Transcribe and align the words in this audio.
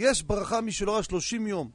יש 0.00 0.22
ברכה, 0.22 0.60
מי 0.60 0.72
שלא 0.72 0.94
ראה 0.94 1.02
30 1.02 1.46
יום 1.46 1.70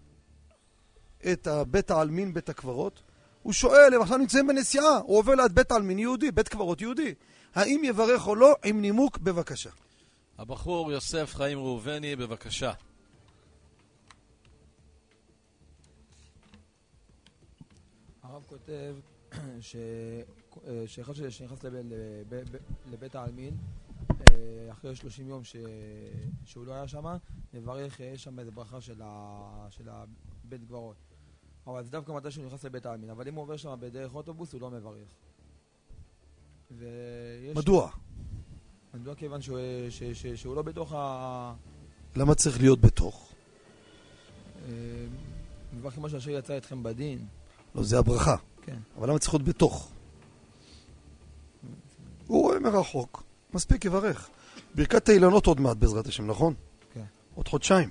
את 1.31 1.47
בית 1.67 1.91
העלמין, 1.91 2.33
בית 2.33 2.49
הקברות, 2.49 3.01
הוא 3.43 3.53
שואל, 3.53 3.93
הם 3.93 4.01
עכשיו 4.01 4.17
נמצאים 4.17 4.47
בנסיעה, 4.47 4.97
הוא 4.97 5.17
עובר 5.17 5.35
ליד 5.35 5.51
בית 5.51 5.71
עלמין 5.71 5.99
יהודי, 5.99 6.31
בית 6.31 6.47
קברות 6.47 6.81
יהודי. 6.81 7.13
האם 7.55 7.81
יברך 7.83 8.27
או 8.27 8.35
לא? 8.35 8.55
עם 8.65 8.81
נימוק, 8.81 9.17
בבקשה. 9.17 9.69
הבחור 10.37 10.91
יוסף 10.91 11.35
חיים 11.35 11.57
ראובני, 11.57 12.15
בבקשה. 12.15 12.73
הרב 18.23 18.43
כותב 18.47 18.95
שאחד 20.87 21.13
שנכנס 21.29 21.59
לבית 22.91 23.15
העלמין, 23.15 23.57
אחרי 24.71 24.95
30 24.95 25.27
יום 25.27 25.41
שהוא 26.45 26.65
לא 26.65 26.73
היה 26.73 26.87
שם, 26.87 27.05
מברך, 27.53 27.99
יש 27.99 28.23
שם 28.23 28.39
איזה 28.39 28.51
ברכה 28.51 28.81
של 28.81 29.01
הבית 29.87 30.63
גברות. 30.63 30.95
אבל 31.67 31.83
זה 31.83 31.91
דווקא 31.91 32.11
מתי 32.11 32.31
שהוא 32.31 32.45
נכנס 32.45 32.63
לבית 32.63 32.85
העלמין, 32.85 33.09
אבל 33.09 33.27
אם 33.27 33.35
הוא 33.35 33.43
עובר 33.43 33.57
שם 33.57 33.75
בדרך 33.79 34.15
אוטובוס, 34.15 34.53
הוא 34.53 34.61
לא 34.61 34.71
מברך. 34.71 35.07
ויש... 36.71 37.57
מדוע? 37.57 37.91
מדוע 38.93 39.15
כיוון 39.15 39.41
שהוא, 39.41 39.59
ש, 39.89 40.03
ש, 40.03 40.25
שהוא 40.27 40.55
לא 40.55 40.61
בתוך 40.61 40.93
ה... 40.93 41.53
למה 42.15 42.35
צריך 42.35 42.59
להיות 42.59 42.81
בתוך? 42.81 43.33
אה, 44.65 44.71
מברכים 45.73 46.03
מה 46.03 46.09
שאשר 46.09 46.29
יצא 46.29 46.57
אתכם 46.57 46.83
בדין. 46.83 47.25
לא, 47.75 47.83
זה 47.83 47.99
הברכה. 47.99 48.35
כן. 48.61 48.77
אבל 48.97 49.09
למה 49.09 49.19
צריך 49.19 49.33
להיות 49.33 49.47
בתוך? 49.47 49.91
הוא 52.27 52.41
רואה 52.41 52.59
מרחוק, 52.59 53.23
מספיק 53.55 53.85
יברך. 53.85 54.29
ברכת 54.75 55.09
האילנות 55.09 55.47
עוד 55.47 55.61
מעט 55.61 55.77
בעזרת 55.77 56.07
השם, 56.07 56.27
נכון? 56.27 56.53
כן. 56.93 57.03
עוד 57.35 57.47
חודשיים. 57.47 57.89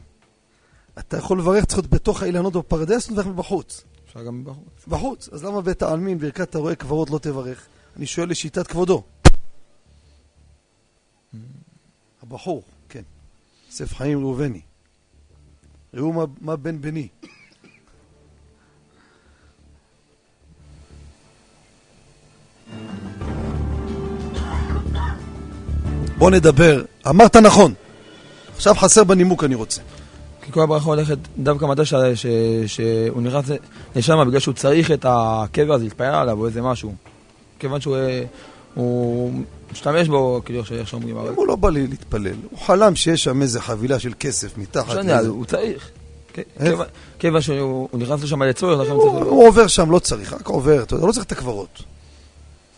אתה 0.98 1.16
יכול 1.16 1.38
לברך, 1.38 1.64
צריך 1.64 1.78
להיות 1.78 1.90
בתוך 1.90 2.22
האילנות 2.22 2.52
בפרדס, 2.52 3.10
או 3.10 3.30
מבחוץ? 3.30 3.84
אפשר 4.06 4.24
גם 4.24 4.40
מבחוץ. 4.40 4.84
בחוץ. 4.88 5.28
אז 5.28 5.44
למה 5.44 5.60
בית 5.60 5.82
העלמין, 5.82 6.18
ברכת 6.18 6.54
הרועה 6.54 6.74
קברות 6.74 7.10
לא 7.10 7.18
תברך? 7.18 7.66
אני 7.96 8.06
שואל 8.06 8.30
לשיטת 8.30 8.66
כבודו. 8.66 9.02
Mm. 9.02 11.36
הבחור, 12.22 12.62
כן. 12.88 13.02
יוסף 13.66 13.94
חיים 13.94 14.18
ראובני. 14.18 14.60
ראו 15.94 16.12
מה, 16.12 16.24
מה 16.40 16.56
בן 16.56 16.80
בני. 16.80 17.08
בוא 26.18 26.30
נדבר. 26.30 26.82
אמרת 27.08 27.36
נכון. 27.36 27.74
עכשיו 28.56 28.74
חסר 28.74 29.04
בנימוק 29.04 29.44
אני 29.44 29.54
רוצה. 29.54 29.80
כי 30.42 30.52
כל 30.52 30.60
הברכה 30.62 30.86
הולכת 30.86 31.18
דווקא 31.38 31.64
מתי 31.64 31.82
שהוא 32.66 33.22
נכנס 33.22 33.44
לשם 33.96 34.24
בגלל 34.28 34.40
שהוא 34.40 34.54
צריך 34.54 34.90
את 34.90 35.06
הקבר 35.08 35.74
הזה 35.74 35.84
להתפעל 35.84 36.14
עליו 36.14 36.40
או 36.40 36.46
איזה 36.46 36.62
משהו. 36.62 36.94
כיוון 37.58 37.80
שהוא 37.80 37.96
הוא 38.74 39.32
משתמש 39.72 40.08
בו, 40.08 40.42
כאילו 40.44 40.62
איך 40.70 40.88
שאומרים. 40.88 41.18
אם 41.18 41.34
הוא 41.34 41.46
לא 41.46 41.56
בא 41.56 41.70
לי 41.70 41.86
להתפלל, 41.86 42.34
הוא 42.50 42.58
חלם 42.58 42.96
שיש 42.96 43.24
שם 43.24 43.42
איזה 43.42 43.60
חבילה 43.60 43.98
של 43.98 44.12
כסף 44.20 44.58
מתחת. 44.58 44.98
משנה, 44.98 45.20
הוא 45.20 45.44
צריך. 45.44 45.90
כיוון 47.18 47.40
שהוא 47.40 47.88
נכנס 47.92 48.22
לשם 48.22 48.42
לצורך, 48.42 48.90
הוא 48.90 49.48
עובר 49.48 49.66
שם, 49.66 49.90
לא 49.90 49.98
צריך, 49.98 50.32
רק 50.32 50.46
עובר, 50.46 50.82
אתה 50.82 50.94
יודע, 50.94 51.06
לא 51.06 51.12
צריך 51.12 51.26
את 51.26 51.32
הקברות. 51.32 51.82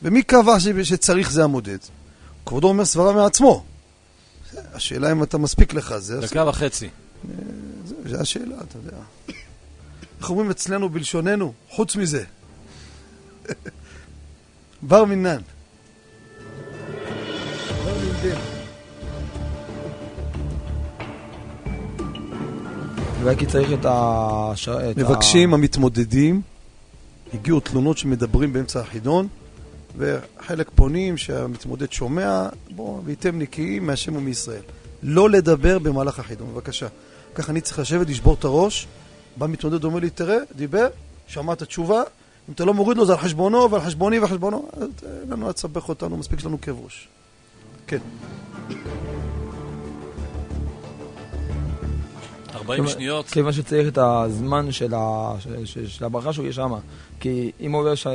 ומי 0.02 0.22
קבע 0.22 0.56
שצריך 0.82 1.30
זה 1.30 1.44
המודד? 1.44 1.78
כבודו 2.46 2.68
אומר 2.68 2.84
סברה 2.84 3.12
מעצמו. 3.12 3.64
השאלה 4.74 5.12
אם 5.12 5.22
אתה 5.22 5.38
מספיק 5.38 5.74
לך, 5.74 5.96
זה... 5.98 6.20
דקה 6.20 6.48
וחצי. 6.48 6.88
זה 8.06 8.20
השאלה, 8.20 8.56
אתה 8.68 8.78
יודע. 8.78 8.96
איך 10.20 10.30
אומרים 10.30 10.50
אצלנו 10.50 10.88
בלשוננו? 10.88 11.52
חוץ 11.70 11.96
מזה. 11.96 12.24
בר 14.82 15.04
מינן. 15.04 15.40
אולי 23.22 23.36
כי 23.36 23.46
צריך 23.46 23.68
את 23.80 23.84
ה... 23.84 24.52
מבקשים 24.96 25.54
המתמודדים, 25.54 26.42
הגיעו 27.34 27.60
תלונות 27.60 27.98
שמדברים 27.98 28.52
באמצע 28.52 28.80
החידון, 28.80 29.28
וחלק 29.96 30.70
פונים 30.74 31.16
שהמתמודד 31.16 31.92
שומע, 31.92 32.48
בואו, 32.70 33.02
וייתם 33.04 33.38
נקיים 33.38 33.86
מהשם 33.86 34.16
ומישראל. 34.16 34.62
לא 35.02 35.30
לדבר 35.30 35.78
במהלך 35.78 36.18
החידון, 36.18 36.48
בבקשה. 36.52 36.86
ככה 37.34 37.52
אני 37.52 37.60
צריך 37.60 37.78
לשבת, 37.78 38.08
לשבור 38.08 38.34
את 38.34 38.44
הראש. 38.44 38.86
בא 39.36 39.46
מתמודד, 39.46 39.84
אומר 39.84 40.00
לי, 40.00 40.10
תראה, 40.10 40.36
דיבר, 40.56 40.86
שמע 41.26 41.52
את 41.52 41.62
התשובה, 41.62 42.02
אם 42.48 42.54
אתה 42.54 42.64
לא 42.64 42.74
מוריד 42.74 42.96
לו 42.96 43.06
זה 43.06 43.12
על 43.12 43.18
חשבונו 43.18 43.70
ועל 43.70 43.80
חשבוני 43.82 44.18
ועל 44.18 44.28
חשבונו, 44.28 44.68
אין 45.02 45.30
לנו 45.30 45.48
לסבך 45.48 45.88
אותנו, 45.88 46.16
מספיק 46.16 46.38
שלנו 46.38 46.60
כאב 46.60 46.76
ראש. 46.84 47.08
כן. 47.86 47.98
40 52.70 52.88
שניות. 52.88 53.30
כיוון 53.30 53.52
שצריך 53.52 53.88
את 53.88 53.98
הזמן 53.98 54.72
של, 54.72 54.94
ה... 54.94 55.34
של, 55.64 55.88
של 55.88 56.04
הברכה 56.04 56.32
שהוא 56.32 56.44
יהיה 56.44 56.52
שם. 56.52 56.72
כי 57.20 57.50
אם 57.60 57.72
הוא 57.72 57.80
עובר 57.80 57.94
שם, 57.94 58.10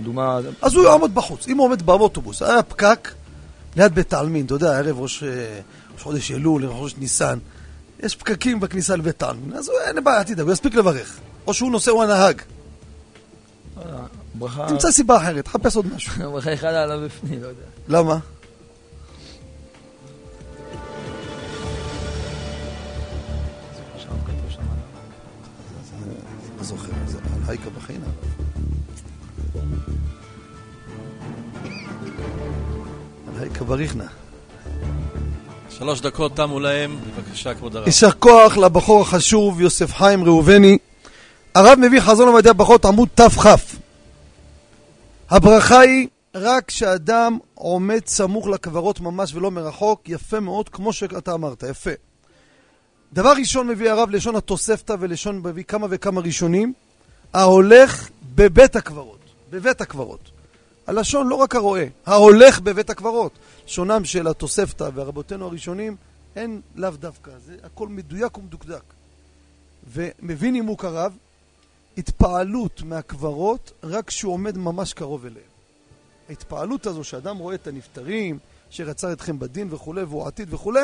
דוגמה... 0.00 0.38
אז 0.62 0.74
הוא 0.74 0.84
יעמוד 0.84 1.14
בחוץ. 1.14 1.48
אם 1.48 1.56
הוא 1.56 1.66
עומד 1.66 1.82
באוטובוס, 1.82 2.42
היה 2.42 2.62
פקק 2.62 3.14
ליד 3.76 3.94
בית 3.94 4.12
העלמין, 4.12 4.46
אתה 4.46 4.54
יודע, 4.54 4.78
ערב 4.78 5.00
ראש, 5.00 5.22
ראש 5.92 6.02
חודש 6.02 6.30
אלול, 6.30 6.64
ראש 6.64 6.74
חודש 6.78 6.94
ניסן. 6.98 7.38
יש 8.00 8.16
פקקים 8.16 8.60
בכניסה 8.60 8.96
לבית 8.96 9.22
העלמין, 9.22 9.56
אז 9.56 9.70
אין 9.86 10.04
בעיה, 10.04 10.24
תדאג, 10.24 10.40
הוא 10.40 10.52
יספיק 10.52 10.74
לברך. 10.74 11.18
או 11.46 11.54
שהוא 11.54 11.70
נוסע, 11.70 11.90
הוא 11.90 12.02
הנהג. 12.02 12.42
ברכה... 14.34 14.66
תמצא 14.68 14.90
סיבה 14.90 15.16
אחרת, 15.16 15.44
תחפש 15.44 15.76
עוד 15.76 15.86
משהו. 15.94 16.12
ברכה 16.32 16.50
יחדה 16.50 16.82
עליו 16.82 17.00
בפנים, 17.04 17.42
לא 17.42 17.46
יודע. 17.46 17.62
למה? 17.88 18.18
זוכר, 26.68 26.92
זה 27.06 27.18
על 27.18 27.42
הייקה 27.48 27.70
בחינה. 27.70 28.06
על 33.28 33.40
הייקה 33.40 33.64
בריחנה. 33.64 34.06
שלוש 35.70 36.00
דקות 36.00 36.36
תמו 36.36 36.60
להם, 36.60 36.98
בבקשה 37.16 37.54
כבוד 37.54 37.76
הרב. 37.76 37.86
יישר 37.86 38.10
כוח 38.10 38.56
לבחור 38.56 39.00
החשוב 39.02 39.60
יוסף 39.60 39.94
חיים 39.94 40.24
ראובני. 40.24 40.78
הרב 41.54 41.78
מביא 41.78 42.00
חזון 42.00 42.28
עובדיה 42.28 42.52
ברכות 42.52 42.84
עמוד 42.84 43.08
תכ. 43.14 43.46
הברכה 45.30 45.80
היא 45.80 46.08
רק 46.34 46.64
כשאדם 46.66 47.38
עומד 47.54 48.00
סמוך 48.06 48.46
לקברות 48.46 49.00
ממש 49.00 49.34
ולא 49.34 49.50
מרחוק, 49.50 50.08
יפה 50.08 50.40
מאוד, 50.40 50.68
כמו 50.68 50.92
שאתה 50.92 51.34
אמרת, 51.34 51.64
יפה. 51.70 51.90
דבר 53.12 53.32
ראשון 53.32 53.66
מביא 53.68 53.90
הרב 53.90 54.10
לשון 54.10 54.36
התוספתא 54.36 54.96
ולשון 55.00 55.38
מביא 55.38 55.64
כמה 55.64 55.86
וכמה 55.90 56.20
ראשונים, 56.20 56.72
ההולך 57.34 58.08
בבית 58.34 58.76
הקברות, 58.76 59.20
בבית 59.50 59.80
הקברות. 59.80 60.30
הלשון 60.86 61.28
לא 61.28 61.34
רק 61.34 61.54
הרואה, 61.54 61.86
ההולך 62.06 62.60
בבית 62.60 62.90
הקברות. 62.90 63.32
שונם 63.66 64.04
של 64.04 64.26
התוספתא 64.26 64.90
ורבותינו 64.94 65.46
הראשונים 65.46 65.96
אין 66.36 66.60
לאו 66.76 66.90
דווקא, 66.90 67.30
זה 67.46 67.56
הכל 67.62 67.88
מדויק 67.88 68.38
ומדוקדק. 68.38 68.82
ומבין 69.92 70.52
נימוק 70.52 70.84
הרב, 70.84 71.16
התפעלות 71.98 72.82
מהקברות 72.82 73.72
רק 73.82 74.08
כשהוא 74.08 74.32
עומד 74.32 74.58
ממש 74.58 74.92
קרוב 74.92 75.26
אליהם. 75.26 75.48
ההתפעלות 76.28 76.86
הזו 76.86 77.04
שאדם 77.04 77.38
רואה 77.38 77.54
את 77.54 77.66
הנפטרים, 77.66 78.38
שרצה 78.70 79.12
אתכם 79.12 79.38
בדין 79.38 79.68
וכולי, 79.70 80.02
והוא 80.02 80.26
עתיד 80.26 80.54
וכולי, 80.54 80.82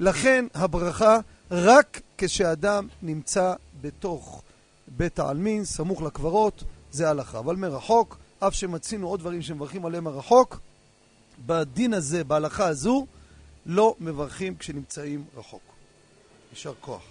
לכן 0.00 0.46
הברכה 0.54 1.18
רק 1.50 2.00
כשאדם 2.18 2.88
נמצא 3.02 3.54
בתוך 3.80 4.42
בית 4.88 5.18
העלמין, 5.18 5.64
סמוך 5.64 6.02
לקברות, 6.02 6.64
זה 6.90 7.10
הלכה. 7.10 7.38
אבל 7.38 7.56
מרחוק, 7.56 8.18
אף 8.38 8.54
שמצינו 8.54 9.08
עוד 9.08 9.20
דברים 9.20 9.42
שמברכים 9.42 9.86
עליהם 9.86 10.04
מרחוק, 10.04 10.60
בדין 11.46 11.94
הזה, 11.94 12.24
בהלכה 12.24 12.66
הזו, 12.66 13.06
לא 13.66 13.94
מברכים 14.00 14.56
כשנמצאים 14.56 15.24
רחוק. 15.36 15.62
יישר 16.52 16.72
כוח. 16.80 17.02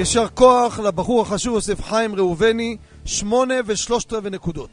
יישר 0.00 0.28
כוח 0.28 0.78
לבחור 0.78 1.22
החשוב 1.22 1.54
יוסף 1.54 1.82
חיים 1.82 2.14
ראובני, 2.14 2.76
שמונה 3.04 3.54
ושלושת 3.66 4.12
רבעי 4.12 4.30
נקודות. 4.30 4.70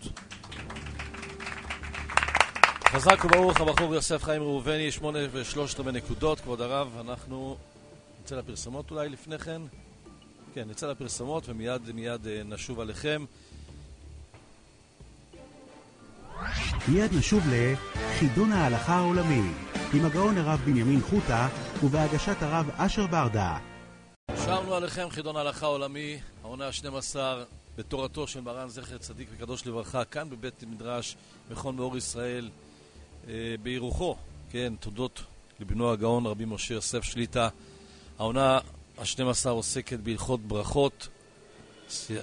חזק 2.88 3.26
וברוך 3.26 3.62
הבחור 3.62 3.96
יוסף 3.96 4.24
חיים 4.24 4.42
ראובני, 4.42 4.92
שמונה 4.92 5.20
ושלושת 5.32 5.80
רבעי 5.80 5.94
נקודות. 5.94 6.40
כבוד 6.40 6.62
הרב, 6.62 6.88
אנחנו 7.00 7.58
נצא 8.24 8.36
לפרסומות 8.36 8.92
אולי 8.92 9.10
לפני 9.10 9.38
כן. 9.38 9.62
כן, 10.54 10.70
נצא 10.70 10.88
לפרסומות 10.92 11.50
ומיד 11.50 11.92
מיד 11.94 12.28
אה, 12.28 12.42
נשוב 12.46 12.80
עליכם. 12.80 13.26
מיד 16.88 17.14
נשוב 17.14 17.44
לחידון 17.52 18.52
ההלכה 18.52 18.94
העולמי, 18.94 19.52
עם 19.94 20.06
הגאון 20.06 20.38
הרב 20.38 20.60
בנימין 20.66 21.02
חוטה 21.02 21.48
ובהגשת 21.84 22.42
הרב 22.42 22.70
אשר 22.78 23.08
ברדה. 23.08 23.58
שרנו 24.48 24.76
עליכם 24.76 25.10
חידון 25.10 25.36
ההלכה 25.36 25.66
העולמי, 25.66 26.20
העונה 26.44 26.68
ה-12 26.68 27.16
בתורתו 27.78 28.28
של 28.28 28.42
מרן 28.42 28.70
זכר 28.70 28.98
צדיק 28.98 29.30
וקדוש 29.32 29.68
לברכה, 29.68 30.06
כאן 30.06 30.30
בבית 30.30 30.64
מדרש 30.64 31.16
מכון 31.52 31.76
מאור 31.76 31.98
ישראל, 31.98 32.50
אה, 33.28 33.34
בירוחו, 33.64 34.16
כן, 34.50 34.74
תודות 34.80 35.24
לבנו 35.60 35.92
הגאון 35.92 36.26
רבי 36.26 36.46
משה 36.46 36.74
יוסף 36.74 37.04
שליטא. 37.04 37.48
העונה 38.20 38.60
ה-12 38.98 39.50
עוסקת 39.50 40.00
בהלכות 40.00 40.42
ברכות, 40.42 41.08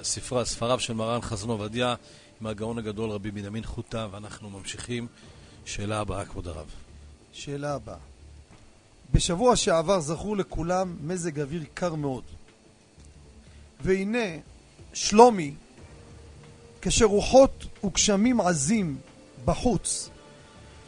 ספרה, 0.03 0.45
ספריו 0.45 0.81
של 0.81 0.95
מרן 0.95 1.21
חזון 1.21 1.51
עובדיה, 1.51 1.95
עם 2.41 2.47
הגאון 2.47 2.79
הגדול 2.79 3.11
רבי 3.11 3.31
בנימין 3.31 3.65
חוטה, 3.65 4.09
ואנחנו 4.11 4.51
ממשיכים. 4.51 5.07
שאלה 5.65 6.01
הבאה, 6.01 6.25
כבוד 6.25 6.49
הרב. 6.49 6.71
שאלה 7.33 7.75
הבאה. 7.75 8.14
בשבוע 9.15 9.57
שעבר 9.57 10.01
זכור 10.01 10.37
לכולם 10.37 10.97
מזג 11.01 11.41
אוויר 11.41 11.65
קר 11.75 11.95
מאוד. 11.95 12.23
והנה, 13.81 14.39
שלומי, 14.93 15.55
כשרוחות 16.83 17.65
וגשמים 17.85 18.41
עזים 18.41 18.99
בחוץ, 19.45 20.09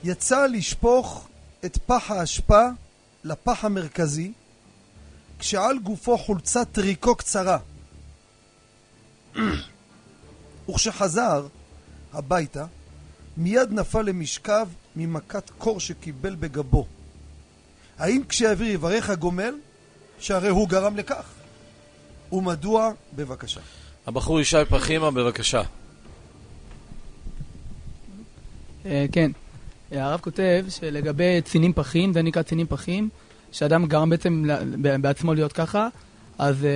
יצא 0.04 0.46
לשפוך 0.46 1.28
את 1.64 1.78
פח 1.86 2.10
האשפה 2.10 2.62
לפח 3.24 3.64
המרכזי, 3.64 4.32
כשעל 5.38 5.78
גופו 5.78 6.18
חולצת 6.18 6.68
טריקו 6.72 7.14
קצרה. 7.14 7.58
וכשחזר 10.68 11.46
הביתה, 12.12 12.66
מיד 13.36 13.72
נפל 13.72 14.02
למשכב 14.02 14.68
ממכת 14.96 15.50
קור 15.58 15.80
שקיבל 15.80 16.34
בגבו. 16.34 16.86
האם 17.98 18.22
כשהאוויר 18.28 18.72
יברך 18.72 19.10
הגומל, 19.10 19.54
שהרי 20.18 20.48
הוא 20.48 20.68
גרם 20.68 20.96
לכך? 20.96 21.24
ומדוע? 22.32 22.90
בבקשה. 23.16 23.60
הבחור 24.06 24.40
ישי 24.40 24.56
פחימה, 24.68 25.10
בבקשה. 25.10 25.62
אה, 28.86 29.06
כן. 29.12 29.30
הרב 29.92 30.20
כותב 30.20 30.64
שלגבי 30.68 31.40
צינים 31.44 31.72
פחים, 31.72 32.12
זה 32.12 32.22
נקרא 32.22 32.42
צינים 32.42 32.66
פחים, 32.66 33.08
שאדם 33.52 33.86
גרם 33.86 34.10
בעצם 34.10 34.44
בעצמו 35.00 35.34
להיות 35.34 35.52
ככה, 35.52 35.88
אז, 36.38 36.64
אה, 36.64 36.70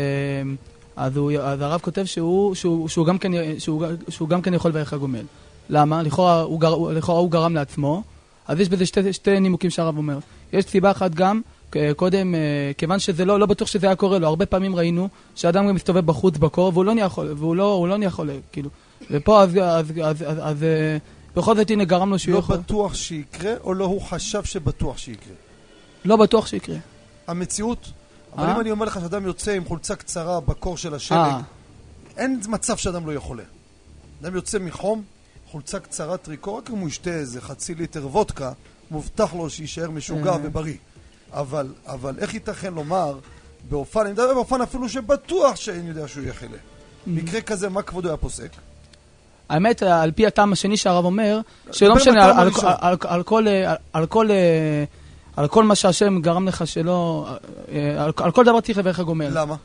אז, 0.96 1.16
הוא, 1.16 1.32
אז 1.32 1.60
הרב 1.60 1.80
כותב 1.80 2.04
שהוא, 2.04 2.54
שהוא, 2.54 2.88
שהוא, 2.88 3.06
גם 3.06 3.18
כן, 3.18 3.58
שהוא, 3.58 3.84
שהוא 4.08 4.28
גם 4.28 4.42
כן 4.42 4.54
יכול 4.54 4.70
לברך 4.70 4.92
הגומל. 4.92 5.24
למה? 5.68 6.02
לכאורה 6.02 6.40
הוא, 6.40 6.60
גר, 6.60 6.76
לכאורה 6.76 7.20
הוא 7.20 7.30
גרם 7.30 7.54
לעצמו, 7.54 8.02
אז 8.46 8.60
יש 8.60 8.68
בזה 8.68 8.86
שתי, 8.86 9.12
שתי 9.12 9.40
נימוקים 9.40 9.70
שהרב 9.70 9.96
אומר. 9.96 10.18
יש 10.52 10.64
סיבה 10.64 10.90
אחת 10.90 11.14
גם, 11.14 11.40
קודם, 11.96 12.34
כיוון 12.78 12.98
שזה 12.98 13.24
לא, 13.24 13.40
לא 13.40 13.46
בטוח 13.46 13.68
שזה 13.68 13.86
היה 13.86 13.96
קורה 13.96 14.18
לו, 14.18 14.26
הרבה 14.26 14.46
פעמים 14.46 14.76
ראינו 14.76 15.08
שאדם 15.34 15.68
גם 15.68 15.74
מסתובב 15.74 16.06
בחוץ 16.06 16.36
בקור 16.36 16.70
והוא 16.74 16.84
לא 16.84 16.94
נהיה 16.94 17.08
חולה, 17.08 17.34
והוא 17.36 17.56
לא, 17.56 17.86
לא 17.88 17.96
נהיה 17.96 18.10
חולה, 18.10 18.34
כאילו. 18.52 18.70
ופה 19.10 19.42
אז, 19.42 19.56
אז, 19.62 19.92
אז, 20.02 20.22
אז, 20.26 20.38
אז 20.42 20.64
בכל 21.36 21.56
זאת 21.56 21.70
הנה 21.70 21.84
גרם 21.84 22.10
לו 22.10 22.18
שהוא 22.18 22.34
לא 22.34 22.38
יכול... 22.38 22.56
לא 22.56 22.62
בטוח 22.62 22.94
שיקרה, 22.94 23.52
או 23.64 23.74
לא 23.74 23.84
הוא 23.84 24.02
חשב 24.02 24.44
שבטוח 24.44 24.98
שיקרה? 24.98 25.34
לא 26.04 26.16
בטוח 26.16 26.46
שיקרה. 26.46 26.76
המציאות? 27.26 27.90
אבל 28.36 28.50
אם 28.50 28.60
אני 28.60 28.70
אומר 28.70 28.86
לך 28.86 29.00
שאדם 29.00 29.26
יוצא 29.26 29.52
עם 29.52 29.64
חולצה 29.64 29.96
קצרה 29.96 30.40
בקור 30.40 30.76
של 30.76 30.94
השלג, 30.94 31.34
אין 32.16 32.40
מצב 32.48 32.76
שאדם 32.76 33.06
לא 33.06 33.10
יהיה 33.10 33.20
חולה. 33.20 33.42
אדם 34.22 34.34
יוצא 34.34 34.58
מחום, 34.58 35.02
חולצה 35.50 35.80
קצרה 35.80 36.16
טריקו, 36.16 36.56
רק 36.56 36.70
אם 36.70 36.78
הוא 36.78 36.88
ישתה 36.88 37.10
איזה 37.10 37.40
חצי 37.40 37.74
ליטר 37.74 38.06
וודקה, 38.06 38.52
מובטח 38.90 39.34
לו 39.34 39.50
שיישאר 39.50 39.90
משוגע 39.90 40.36
ובריא. 40.42 40.76
אבל, 41.32 41.66
אבל 41.86 42.14
איך 42.18 42.34
ייתכן 42.34 42.74
לומר 42.74 43.18
באופן, 43.68 44.00
אני 44.00 44.12
מדבר 44.12 44.34
באופן 44.34 44.60
אפילו 44.60 44.88
שבטוח 44.88 45.56
שאין 45.56 45.86
יודע 45.86 46.08
שהוא 46.08 46.22
יהיה 46.22 46.34
חולה. 46.34 46.58
מקרה 47.06 47.40
כזה, 47.40 47.68
מה 47.68 47.82
כבודו 47.82 48.08
היה 48.08 48.16
פוסק? 48.16 48.50
האמת, 49.48 49.82
על 49.82 50.12
פי 50.12 50.26
הטעם 50.26 50.52
השני 50.52 50.76
שהרב 50.76 51.04
אומר, 51.04 51.40
שלא 51.72 51.94
משנה, 51.94 52.40
על, 52.40 52.48
על, 53.02 53.22
כל, 53.22 53.46
על, 53.92 54.06
כל, 54.06 54.28
על 55.36 55.48
כל 55.48 55.64
מה 55.64 55.74
שהשם 55.74 56.20
גרם 56.20 56.48
לך 56.48 56.66
שלא, 56.66 57.28
על, 57.98 58.12
על 58.16 58.30
כל 58.30 58.44
דבר 58.44 58.60
צריך 58.60 58.78
לברך 58.78 58.98
הגומל. 58.98 59.28
למה? 59.32 59.56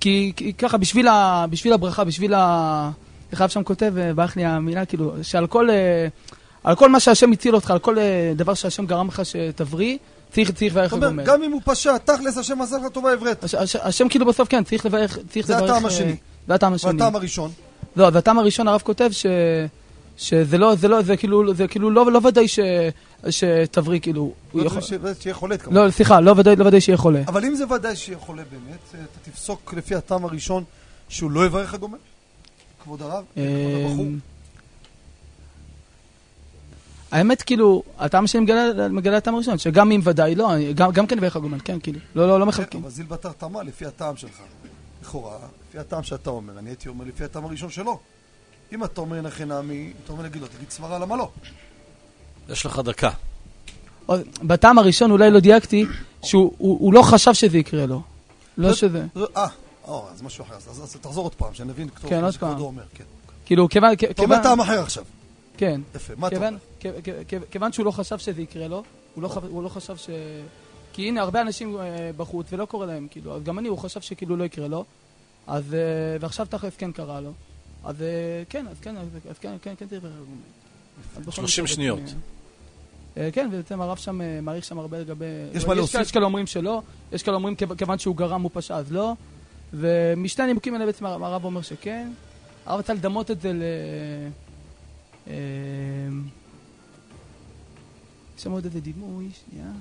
כי, 0.00 0.32
כי 0.36 0.52
ככה, 0.52 0.76
בשביל, 0.76 1.08
ה, 1.08 1.46
בשביל 1.50 1.72
הברכה, 1.72 2.04
בשביל 2.04 2.34
ה... 2.34 2.90
איך 3.32 3.40
הרב 3.40 3.50
שם 3.50 3.62
כותב, 3.62 3.92
ברח 4.14 4.36
לי 4.36 4.44
המילה, 4.44 4.84
כאילו, 4.84 5.12
שעל 5.22 5.46
כל, 5.46 5.68
על 6.64 6.76
כל 6.76 6.88
מה 6.88 7.00
שהשם 7.00 7.32
הציל 7.32 7.54
אותך, 7.54 7.70
על 7.70 7.78
כל 7.78 7.96
דבר 8.36 8.54
שהשם 8.54 8.86
גרם 8.86 9.08
לך 9.08 9.22
שתבריא, 9.24 9.98
צריך, 10.32 10.50
צריך 10.50 10.72
לברך 10.72 10.92
הגומל. 10.92 11.24
גם 11.24 11.42
אם 11.42 11.52
הוא 11.52 11.60
פשע, 11.64 11.98
תכלס 11.98 12.38
השם 12.38 12.60
עשה 12.60 12.76
לך 12.76 12.86
טובה 12.92 13.12
עברית. 13.12 13.38
השם 13.82 14.08
כאילו 14.08 14.26
בסוף 14.26 14.48
כן, 14.48 14.64
צריך 14.64 14.86
לברך, 14.86 15.18
צריך 15.28 15.46
זה 15.46 15.56
לברך... 15.56 15.70
הטעם 15.70 15.86
השני. 15.86 16.16
זה 16.48 16.54
הטעם 16.54 16.72
השני. 16.72 16.90
והטעם 16.90 17.16
הראשון? 17.16 17.50
לא, 17.96 18.10
והטעם 18.12 18.38
הראשון 18.38 18.68
הרב 18.68 18.80
כותב 18.84 19.08
ש... 19.12 19.26
שזה 20.16 20.58
לא, 20.58 20.74
זה 20.74 20.88
לא, 20.88 21.02
זה 21.02 21.16
כאילו, 21.16 21.54
זה 21.54 21.68
כאילו 21.68 21.90
לא, 21.90 22.12
לא 22.12 22.20
ודאי 22.24 22.48
ש... 22.48 22.58
שתבריא, 23.30 24.00
כאילו... 24.00 24.32
לא 24.54 24.62
יכול... 24.62 24.82
שיהיה 25.20 25.34
חולה 25.34 25.58
כמובן. 25.58 25.84
לא, 25.84 25.90
סליחה, 25.90 26.20
לא 26.20 26.34
ודאי, 26.36 26.56
לא 26.56 26.64
ודאי 26.66 26.80
שיהיה 26.80 26.96
חולה. 26.96 27.22
אבל 27.26 27.44
אם 27.44 27.54
זה 27.54 27.64
ודאי 27.74 27.96
שיהיה 27.96 28.18
חולה 28.18 28.42
באמת, 28.50 28.78
אתה 28.92 29.30
תפסוק 29.30 29.74
לפי 29.76 29.94
הטעם 29.94 30.24
הראשון 30.24 30.64
שהוא 31.08 31.30
לא 31.30 31.46
יברך 31.46 31.74
הגומל? 31.74 31.98
כבוד 32.84 33.02
הרב? 33.02 33.24
כבוד 33.34 33.46
הבחור? 33.84 34.06
האמת, 37.10 37.42
כאילו, 37.42 37.82
הטעם 37.98 38.26
שלי 38.26 38.40
מגלה, 38.40 38.88
מגלה 38.88 39.16
הטעם 39.16 39.34
הראשון, 39.34 39.58
שגם 39.58 39.92
אם 39.92 40.00
ודאי 40.04 40.34
לא, 40.34 40.50
גם, 40.74 40.92
גם 40.92 41.06
כן 41.06 41.18
יברך 41.18 41.36
הגומל, 41.36 41.58
כן, 41.64 41.80
כאילו, 41.80 41.98
לא, 42.14 42.28
לא, 42.28 42.40
לא 42.40 42.46
מחלקים. 42.46 42.80
אבל 42.80 42.90
זיל 42.90 43.06
בתר 43.06 43.32
תמה 43.32 43.62
לפי 43.62 43.86
הטעם 43.86 44.16
שלך. 44.16 44.40
לכאורה, 45.02 45.36
לפי 45.68 45.78
הטעם 45.78 46.02
שאתה 46.02 46.30
אומר, 46.30 46.58
אני 46.58 46.70
הייתי 46.70 46.88
אומר 46.88 47.04
לפי 47.04 47.24
הטעם 47.24 47.44
הראשון 47.44 47.70
שלו. 47.70 47.98
אם 48.72 48.84
אתה 48.84 49.00
אומר 49.00 49.20
נכי 49.20 49.44
נעמי, 49.44 49.92
אתה 50.04 50.12
אומר 50.12 50.22
להגיד 50.22 50.42
לו, 50.42 50.48
תגיד 50.48 50.70
סברה, 50.70 50.98
למה 50.98 51.16
לא? 51.16 51.30
יש 52.48 52.66
לך 52.66 52.78
דקה. 52.78 53.10
בטעם 54.42 54.78
הראשון 54.78 55.10
אולי 55.10 55.30
לא 55.30 55.40
דייקתי, 55.40 55.86
שהוא 56.22 56.52
הוא, 56.58 56.78
הוא 56.80 56.94
לא 56.94 57.02
חשב 57.02 57.34
שזה 57.34 57.58
יקרה 57.58 57.86
לו. 57.86 58.02
לא 58.58 58.74
שזה... 58.74 59.06
אה, 59.36 59.46
אז 60.12 60.22
משהו 60.22 60.44
אחר. 60.44 60.54
אז 60.54 60.96
תחזור 61.00 61.24
עוד 61.24 61.34
פעם, 61.34 61.54
שנבין 61.54 61.88
כן, 62.08 62.24
עוד 62.24 62.36
פעם. 62.36 62.60
אומר. 62.60 62.82
כן. 62.94 63.04
כאילו, 63.46 63.68
כיוון... 63.68 63.92
אתה 64.10 64.22
אומר 64.22 64.42
טעם 64.42 64.60
אחר 64.60 64.80
עכשיו. 64.82 65.04
כן. 65.60 65.80
יפה, 65.94 66.14
מה 66.16 66.28
אתה 66.28 66.36
אומר? 66.36 66.56
כיוון 67.50 67.72
שהוא 67.72 67.86
לא 67.86 67.90
חשב 67.90 68.18
שזה 68.18 68.42
יקרה 68.42 68.68
לו, 68.68 68.82
הוא 69.14 69.62
לא 69.62 69.68
חשב 69.68 69.96
ש... 69.96 70.10
כי 70.92 71.08
הנה, 71.08 71.20
הרבה 71.20 71.40
אנשים 71.40 71.76
בחוץ 72.16 72.46
ולא 72.52 72.64
קורה 72.64 72.86
להם, 72.86 73.06
כאילו, 73.10 73.36
אז 73.36 73.42
גם 73.42 73.58
אני, 73.58 73.68
הוא 73.68 73.78
חשב 73.78 74.00
שכאילו 74.00 74.36
לא 74.36 74.44
יקרה 74.44 74.68
לו, 74.68 74.84
אז, 75.46 75.76
ועכשיו 76.20 76.46
תכלס 76.50 76.76
כן 76.76 76.92
קרה 76.92 77.20
לו. 77.20 77.32
אז 77.84 77.96
כן, 78.48 78.68
אז 78.68 78.76
כן, 78.80 78.96
אז 79.30 79.38
כן, 79.38 79.56
כן, 79.62 79.74
כן, 79.78 79.86
תראה. 79.86 80.10
30 81.30 81.66
שניות. 81.66 82.00
כן, 83.32 83.48
ובעצם 83.52 83.80
הרב 83.80 83.96
שם 83.96 84.20
מעריך 84.42 84.64
שם 84.64 84.78
הרבה 84.78 84.98
לגבי... 84.98 85.24
יש 85.54 85.64
מה 85.64 85.74
להוסיף? 85.74 86.00
יש 86.00 86.12
כאלה 86.12 86.24
אומרים 86.24 86.46
שלא, 86.46 86.82
יש 87.12 87.22
כאלה 87.22 87.36
אומרים 87.36 87.54
כיוון 87.78 87.98
שהוא 87.98 88.16
גרם 88.16 88.42
הוא 88.42 88.50
פשע 88.54 88.76
אז 88.76 88.92
לא, 88.92 89.12
ומשתי 89.74 90.42
הנימוקים 90.42 90.74
האלה 90.74 90.86
בעצם 90.86 91.06
הרב 91.06 91.44
אומר 91.44 91.62
שכן. 91.62 92.12
הרב 92.66 92.78
רצה 92.78 92.94
לדמות 92.94 93.30
את 93.30 93.40
זה. 93.40 93.52
יש 98.36 98.42
שם 98.44 98.50
עוד 98.50 98.64
איזה 98.64 98.80
דימוי, 98.80 99.28
שנייה. 99.32 99.72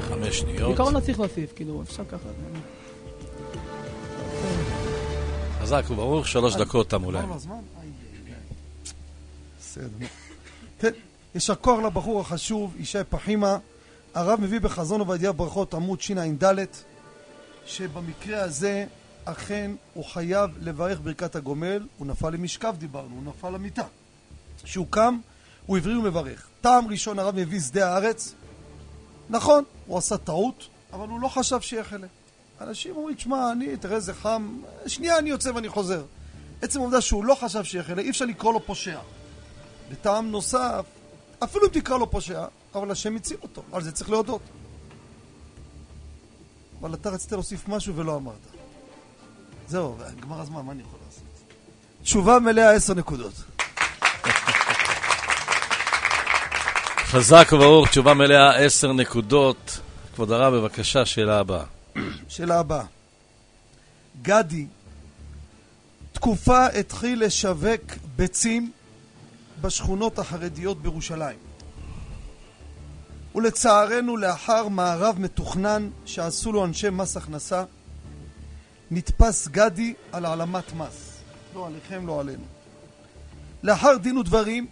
חמש 0.00 0.38
שניות. 0.38 0.68
בעיקרון 0.68 0.94
לא 0.94 1.00
צריך 1.00 1.20
להוסיף, 1.20 1.52
כאילו, 1.56 1.82
אפשר 1.82 2.04
ככה. 2.04 2.28
חזק 5.60 5.84
וברוך, 5.90 6.28
שלוש 6.28 6.56
דקות 6.56 6.90
תמו 6.90 7.12
להם. 7.12 7.30
בסדר. 9.60 10.06
כן, 10.80 10.90
יישר 11.34 11.54
כוח 11.54 11.80
לבחור 11.80 12.20
החשוב, 12.20 12.76
ישי 12.78 12.98
פחימה. 13.08 13.58
הרב 14.14 14.40
מביא 14.40 14.60
בחזון 14.60 15.00
עובדיה 15.00 15.32
ברכות 15.32 15.74
עמוד 15.74 16.00
שע"ד, 16.00 16.64
שבמקרה 17.66 18.42
הזה 18.42 18.86
אכן 19.24 19.70
הוא 19.94 20.04
חייב 20.04 20.50
לברך 20.60 21.00
ברכת 21.00 21.36
הגומל, 21.36 21.86
הוא 21.98 22.06
נפל 22.06 22.30
למשכב 22.30 22.74
דיברנו, 22.78 23.14
הוא 23.14 23.22
נפל 23.24 23.50
למיטה. 23.50 23.84
כשהוא 24.62 24.86
קם, 24.90 25.18
הוא 25.66 25.76
עברי 25.76 25.96
ומברך. 25.96 26.46
טעם 26.60 26.88
ראשון 26.88 27.18
הרב 27.18 27.36
מביא 27.36 27.60
שדה 27.60 27.92
הארץ. 27.92 28.34
נכון, 29.30 29.64
הוא 29.86 29.98
עשה 29.98 30.16
טעות, 30.16 30.68
אבל 30.92 31.08
הוא 31.08 31.20
לא 31.20 31.28
חשב 31.28 31.60
שיהיה 31.60 31.84
חלק. 31.84 32.08
אנשים 32.60 32.96
אומרים, 32.96 33.16
תשמע, 33.16 33.52
אני, 33.52 33.76
תראה 33.76 33.96
איזה 33.96 34.14
חם, 34.14 34.58
שנייה 34.86 35.18
אני 35.18 35.30
יוצא 35.30 35.50
ואני 35.54 35.68
חוזר. 35.68 36.04
עצם 36.62 36.80
העובדה 36.80 37.00
שהוא 37.00 37.24
לא 37.24 37.34
חשב 37.34 37.64
שיהיה 37.64 37.84
חלק, 37.84 38.04
אי 38.04 38.10
אפשר 38.10 38.24
לקרוא 38.24 38.52
לו 38.52 38.66
פושע. 38.66 38.98
וטעם 39.90 40.30
נוסף, 40.30 40.84
אפילו 41.44 41.66
אם 41.66 41.70
תקרא 41.72 41.98
לו 41.98 42.10
פושע, 42.10 42.44
אבל 42.74 42.90
השם 42.90 43.16
הציל 43.16 43.36
אותו, 43.42 43.62
על 43.72 43.82
זה 43.82 43.92
צריך 43.92 44.10
להודות. 44.10 44.40
אבל 46.80 46.94
אתה 46.94 47.10
רצית 47.10 47.32
להוסיף 47.32 47.68
משהו 47.68 47.96
ולא 47.96 48.16
אמרת. 48.16 48.34
זהו, 49.68 49.96
גמר 50.20 50.40
הזמן, 50.40 50.62
מה 50.62 50.72
אני 50.72 50.82
יכול 50.82 50.98
לעשות? 51.06 51.22
תשובה 52.02 52.38
מלאה 52.38 52.70
עשר 52.70 52.94
נקודות. 52.94 53.32
חזק 57.04 57.48
וברוך, 57.52 57.88
תשובה 57.88 58.14
מלאה, 58.14 58.56
עשר 58.56 58.92
נקודות. 58.92 59.80
כבוד 60.14 60.32
הרב, 60.32 60.54
בבקשה, 60.54 61.06
שאלה 61.06 61.38
הבאה. 61.38 61.64
שאלה 62.28 62.58
הבאה. 62.58 62.84
גדי, 64.22 64.66
תקופה 66.12 66.66
התחיל 66.66 67.24
לשווק 67.24 67.80
ביצים 68.16 68.72
בשכונות 69.60 70.18
החרדיות 70.18 70.82
בירושלים. 70.82 71.49
ולצערנו, 73.34 74.16
לאחר 74.16 74.68
מערב 74.68 75.18
מתוכנן 75.18 75.90
שעשו 76.04 76.52
לו 76.52 76.64
אנשי 76.64 76.90
מס 76.90 77.16
הכנסה, 77.16 77.64
נתפס 78.90 79.48
גדי 79.48 79.94
על 80.12 80.24
העלמת 80.24 80.72
מס. 80.72 81.20
לא 81.54 81.66
עליכם, 81.66 82.06
לא 82.06 82.20
עלינו. 82.20 82.44
לאחר 83.62 83.96
דין 83.96 84.16
ודברים, 84.18 84.66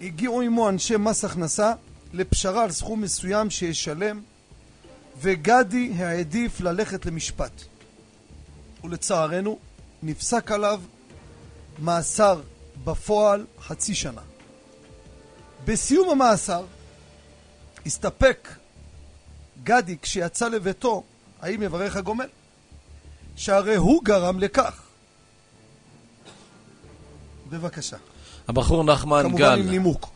הגיעו 0.00 0.40
עמו 0.40 0.68
אנשי 0.68 0.96
מס 0.96 1.24
הכנסה 1.24 1.72
לפשרה 2.12 2.62
על 2.64 2.70
סכום 2.70 3.00
מסוים 3.00 3.50
שישלם, 3.50 4.20
וגדי 5.20 5.92
העדיף 5.96 6.60
ללכת 6.60 7.06
למשפט. 7.06 7.62
ולצערנו, 8.84 9.58
נפסק 10.02 10.50
עליו 10.50 10.80
מאסר 11.78 12.40
בפועל 12.84 13.46
חצי 13.60 13.94
שנה. 13.94 14.20
בסיום 15.64 16.10
המאסר, 16.10 16.64
הסתפק 17.86 18.48
גדי 19.62 19.96
כשיצא 20.02 20.48
לביתו, 20.48 21.02
האם 21.40 21.62
יברך 21.62 21.96
הגומל? 21.96 22.28
שהרי 23.36 23.76
הוא 23.76 24.04
גרם 24.04 24.40
לכך. 24.40 24.82
בבקשה. 27.50 27.96
הבחור 28.48 28.84
נחמן 28.84 29.22
כמובן 29.22 29.38
גל. 29.38 29.58
עם 29.60 29.70
נימוק. 29.70 30.10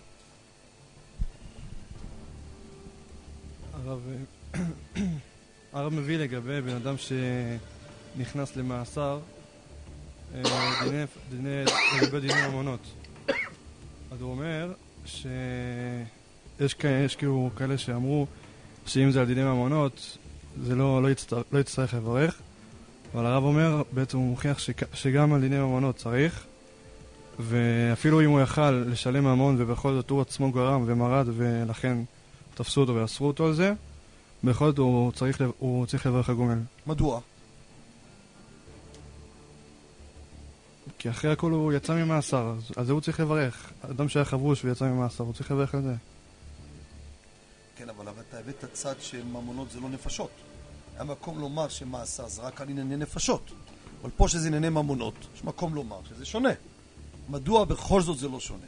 הרב, 3.73 4.01
הרב 5.73 5.93
מביא 5.93 6.19
לגבי 6.19 6.61
בן 6.61 6.75
אדם 6.77 6.95
שנכנס 6.99 8.57
למאסר 8.57 9.21
אה, 10.35 10.43
דיני, 10.85 11.05
דיני, 11.31 11.65
לגבי 12.03 12.21
דיני 12.21 12.49
ממונות. 12.49 12.81
אז 14.11 14.21
הוא 14.21 14.31
אומר 14.31 14.73
שיש 15.07 15.25
כאלה, 16.75 17.05
יש 17.05 17.17
כאילו 17.17 17.51
כאלה 17.57 17.79
שאמרו 17.79 18.27
שאם 18.87 19.11
זה 19.11 19.21
על 19.21 19.27
דיני 19.27 19.45
ממונות 19.45 20.19
זה 20.63 20.75
לא, 20.75 21.03
לא, 21.03 21.11
יצטר, 21.11 21.43
לא 21.53 21.59
יצטרך 21.59 21.95
לברך 21.95 22.41
אבל 23.15 23.27
הרב 23.27 23.45
אומר, 23.45 23.83
בעצם 23.93 24.19
הוא 24.19 24.27
מוכיח 24.27 24.59
שגם 24.95 25.33
על 25.33 25.41
דיני 25.41 25.59
ממונות 25.59 25.97
צריך 25.97 26.45
ואפילו 27.39 28.21
אם 28.21 28.31
הוא 28.31 28.41
יכל 28.41 28.71
לשלם 28.71 29.25
ממון 29.25 29.57
ובכל 29.59 29.95
זאת 29.95 30.11
הוא 30.11 30.21
עצמו 30.21 30.53
גרם 30.53 30.85
ומרד 30.87 31.27
ולכן 31.37 31.99
תפסו 32.55 32.81
אותו 32.81 32.95
ואסרו 32.95 33.27
אותו 33.27 33.47
על 33.47 33.53
זה, 33.53 33.73
בכל 34.45 34.67
זאת 34.67 34.79
הוא 34.79 35.13
צריך, 35.13 35.43
הוא 35.59 35.87
צריך 35.87 36.07
לברך 36.07 36.29
הגומל. 36.29 36.59
מדוע? 36.87 37.21
כי 40.99 41.11
אחרי 41.11 41.33
הכל 41.33 41.51
הוא 41.51 41.73
יצא 41.73 41.95
ממאסר, 41.95 42.55
אז 42.77 42.87
זה 42.87 42.93
הוא 42.93 43.01
צריך 43.01 43.21
לברך. 43.21 43.73
אדם 43.91 44.09
שהיה 44.09 44.25
חבוש 44.25 44.65
ויצא 44.65 44.85
ממאסר, 44.85 45.25
הוא 45.25 45.33
צריך 45.33 45.51
לברך 45.51 45.75
על 45.75 45.83
זה. 45.83 45.95
כן, 47.77 47.89
אבל 47.89 48.09
אתה 48.21 48.39
הבאת 48.39 48.65
צד 48.73 49.01
שממונות 49.01 49.71
זה 49.71 49.81
לא 49.81 49.89
נפשות. 49.89 50.31
היה 50.95 51.05
מקום 51.05 51.39
לומר 51.39 51.69
שמאסר 51.69 52.29
זה 52.29 52.43
רק 52.43 52.61
על 52.61 52.69
ענייני 52.69 52.97
נפשות. 52.97 53.51
אבל 54.03 54.11
פה 54.17 54.29
שזה 54.29 54.47
ענייני 54.47 54.69
ממונות, 54.69 55.15
יש 55.35 55.45
מקום 55.45 55.75
לומר 55.75 56.01
שזה 56.09 56.25
שונה. 56.25 56.53
מדוע 57.29 57.65
בכל 57.65 58.03
זאת 58.03 58.19
זה 58.19 58.29
לא 58.29 58.41
שונה? 58.41 58.67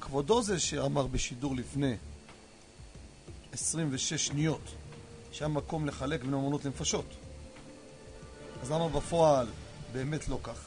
כבודו 0.00 0.42
זה 0.42 0.60
שאמר 0.60 1.06
בשידור 1.06 1.56
לפני 1.56 1.96
26 3.52 4.26
שניות 4.26 4.74
שהיה 5.32 5.48
מקום 5.48 5.86
לחלק 5.86 6.20
בין 6.20 6.30
ממונות 6.30 6.64
לנפשות. 6.64 7.14
אז 8.62 8.70
למה 8.70 8.88
בפועל 8.88 9.46
באמת 9.92 10.28
לא 10.28 10.38
כך? 10.42 10.58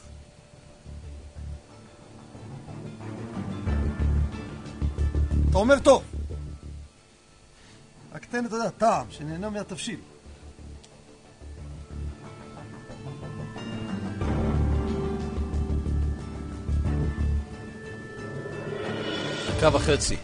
אתה 5.50 5.58
אומר 5.58 5.78
טוב. 5.78 6.19
רק 8.14 8.24
תן, 8.24 8.46
אתה 8.46 8.54
יודע, 8.56 8.70
טעם, 8.70 9.06
שנהנה 9.10 9.50
מהתבשיל. 9.50 10.00
דקה 19.56 19.76
וחצי. 19.76 20.16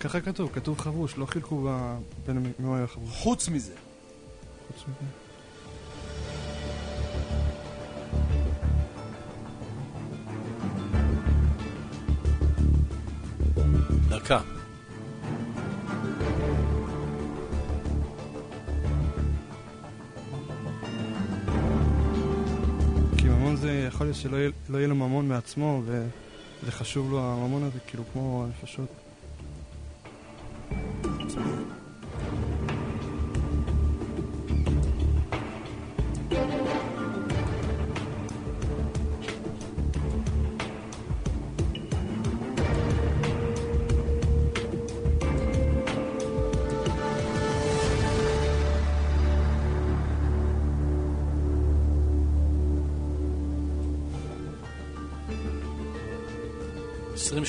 ככה 0.00 0.20
כתוב, 0.20 0.50
כתוב 0.52 0.80
חבוש, 0.80 1.18
לא 1.18 1.26
חילקו 1.26 1.68
בין 2.26 2.38
מי 2.58 2.76
היה 2.76 2.86
חבוש. 2.86 3.10
חוץ 3.10 3.48
מזה, 3.48 3.74
חוץ 4.68 4.84
מזה. 4.88 5.10
דקה. 14.08 14.40
כי 23.18 23.28
ממון 23.28 23.56
זה, 23.56 23.84
יכול 23.88 24.06
להיות 24.06 24.16
שלא 24.16 24.36
יהיה, 24.36 24.50
לא 24.68 24.78
יהיה 24.78 24.88
לו 24.88 24.94
ממון 24.94 25.28
מעצמו, 25.28 25.82
וזה 25.84 26.72
חשוב 26.72 27.10
לו 27.10 27.20
הממון 27.20 27.62
הזה, 27.62 27.78
כאילו 27.86 28.04
כמו 28.12 28.44
הנפשות. 28.44 29.05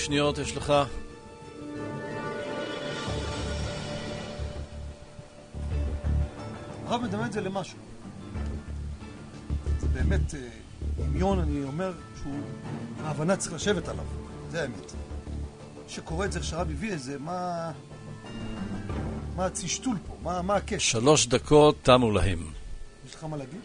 שניות 0.07 0.37
יש 0.37 0.57
לך. 0.57 0.73
הרב 6.85 7.01
מדמה 7.01 7.25
את 7.25 7.33
זה 7.33 7.41
למשהו. 7.41 7.77
זה 9.79 9.87
באמת 9.87 10.35
אה, 10.35 10.39
דמיון, 10.97 11.39
אני 11.39 11.63
אומר, 11.63 11.93
שהוא, 12.21 12.39
ההבנה 13.03 13.37
צריך 13.37 13.53
לשבת 13.53 13.87
עליו. 13.87 14.05
זה 14.51 14.61
האמת. 14.61 14.91
שקורא 15.87 16.25
את 16.25 16.31
זה, 16.31 16.43
שהרב 16.43 16.71
הביא 16.71 16.93
את 16.93 16.99
זה, 16.99 17.19
מה... 17.19 17.71
מה 19.35 19.45
הצשתול 19.45 19.97
פה? 20.07 20.13
מה, 20.23 20.41
מה 20.41 20.55
הקשר? 20.55 20.99
שלוש 20.99 21.27
דקות 21.27 21.75
תמו 21.81 22.11
להם. 22.11 22.51
יש 23.07 23.15
לך 23.15 23.23
מה 23.23 23.37
להגיד? 23.37 23.61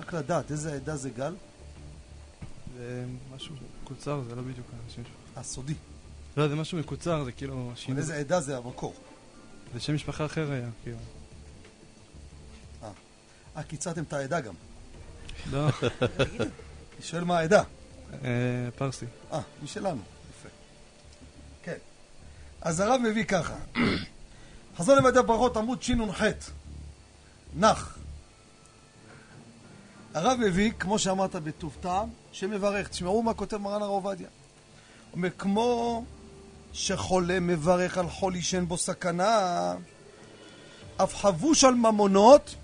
רק 0.00 0.14
לדעת, 0.14 0.50
איזה 0.50 0.74
עדה 0.74 0.96
זה 0.96 1.10
גל? 1.10 1.34
זה 2.76 3.04
משהו 3.34 3.54
מקוצר, 3.82 4.22
זה 4.28 4.34
לא 4.34 4.42
בדיוק 4.42 4.66
השם 4.86 5.04
שלו. 5.04 5.40
הסודי. 5.40 5.74
לא, 6.36 6.48
זה 6.48 6.54
משהו 6.54 6.78
מקוצר, 6.78 7.24
זה 7.24 7.32
כאילו... 7.32 7.66
אבל 7.66 7.76
שינוי. 7.76 8.00
איזה 8.00 8.16
עדה 8.16 8.40
זה 8.40 8.56
המקור? 8.56 8.94
זה 9.74 9.80
שם 9.80 9.94
משפחה 9.94 10.26
אחר 10.26 10.52
היה, 10.52 10.68
כאילו. 10.82 10.98
אה, 13.56 13.62
קיצרתם 13.62 14.02
את 14.02 14.12
העדה 14.12 14.40
גם. 14.40 14.54
לא, 15.50 15.68
אני 16.96 17.02
שואל 17.02 17.24
מה 17.24 17.38
העדה. 17.38 17.62
אה, 18.24 18.28
פרסי. 18.76 19.06
אה, 19.32 19.40
משלנו. 19.62 20.00
יפה. 20.30 20.48
אז 22.60 22.80
הרב 22.80 23.00
מביא 23.00 23.24
ככה. 23.24 23.56
חזון 24.76 24.98
למדי 24.98 25.22
ברכות 25.26 25.56
עמוד 25.56 25.82
שנ"ח. 25.82 26.22
נח. 27.56 27.98
הרב 30.14 30.38
מביא, 30.40 30.72
כמו 30.78 30.98
שאמרת 30.98 31.34
בטוב 31.34 31.76
טעם, 31.80 32.08
שמברך. 32.32 32.88
תשמעו 32.88 33.22
מה 33.22 33.34
כותב 33.34 33.56
מרן 33.56 33.82
הרב 33.82 33.90
עובדיה. 33.90 34.26
הוא 35.10 35.16
אומר, 35.16 35.28
כמו 35.38 36.04
שחולה 36.72 37.40
מברך 37.40 37.98
על 37.98 38.08
חולי 38.08 38.42
שאין 38.42 38.68
בו 38.68 38.78
סכנה, 38.78 39.74
אף 40.96 41.16
חבוש 41.16 41.64
על 41.64 41.74
ממונות, 41.74 42.54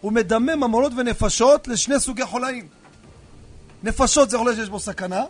הוא 0.00 0.12
מדמה 0.12 0.56
ממונות 0.56 0.92
ונפשות 0.96 1.68
לשני 1.68 2.00
סוגי 2.00 2.26
חולאים. 2.26 2.68
נפשות 3.82 4.30
זה 4.30 4.38
חולה 4.38 4.54
שיש 4.54 4.68
בו 4.68 4.80
סכנה, 4.80 5.24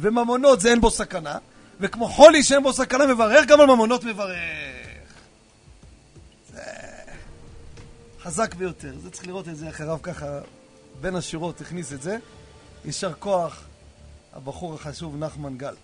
וממונות 0.00 0.60
זה 0.60 0.70
אין 0.70 0.80
בו 0.80 0.90
סכנה, 0.90 1.38
וכמו 1.80 2.08
חולי 2.08 2.42
שאין 2.42 2.62
בו 2.62 2.72
סכנה 2.72 3.06
מברך, 3.06 3.46
גם 3.46 3.60
על 3.60 3.66
ממונות 3.66 4.04
מברך. 4.04 4.36
זה 6.52 6.60
חזק 8.22 8.54
ביותר. 8.54 8.92
זה 9.02 9.10
צריך 9.10 9.26
לראות 9.26 9.48
את 9.48 9.56
זה, 9.56 9.70
הרב 9.78 9.98
ככה 10.02 10.26
בין 11.00 11.16
השורות 11.16 11.60
הכניס 11.60 11.92
את 11.92 12.02
זה. 12.02 12.18
יישר 12.84 13.12
כוח, 13.18 13.62
הבחור 14.32 14.74
החשוב 14.74 15.16
נחמן 15.16 15.56
גל. 15.58 15.74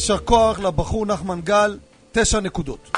יישר 0.00 0.18
כוח 0.18 0.58
לבחור 0.58 1.06
נחמן 1.06 1.40
גל, 1.40 1.78
תשע 2.12 2.40
נקודות. 2.40 2.90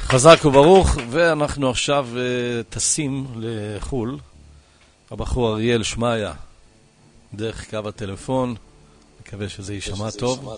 חזק 0.00 0.44
וברוך, 0.44 0.96
ואנחנו 1.10 1.70
עכשיו 1.70 2.08
uh, 2.14 2.72
טסים 2.72 3.26
לחו"ל. 3.36 4.18
הבחור 5.10 5.52
אריאל 5.52 5.82
שמעיה, 5.82 6.32
דרך 7.34 7.70
קו 7.70 7.88
הטלפון, 7.88 8.54
מקווה 9.20 9.48
שזה 9.48 9.74
יישמע 9.74 10.10
טוב. 10.10 10.56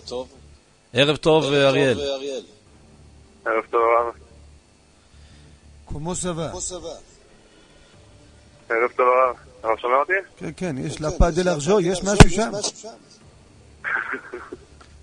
ערב 0.93 1.15
טוב, 1.15 1.43
אריאל. 1.43 1.99
ערב 3.45 3.63
טוב, 3.71 3.81
הרב. 3.81 4.13
כמו 5.87 6.15
סבא. 6.15 6.49
ערב 8.69 8.91
טוב, 8.95 9.07
הרב. 9.07 9.52
הרב 9.63 9.77
שומע 9.77 9.95
אותי? 9.95 10.13
כן, 10.37 10.49
כן, 10.57 10.75
יש 10.77 11.01
לפה 11.01 11.31
דה 11.31 11.43
לארג'ו, 11.43 11.79
יש 11.79 12.03
משהו 12.03 12.29
שם. 12.29 12.51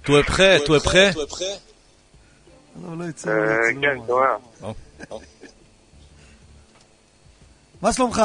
Es 0.05 0.23
prêt 0.23 0.61
לא, 2.83 2.99
לא 2.99 3.05
יצא. 3.05 3.31
אה, 3.31 3.35
לא 3.37 3.81
כן, 3.81 3.97
לא 3.97 4.05
שומע. 4.07 4.73
מה 7.83 7.93
שלומך? 7.93 8.23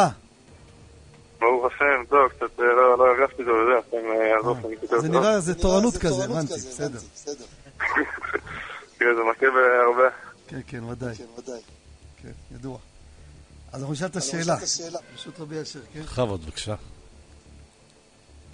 ברוך 1.40 1.66
השם, 1.66 2.06
טוב, 2.10 2.30
קצת 2.30 2.60
אה, 2.60 2.66
לא 2.66 2.98
לא 2.98 3.04
הרגשתי 3.04 3.42
את 3.42 3.46
זה 3.46 3.52
וזה, 3.52 3.98
אה, 3.98 4.40
עזוב, 4.40 4.66
אני 4.66 4.78
כותב 4.78 4.98
זה. 4.98 5.10
נראה, 5.10 5.40
זה 5.40 5.56
תורנות 5.56 5.98
כזה, 5.98 6.24
הבנתי, 6.24 6.54
בסדר. 6.54 7.00
כן, 9.00 9.06
זה 9.18 9.22
מכה 9.32 9.46
בהרבה. 9.46 10.10
כן, 10.48 10.60
כן, 10.68 10.84
ודאי. 10.84 11.16
כן, 12.24 12.32
ידוע. 12.56 12.78
אז 13.76 13.82
אנחנו 13.82 13.94
נשאל 13.94 14.08
את 14.08 14.16
השאלה. 14.16 14.58
פשוט 15.16 15.40
רבי 15.40 15.62
אשר, 15.62 15.80
כן? 15.94 16.02
בכבוד, 16.02 16.46
בבקשה. 16.46 16.76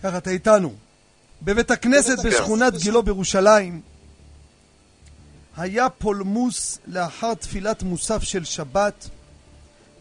ככה, 0.04 0.18
אתה 0.18 0.30
איתנו. 0.30 0.74
בבית 1.42 1.72
הכנסת 1.72 2.26
בשכונת 2.26 2.74
גילו 2.78 3.04
בירושלים 3.04 3.82
היה 5.58 5.90
פולמוס 5.90 6.78
לאחר 6.88 7.34
תפילת 7.34 7.84
מוסף 7.84 8.24
של 8.24 8.44
שבת 8.44 9.10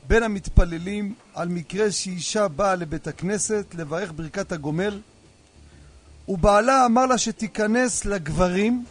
בין 0.09 0.23
המתפללים 0.23 1.15
על 1.35 1.49
מקרה 1.49 1.93
שאישה 1.93 2.49
באה 2.49 2.75
לבית 2.75 3.07
הכנסת 3.07 3.75
לברך 3.79 4.13
ברכת 4.17 4.53
הגומל 4.53 5.01
ובעלה 6.29 6.87
אמר 6.87 7.07
לה 7.07 7.19
שתיכנס 7.19 8.05
לגברים 8.05 8.85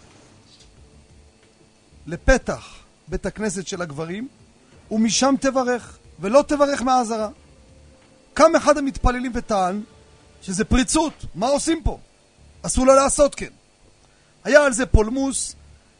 לפתח 2.08 2.76
בית 3.08 3.26
הכנסת 3.26 3.68
של 3.68 3.82
הגברים 3.82 4.28
ומשם 4.92 5.36
תברך 5.42 5.99
ולא 6.22 6.44
תברך 6.48 6.82
מהעזרה. 6.82 7.30
קם 8.34 8.56
אחד 8.56 8.78
המתפללים 8.78 9.32
וטען 9.36 9.82
שזה 10.42 10.66
פריצות, 10.66 11.14
מה 11.36 11.48
עושים 11.48 11.84
פה? 11.84 12.00
אסור 12.62 12.86
לה 12.86 12.96
לעשות 12.96 13.36
כן. 13.36 13.50
היה 14.44 14.66
על 14.66 14.74
זה 14.74 14.86
פולמוס, 14.86 15.56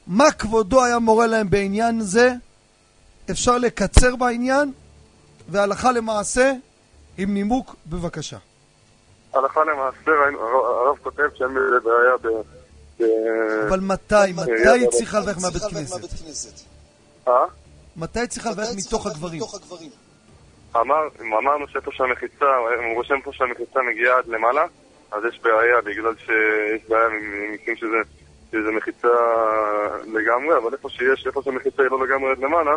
מה 0.08 0.32
כבודו 0.32 0.84
היה 0.84 1.00
מורה 1.00 1.28
להם 1.28 1.50
בעניין 1.50 2.02
זה? 2.02 2.34
אפשר 3.32 3.58
לקצר 3.58 4.16
בעניין, 4.16 4.72
והלכה 5.50 5.92
למעשה, 5.92 6.54
עם 7.18 7.34
נימוק, 7.34 7.76
בבקשה. 7.88 8.38
הלכה 9.34 9.62
למעשה, 9.64 10.12
הרב 10.42 10.98
כותב 11.04 11.24
שאין 11.36 11.50
בזה 11.50 11.80
בעיה 11.84 12.18
ב... 12.22 12.28
אבל 13.68 13.80
מתי, 13.80 14.16
מתי 14.36 14.70
היא 14.70 14.88
צריכה 14.90 15.20
לברך 15.20 15.38
מהבית 15.42 15.64
כנסת? 15.64 16.52
אה? 17.28 17.34
מתי 17.98 18.20
היא 18.20 18.28
צריכה 18.28 18.52
לברך 18.52 18.70
מתוך 18.76 19.08
הגברים? 19.08 19.42
אמר, 20.76 21.08
אמרנו 21.22 21.68
שאיפה 21.68 21.92
שהמחיצה, 21.92 22.46
הם 22.80 22.92
רושם 22.96 23.22
פה 23.24 23.34
שהמחיצה 23.34 23.80
מגיעה 23.82 24.18
עד 24.18 24.28
למעלה, 24.28 24.66
אז 25.12 25.24
יש 25.26 25.40
בעיה 25.42 25.82
בגלל 25.82 26.14
שיש 26.16 26.90
בעיה 26.90 27.08
ממקרים 27.10 27.76
שזה, 27.76 27.98
שזה 28.52 28.72
מחיצה 28.72 29.08
לגמרי, 30.14 30.58
אבל 30.58 30.74
איפה 30.74 30.90
שיש, 30.90 31.28
איפה 31.28 31.42
שהמחיצה 31.44 31.84
היא 31.84 31.92
לא 31.92 32.06
לגמרי 32.06 32.32
עד 32.32 32.40
למעלה, 32.40 32.72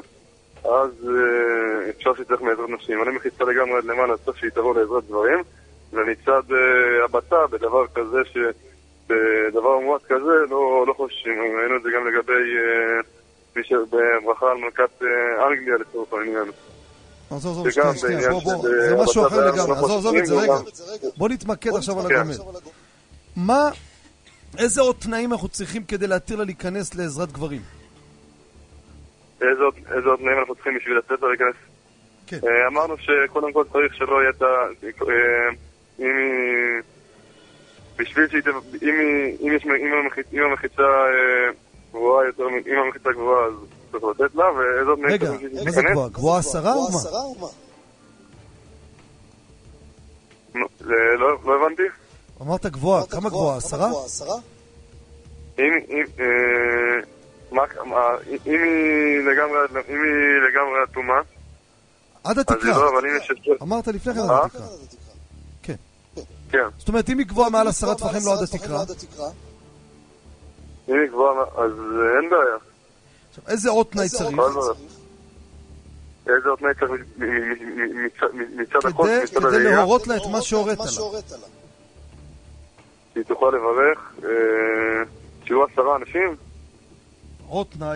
אז 0.64 1.08
אה, 1.08 1.90
אפשר 1.90 2.14
שתלך 2.14 2.40
מעזרת 2.40 2.68
נשים. 2.68 3.00
אם 3.00 3.16
מחיצה 3.16 3.44
לגמרי 3.44 3.78
עד 3.78 3.84
למעלה, 3.84 4.16
צריך 4.24 4.38
שהיא 4.38 4.50
תבוא 4.50 4.74
לעזרת 4.74 5.06
גברים, 5.06 5.42
ומצד 5.92 6.42
אה, 6.52 7.04
הבט"א, 7.04 7.46
בדבר 7.46 7.86
כזה, 7.94 8.18
ש... 8.24 8.36
בדבר 9.08 9.78
מועט 9.78 10.02
כזה, 10.02 10.46
לא, 10.50 10.84
לא 10.86 10.92
חוששים. 10.92 11.32
ראינו 11.58 11.76
את 11.76 11.82
זה 11.82 11.88
גם 11.94 12.06
לגבי 12.06 12.32
אה, 12.32 13.00
מי 13.56 13.62
שברכה 13.64 14.50
על 14.50 14.56
מלכת 14.56 15.02
אה, 15.02 15.46
אנגליה 15.46 15.76
לצורך 15.76 16.12
העניין. 16.12 16.50
עזוב, 17.36 17.66
עזוב, 17.66 17.70
שנייה, 17.70 17.96
שנייה, 17.96 18.30
בוא, 18.30 18.40
בוא, 18.42 18.62
של, 18.62 18.68
זה 18.88 18.96
אה, 18.96 19.04
משהו 19.04 19.26
אחר 19.26 19.36
הבט"א 19.36 19.54
לגמרי, 19.56 19.72
אנחנו 19.72 19.84
עזוב, 19.86 19.98
עזוב 19.98 20.16
את 20.16 20.26
זה 20.26 20.34
רגע. 20.34 20.52
בוא 21.16 21.28
נתמקד 21.28 21.70
עכשיו 21.76 22.00
על. 22.00 22.06
הגומל. 22.06 22.34
מה, 23.36 23.70
איזה 24.58 24.80
עוד 24.80 24.96
תנאים 24.98 25.32
אנחנו 25.32 25.48
צריכים 25.48 25.84
כדי 25.84 26.06
להתיר 26.06 26.36
לה 26.36 26.44
להיכנס 26.44 26.94
לעזרת 26.94 27.32
גברים? 27.32 27.60
איזה 29.42 29.62
עוד- 29.62 30.18
תנאים 30.18 30.38
אנחנו 30.38 30.54
צריכים 30.54 30.76
בשביל 30.76 30.98
לצאת 30.98 31.22
ולהיכנס? 31.22 31.54
כן. 32.26 32.38
אה, 32.46 32.66
אמרנו 32.66 32.94
שקודם 32.98 33.52
כל 33.52 33.64
צריך 33.72 33.94
שלא 33.94 34.20
יהיה 34.20 34.30
את 34.30 34.42
ה... 34.42 34.46
אה, 35.08 35.48
אם 35.98 36.04
היא... 36.18 36.82
בשביל 37.96 38.28
שהיא... 38.28 38.42
אם 40.32 40.42
המחיצה 40.42 40.82
אה, 40.82 41.52
גבוהה 41.90 42.26
יותר... 42.26 42.44
אם 42.66 42.78
המחיצה 42.86 43.12
גבוהה 43.12 43.46
אז 43.46 43.52
צריך 43.92 44.04
לתת 44.04 44.34
לה, 44.34 44.44
עוד 44.86 44.98
תנאים 44.98 45.12
רגע, 45.12 45.30
מה 45.64 45.70
זה? 45.70 45.82
גבוהה? 45.82 46.08
גבוהה 46.08 46.38
עשרה 46.38 46.72
או 46.74 46.90
מה? 46.90 46.98
אה, 50.54 51.16
לא 51.18 51.38
לא 51.44 51.66
הבנתי. 51.66 51.82
אמרת 52.42 52.66
גבוהה, 52.66 53.06
כמה 53.06 53.28
גבוהה? 53.28 53.56
עשרה? 53.56 53.90
אם... 55.58 55.72
היא 58.46 59.22
לגמרי... 59.28 60.78
אטומה, 60.90 61.20
עד 62.24 62.38
התקרה. 62.38 62.78
לא. 62.78 63.56
אמרת 63.62 63.88
לפני 63.88 64.14
כן 64.14 64.20
עד 64.20 64.30
אה? 64.30 64.44
התקרה. 64.44 64.66
כן. 66.50 66.68
זאת 66.78 66.88
אומרת, 66.88 67.10
אם 67.10 67.18
היא 67.18 67.26
גבוהה 67.26 67.50
מעל 67.50 67.68
עשרה 67.68 67.94
טפחים 67.94 68.20
לא 68.26 68.32
עד 68.32 68.42
התקרה, 68.42 68.84
אם 70.88 70.94
היא 70.94 71.08
גבוהה, 71.08 71.44
אז 71.56 71.72
אין 72.20 72.30
בעיה. 72.30 72.71
עכשיו, 73.32 73.44
איזה 73.48 73.70
עוד 73.70 73.86
תנאי 73.86 74.08
צריך? 74.08 74.38
איזה 76.26 76.48
עוד 76.48 76.58
תנאי 76.58 76.74
צריך 76.80 76.90
מצד- 76.90 78.34
מ- 78.34 78.60
מצד 78.60 78.78
כדי 79.50 79.64
להורות 79.64 80.06
לה 80.06 80.16
את 80.16 80.22
מה 80.32 80.42
שהורית 80.42 80.78
לה. 80.78 80.84
שהיא 83.14 83.24
תוכל 83.24 83.52
לברך, 83.56 83.98
אה, 84.24 84.28
שיהיו 85.44 85.64
עשרה 85.64 85.96
אנשים, 85.96 86.36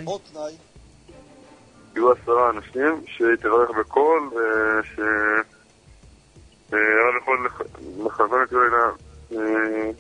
עוד 0.05 0.21
תנאי, 0.33 0.57
שיהיו 1.93 2.13
עשרה 2.13 2.51
אנשים, 2.51 3.05
שהיא 3.07 3.37
תברך 3.41 3.71
בקול, 3.81 4.31
וש... 4.33 4.99
אה, 4.99 6.77
הרב 6.79 7.23
יכול 7.23 7.49
לכוון 8.07 8.43
את 8.43 8.53
רגע. 8.53 8.85
אה, 9.33 9.91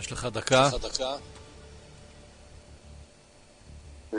יש 0.00 0.12
לך 0.12 0.24
דקה. 0.32 0.68
אה, 4.14 4.18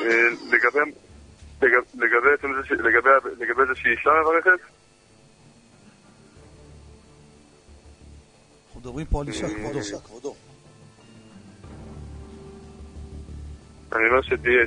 אה, 0.00 0.28
לגבי... 0.50 0.78
זה 3.68 3.74
שאישה 3.74 4.10
מברכת? 4.22 4.50
אנחנו 8.66 8.80
מדברים 8.80 9.06
פה 9.06 9.20
על 9.20 9.28
אישה, 9.28 9.48
כבודו. 9.98 10.34
אני 13.92 14.08
אומר 14.10 14.22
שתהיה. 14.22 14.66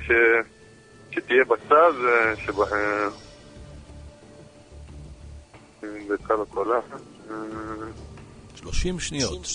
שתהיה 1.11 1.43
בצד, 1.43 1.93
אה, 2.05 2.35
שב... 2.35 2.61
אה, 2.61 3.09
ביתך 6.09 6.31
בקולה. 6.31 6.79
אה, 7.29 7.35
30 8.55 8.99
שניות. 8.99 9.47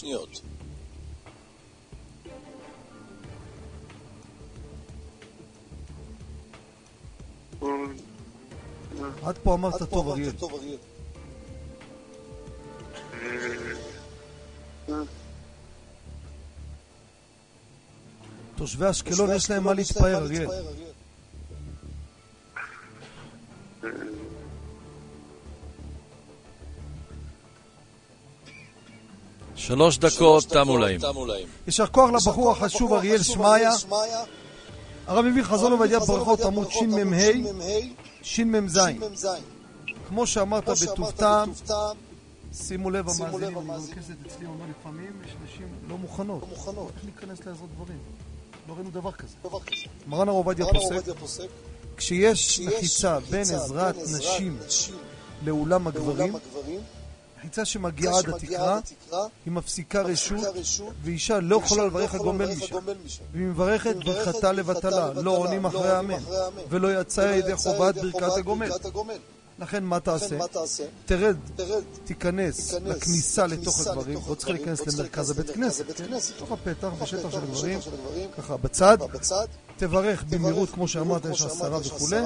עד 9.25 9.38
פה 9.42 9.55
אמרת 9.55 9.83
טוב, 9.83 10.09
אריאל. 10.09 10.33
תושבי 18.57 18.90
אשקלון 18.90 19.31
יש 19.37 19.51
להם 19.51 19.64
מה 19.64 19.75
להתפאר, 19.75 20.16
אריאל. 20.16 20.46
שלוש 29.57 29.98
דקות 29.98 30.44
תמו 30.44 30.79
להם. 30.79 31.01
יישר 31.66 31.87
כוח 31.87 32.11
לבחור 32.11 32.53
החשוב 32.53 32.92
אריאל 32.92 33.22
שמעיה. 33.22 33.70
הרב 35.07 35.25
מביא 35.25 35.43
חזון 35.43 35.73
עובדיה 35.73 35.99
ברכות 35.99 36.41
עמוד 36.41 36.71
שמ"ה, 36.71 37.23
שמ"ז. 38.23 38.81
כמו 40.09 40.27
שאמרת 40.27 40.69
בטוב 40.69 41.11
טעם, 41.11 41.53
שימו 42.53 42.91
לב 42.91 43.09
המאזינים, 43.09 43.45
אני 43.45 43.55
במרכזת 43.55 44.15
אצלי 44.27 44.47
אומר 44.47 44.65
לפעמים, 44.81 45.23
יש 45.27 45.33
נשים 45.45 45.67
לא 45.88 45.99
מוכנות. 45.99 46.45
איך 46.97 47.05
להיכנס 47.05 47.38
לעזרת 47.47 47.69
דברים? 47.75 47.99
לא 48.69 48.75
ראינו 48.75 48.91
דבר 48.91 49.12
כזה. 49.12 49.35
מרן 50.07 50.29
הרב 50.29 50.37
עובדיה 50.37 50.67
פוסק, 51.21 51.47
כשיש 51.97 52.61
מחיצה 52.61 53.19
בין 53.31 53.41
עזרת 53.41 53.97
נשים 54.19 54.59
לאולם 55.45 55.87
הגברים, 55.87 56.35
מחיצה 57.42 57.64
שמגיעה 57.64 58.18
עד 58.18 58.28
התקרה, 58.28 58.81
היא 59.44 59.52
מפסיקה 59.52 60.02
רשות, 60.02 60.40
ואישה 61.02 61.40
לא 61.40 61.57
יכולה 61.64 61.87
לברך 61.87 62.14
הגומל 62.14 62.46
משם. 62.46 62.76
והיא 63.33 63.46
מברכת 63.46 63.96
ברכתה 63.96 64.52
לבטלה, 64.52 65.12
לא 65.12 65.31
עונים 65.31 65.64
אחרי 65.66 65.90
האמן, 65.90 66.22
ולא 66.68 67.00
יצא 67.00 67.20
ידי 67.20 67.57
חובת 67.57 67.94
ברכת 67.94 68.37
הגומל. 68.37 68.70
לכן 69.59 69.85
מה 69.85 70.00
תעשה? 70.00 70.38
תרד, 71.07 71.37
תיכנס 72.05 72.74
לכניסה 72.74 73.46
לתוך 73.46 73.87
הגברים, 73.87 74.18
לא 74.28 74.35
צריך 74.35 74.50
להיכנס 74.50 74.87
למרכז 74.87 75.31
הבית 75.31 75.50
כנסת, 75.50 75.96
כן? 75.96 76.05
לתוך 76.37 76.52
הפתח, 76.52 76.88
בשטח 77.02 77.31
של 77.31 77.38
הגברים, 77.38 77.78
ככה, 78.38 78.57
בצד, 78.57 78.98
תברך 79.76 80.24
במהירות, 80.24 80.70
כמו 80.70 80.88
שאמרת, 80.88 81.24
יש 81.24 81.42
עשרה 81.42 81.78
וכולי. 81.78 82.20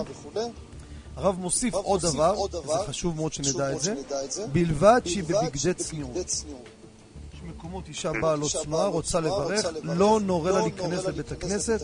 הרב 1.16 1.38
מוסיף 1.38 1.74
עוד 1.74 2.00
דבר, 2.00 2.35
זה 2.66 2.79
חשוב 2.87 3.16
מאוד 3.16 3.33
שנדע 3.33 3.72
את 3.72 3.81
זה, 3.81 3.94
בלבד 4.52 5.00
שהיא 5.05 5.24
בבגדי 5.24 5.74
צניעות. 5.74 6.16
יש 6.16 7.42
מקומות 7.42 7.88
אישה 7.88 8.12
באה 8.12 8.37
לא 8.37 8.48
צנועה, 8.62 8.87
רוצה 8.87 9.20
לברך, 9.20 9.66
לא 9.83 10.20
נורא 10.22 10.50
לה 10.50 10.61
להיכנס 10.61 11.05
לבית 11.05 11.33
הכנסת 11.33 11.81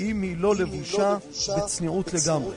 אם 0.00 0.22
היא 0.22 0.36
לא 0.36 0.56
לבושה 0.56 1.16
בצניעות 1.56 2.14
לגמרי. 2.14 2.54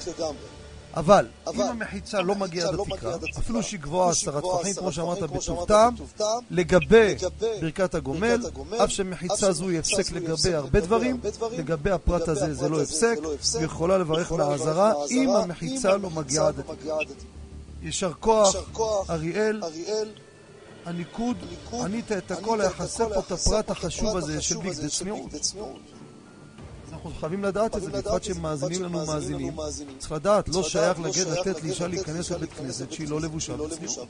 אבל 0.95 1.27
אם 1.53 1.61
המחיצה 1.61 2.21
לא 2.21 2.35
מגיעה 2.35 2.69
עד 2.69 2.79
התקרה, 2.79 3.15
אפילו 3.39 3.63
שהיא 3.63 3.79
גבוהה 3.79 4.09
עשרה 4.09 4.41
טפחים, 4.41 4.73
כמו 4.73 4.91
שאמרת 4.91 5.19
בטוב 5.23 5.65
טעם, 5.67 5.95
לגבי 6.51 7.15
ברכת 7.61 7.95
הגומל, 7.95 8.45
אף 8.83 8.89
שמחיצה 8.89 9.51
זו 9.51 9.69
היא 9.69 9.79
הפסק 9.79 10.11
לגבי 10.11 10.53
הרבה 10.53 10.79
דברים, 10.79 11.19
לגבי 11.57 11.91
הפרט 11.91 12.27
הזה 12.27 12.53
זה 12.53 12.69
לא 12.69 12.81
הפסק, 12.81 13.17
והיא 13.53 13.65
יכולה 13.65 13.97
לברך 13.97 14.31
מהעזרה 14.31 14.93
אם 15.11 15.29
המחיצה 15.29 15.97
לא 15.97 16.09
מגיעה 16.09 16.47
עד 16.47 16.59
התקרה. 16.59 16.97
יישר 17.81 18.13
כוח, 18.19 18.55
אריאל, 19.09 19.61
הניקוד, 20.85 21.37
ענית 21.73 22.11
את 22.11 22.31
הכל, 22.31 22.61
היה 22.61 22.69
חסר 22.69 23.13
פה 23.13 23.19
את 23.19 23.31
הפרט 23.31 23.69
החשוב 23.69 24.17
הזה 24.17 24.41
של 24.41 24.57
בגדי 24.57 24.89
צניעות. 24.89 25.31
אנחנו 27.05 27.19
חייבים 27.19 27.43
לדעת 27.43 27.75
את 27.75 27.81
זה, 27.81 27.91
בפרט 27.91 28.23
שהם 28.23 28.41
מאזינים 28.41 28.83
לנו 28.83 29.05
מאזינים. 29.05 29.57
צריך 29.99 30.11
לדעת, 30.11 30.49
לא 30.49 30.63
שייך 30.63 30.99
לגד 30.99 31.27
לתת 31.27 31.63
לאישה 31.63 31.87
להיכנס 31.87 32.31
לבית 32.31 32.53
כנסת 32.53 32.91
שהיא 32.91 33.09
לא 33.09 33.21
לבושה 33.21 33.57
בצניעות. 33.57 34.07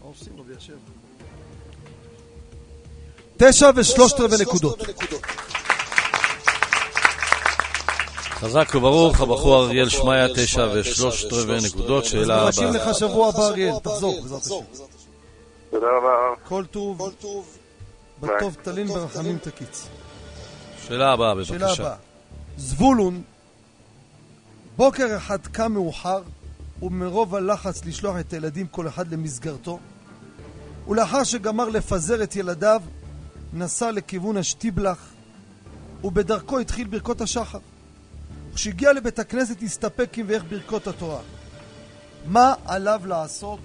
מה 0.00 0.06
עושים 0.06 0.32
רבי 0.38 0.52
השם? 0.56 0.72
תשע 3.36 3.70
ושלושת 3.76 4.20
רבעי 4.20 4.38
נקודות. 4.40 4.78
חזק 8.30 8.74
וברוך, 8.74 9.20
הבחור 9.20 9.64
אריאל 9.64 9.88
שמעיה, 9.88 10.26
תשע 10.34 10.68
ושלושת 10.74 11.32
רבעי 11.32 11.58
נקודות, 11.66 12.04
שאלה 12.04 12.48
הבאה. 12.48 12.70
לך 12.70 12.94
שבוע 12.98 13.28
הבא, 13.28 13.46
אריאל, 13.46 13.78
תחזור, 13.82 14.20
בעזרת 14.22 14.42
השם. 14.42 14.54
תודה 15.70 15.86
רבה. 15.86 16.34
כל 16.48 16.64
טוב, 16.70 17.12
בטוב 18.20 18.56
תלין 18.62 18.86
ברחמים 18.86 19.38
תקיץ. 19.38 19.88
שאלה 20.90 21.12
הבאה, 21.12 21.44
שאלה 21.44 21.66
בבקשה. 21.66 21.82
הבאה. 21.82 21.96
זבולון, 22.56 23.22
בוקר 24.76 25.16
אחד 25.16 25.46
קם 25.46 25.72
מאוחר, 25.72 26.22
ומרוב 26.82 27.34
הלחץ 27.34 27.84
לשלוח 27.84 28.16
את 28.20 28.32
הילדים 28.32 28.66
כל 28.66 28.88
אחד 28.88 29.12
למסגרתו, 29.12 29.78
ולאחר 30.88 31.24
שגמר 31.24 31.68
לפזר 31.68 32.22
את 32.22 32.36
ילדיו, 32.36 32.82
נסע 33.52 33.90
לכיוון 33.90 34.36
השטיבלח, 34.36 35.12
ובדרכו 36.04 36.58
התחיל 36.58 36.86
ברכות 36.86 37.20
השחר. 37.20 37.58
כשהגיע 38.54 38.92
לבית 38.92 39.18
הכנסת 39.18 39.62
הסתפק 39.62 40.18
עם 40.18 40.26
ואיך 40.28 40.44
ברכות 40.48 40.86
התורה. 40.86 41.20
מה 42.26 42.54
עליו 42.64 43.00
לעשות? 43.04 43.60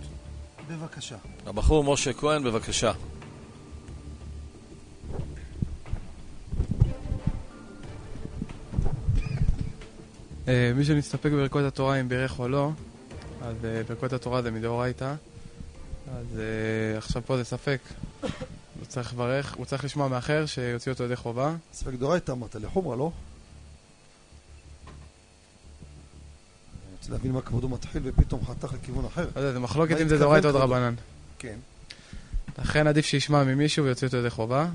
בבקשה. 0.68 1.16
הבחור 1.46 1.84
משה 1.84 2.14
כהן, 2.14 2.44
בבקשה. 2.44 2.92
מי 10.47 10.86
שמסתפק 10.86 11.31
בברכות 11.31 11.63
התורה 11.63 11.99
אם 11.99 12.10
בירך 12.10 12.39
או 12.39 12.47
לא, 12.47 12.71
אז 13.41 13.55
אה, 13.65 13.81
ברכות 13.88 14.13
התורה 14.13 14.41
זה 14.41 14.51
מדאורייתא. 14.51 15.15
אז 16.08 16.39
אה, 16.39 16.97
עכשיו 16.97 17.21
פה 17.25 17.38
זה 17.38 17.43
ספק. 17.43 17.79
הוא 18.21 18.86
צריך 18.88 19.13
לברך, 19.13 19.55
הוא 19.55 19.65
צריך 19.65 19.86
לשמוע 19.86 20.08
מאחר 20.08 20.45
שיוציא 20.45 20.91
אותו 20.91 21.03
ידי 21.03 21.15
חובה. 21.15 21.55
ספק 21.73 21.93
דורייתא 21.93 22.31
אמרת 22.31 22.55
לחומרה, 22.55 22.95
לא? 22.95 23.12
אני 26.86 26.95
רוצה 26.97 27.12
להבין 27.12 27.31
מה 27.31 27.41
כבודו 27.41 27.69
מתחיל 27.69 28.01
ופתאום 28.05 28.45
חתך 28.45 28.73
לכיוון 28.73 29.05
אחר. 29.05 29.27
לא 29.36 29.41
יודע, 29.41 29.53
זה 29.53 29.60
מחלוקת 29.60 30.01
אם 30.01 30.08
זה 30.08 30.17
דאורייתא 30.17 30.47
או? 30.47 30.51
דרבנן. 30.51 30.93
כן. 31.39 31.60
לכן 32.58 32.88
עדיף 32.88 33.05
שישמע 33.05 33.43
ממישהו 33.43 33.86
ויוציא 33.86 34.08
אותו 34.08 34.17
ידי 34.17 34.29
חובה. 34.29 34.67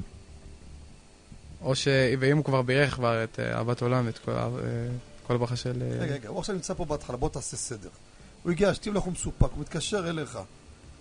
או 1.63 1.75
ש... 1.75 1.89
ואם 2.19 2.37
הוא 2.37 2.45
כבר 2.45 2.63
בירך 2.63 2.95
כבר 2.95 3.25
את 3.25 3.41
אה, 3.41 3.57
אהבת 3.57 3.83
עולם 3.83 4.07
ואת 4.07 4.19
כל, 4.19 4.31
אה, 4.31 4.47
כל 5.31 5.35
הברכה 5.35 5.57
של... 5.57 5.83
אה, 5.83 5.99
רגע, 6.01 6.15
רגע, 6.15 6.29
הוא 6.29 6.39
עכשיו 6.39 6.55
נמצא 6.55 6.75
פה 6.75 6.85
בהתחלה, 6.85 7.17
בוא 7.17 7.29
תעשה 7.29 7.57
סדר. 7.57 7.89
הוא 8.43 8.53
הגיע, 8.53 8.75
שתיב 8.75 8.95
לך 8.95 9.03
הוא 9.03 9.13
מסופק, 9.13 9.43
הוא 9.53 9.61
מתקשר 9.61 10.11
אליך. 10.11 10.39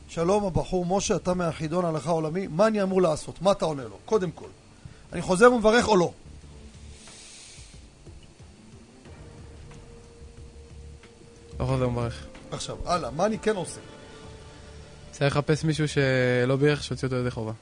שלום, 0.08 0.46
הבחור 0.46 0.86
משה, 0.86 1.16
אתה 1.16 1.34
מהחידון 1.34 1.86
הלכה 1.86 2.10
עולמי, 2.10 2.48
מה 2.48 2.68
אני 2.68 2.84
אמור 2.84 3.02
לעשות? 3.02 3.42
מה 3.42 3.52
אתה 3.52 3.66
עונה 3.66 3.84
לו? 3.84 3.98
קודם 4.06 4.32
כל. 4.32 4.48
אני 5.14 5.22
חוזר 5.22 5.54
ומברך 5.54 5.88
או 5.88 5.96
לא? 5.96 6.14
לא 11.60 11.66
חוזר 11.66 11.88
ומברך. 11.88 12.26
עכשיו, 12.52 12.78
הלאה, 12.86 13.12
מה 13.12 13.26
אני 13.26 13.40
כן 13.40 13.56
עושה? 13.56 13.80
צריך 15.12 15.38
לחפש 15.38 15.64
מישהו 15.64 15.88
שלא 15.88 16.56
בירך, 16.56 16.84
שיוציא 16.84 17.08
אותו 17.08 17.20
ידי 17.20 17.32
חובה. 17.32 17.54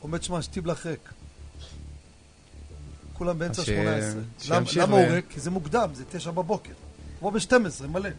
עומד 0.00 0.22
שמע, 0.22 0.42
שתיב 0.42 0.66
ריק. 0.66 1.10
כולם 3.14 3.38
באמצע 3.38 3.62
ש- 3.62 3.66
18. 3.66 4.20
שימשיך 4.38 4.82
למה 4.82 4.96
הוא 4.96 5.06
ריק? 5.06 5.24
כי 5.30 5.40
זה 5.40 5.50
מוקדם, 5.50 5.90
זה 5.94 6.04
תשע 6.10 6.30
בבוקר. 6.30 6.72
כמו 7.18 7.30
ב-12, 7.30 7.86
מלא. 7.86 8.10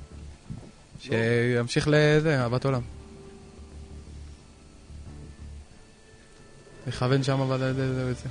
שימשיך 0.99 1.87
לזה, 1.91 2.41
אהבת 2.41 2.65
עולם. 2.65 2.81
לכוון 6.87 7.23
שם 7.23 7.39
אבל 7.41 7.57
זה 7.57 7.93
זה 7.95 8.09
יוצא. 8.09 8.29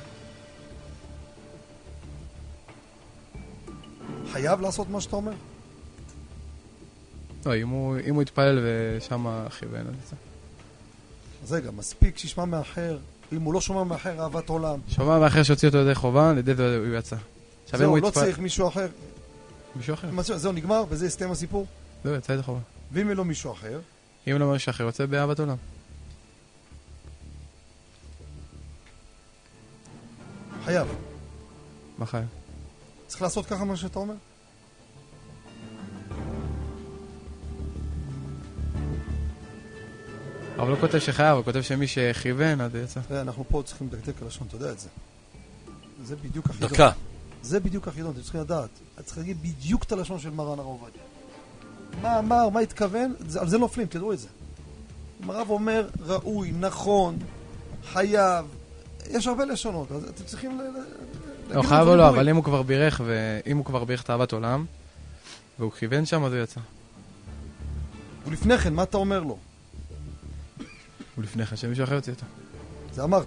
חייב 4.32 4.60
לעשות 4.60 4.88
מה 4.90 5.00
שאתה 5.00 5.16
אומר? 5.16 5.32
לא, 7.46 7.56
אם 7.56 7.68
הוא, 7.68 7.96
אם 8.06 8.14
הוא 8.14 8.22
יתפלל 8.22 8.58
ושם 8.62 9.46
כיוון, 9.58 9.80
אז 9.86 9.94
יצא. 10.06 10.16
אז 11.44 11.52
רגע, 11.52 11.70
מספיק 11.70 12.18
שישמע 12.18 12.44
מאחר. 12.44 12.98
אם 13.36 13.42
הוא 13.42 13.54
לא 13.54 13.60
שומע 13.60 13.84
מאחר, 13.84 14.22
אהבת 14.22 14.48
עולם. 14.48 14.78
שומע 14.88 15.18
מאחר 15.18 15.42
שהוציא 15.42 15.68
אותו 15.68 15.78
ידי 15.78 15.94
חובה, 15.94 16.32
לידי 16.32 16.54
זה 16.54 16.76
הוא 16.76 16.96
יצא. 16.98 17.16
זהו, 17.72 17.96
לא. 17.96 18.10
צריך 18.10 18.38
מישהו 18.38 18.68
אחר. 18.68 18.86
מישהו 19.76 19.94
אחר. 19.94 20.08
זהו, 20.22 20.52
נגמר, 20.52 20.84
בזה 20.84 21.06
הסתיים 21.06 21.30
הסיפור. 21.30 21.66
זהו, 22.04 22.14
יצא 22.14 22.32
ידי 22.32 22.42
חובה. 22.42 22.60
ואם 22.92 23.10
לו 23.10 23.24
מישהו 23.24 23.52
אחר, 23.52 23.80
אם 24.26 24.36
לא 24.38 24.52
מישהו 24.52 24.70
אחר, 24.70 24.84
יוצא 24.84 25.06
באהבת 25.06 25.40
עולם. 25.40 25.56
חייב. 30.64 30.88
מה 31.98 32.06
חייב? 32.06 32.24
צריך 33.06 33.22
לעשות 33.22 33.46
ככה 33.46 33.64
מה 33.64 33.76
שאתה 33.76 33.98
אומר? 33.98 34.14
אבל 40.58 40.70
הוא 40.70 40.78
כותב 40.80 40.98
שחייב, 40.98 41.36
הוא 41.36 41.44
כותב 41.44 41.62
שמי 41.62 41.86
שכיוון, 41.86 42.60
אז 42.60 42.72
זה 42.72 42.82
יצא. 42.82 43.00
אנחנו 43.10 43.44
פה 43.48 43.62
צריכים 43.66 43.88
לדקדק 43.92 44.22
על 44.22 44.28
לשון, 44.28 44.46
אתה 44.46 44.56
יודע 44.56 44.70
את 44.70 44.78
זה. 44.78 44.88
זה 46.04 46.16
בדיוק 46.16 46.50
החידון. 46.50 46.70
דקה. 46.70 46.90
זה 47.42 47.60
בדיוק 47.60 47.88
החידון, 47.88 48.12
אתם 48.12 48.22
צריכים 48.22 48.40
לדעת. 48.40 48.70
אתה 48.94 49.02
צריך 49.02 49.18
להגיד 49.18 49.42
בדיוק 49.42 49.82
את 49.82 49.92
הלשון 49.92 50.18
של 50.20 50.30
מרן 50.30 50.58
הרב 50.58 50.66
עובדיה. 50.66 51.02
מה 52.02 52.18
אמר, 52.18 52.48
מה 52.48 52.60
התכוון, 52.60 53.14
על 53.40 53.48
זה 53.48 53.58
נופלים, 53.58 53.86
תדעו 53.86 54.12
את 54.12 54.18
זה. 54.18 54.28
אם 55.24 55.30
הרב 55.30 55.50
אומר 55.50 55.88
ראוי, 56.00 56.52
נכון, 56.60 57.16
חייב, 57.84 58.46
יש 59.10 59.26
הרבה 59.26 59.44
לשונות, 59.44 59.92
אז 59.92 60.04
אתם 60.04 60.24
צריכים 60.24 60.60
לא, 61.50 61.62
חייב 61.62 61.88
או 61.88 61.96
לא. 61.96 62.08
אבל 62.08 62.28
אם 62.28 62.36
הוא 62.36 62.44
כבר 62.44 62.62
בירך, 62.62 63.00
ואם 63.04 63.56
הוא 63.56 63.64
כבר 63.64 63.84
בירך 63.84 64.02
את 64.02 64.10
אהבת 64.10 64.32
עולם, 64.32 64.64
והוא 65.58 65.72
כיוון 65.72 66.06
שם, 66.06 66.24
אז 66.24 66.32
הוא 66.32 66.42
יצא. 66.42 66.60
ולפני 68.26 68.58
כן, 68.58 68.74
מה 68.74 68.82
אתה 68.82 68.96
אומר 68.96 69.20
לו? 69.20 69.38
ולפני 71.18 71.46
כן, 71.46 71.56
שמישהו 71.56 71.84
אחר 71.84 71.94
יוציא 71.94 72.12
אותו. 72.12 72.26
זה 72.92 73.04
אמרת. 73.04 73.26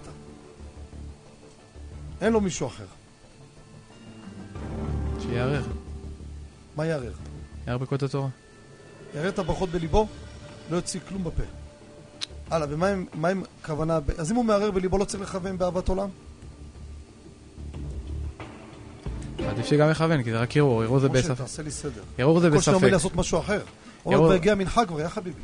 אין 2.20 2.32
לו 2.32 2.40
מישהו 2.40 2.66
אחר. 2.66 2.84
שיערער, 5.20 5.62
מה 6.76 6.86
יערער? 6.86 7.12
יערער 7.66 7.78
בקוד 7.78 8.04
התורה. 8.04 8.28
יראה 9.14 9.28
את 9.28 9.38
הברכות 9.38 9.68
בליבו, 9.68 10.06
לא 10.70 10.76
יוציא 10.76 11.00
כלום 11.08 11.24
בפה. 11.24 11.42
הלאה, 12.50 12.66
ומה 12.70 13.28
עם, 13.28 13.42
כוונה... 13.66 13.98
אז 14.18 14.30
אם 14.30 14.36
הוא 14.36 14.44
מערער 14.44 14.70
בליבו, 14.70 14.98
לא 14.98 15.04
צריך 15.04 15.22
לכוון 15.22 15.58
באהבת 15.58 15.88
עולם? 15.88 16.08
עדיף 19.48 19.66
שגם 19.66 19.90
יכוון, 19.90 20.22
כי 20.22 20.30
זה 20.30 20.40
רק 20.40 20.56
ערעור, 20.56 20.82
ערעור 20.82 20.98
זה 20.98 21.08
משה, 21.08 21.18
בספק. 21.18 21.36
תעשה 21.36 21.62
לי 21.62 21.70
סדר. 21.70 22.02
ערעור 22.18 22.40
זה 22.40 22.50
כל 22.50 22.60
שניה 22.60 22.76
אומר 22.76 22.86
לי 22.86 22.92
בספק. 22.92 23.04
לעשות 23.04 23.16
משהו 23.16 23.38
אחר. 23.38 23.60
הוא 24.02 24.14
אומר, 24.14 24.28
בהגיע 24.28 24.54
מנחה 24.54 24.86
כבר, 24.86 25.00
יא 25.00 25.08
חביבי. 25.08 25.40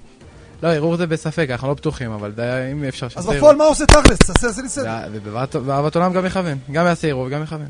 לא, 0.64 0.68
ערעור 0.68 0.96
זה 0.96 1.06
בספק, 1.06 1.46
אנחנו 1.50 1.68
לא 1.68 1.74
בטוחים, 1.74 2.10
אבל 2.12 2.30
די, 2.32 2.42
אם 2.72 2.84
אפשר 2.84 3.06
אז 3.06 3.12
שיעשה 3.12 3.36
בפועל. 3.36 3.56
מה 3.56 3.64
עושה 3.64 3.86
תכלס? 3.86 4.18
תעשה 4.18 4.62
לי 4.62 4.68
סדר. 4.68 4.98
ובאהבת- 5.12 5.56
באהבת 5.56 5.96
עולם 5.96 6.12
גם 6.12 6.26
יכוון. 6.26 6.58
גם 6.72 6.86
יעשה 6.86 7.08
ערעור 7.08 7.24
וגם 7.26 7.42
יכוון. 7.42 7.68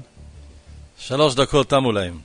שלוש 0.98 1.34
דקות 1.34 1.70
תמו 1.70 1.92
להם. 1.92 2.18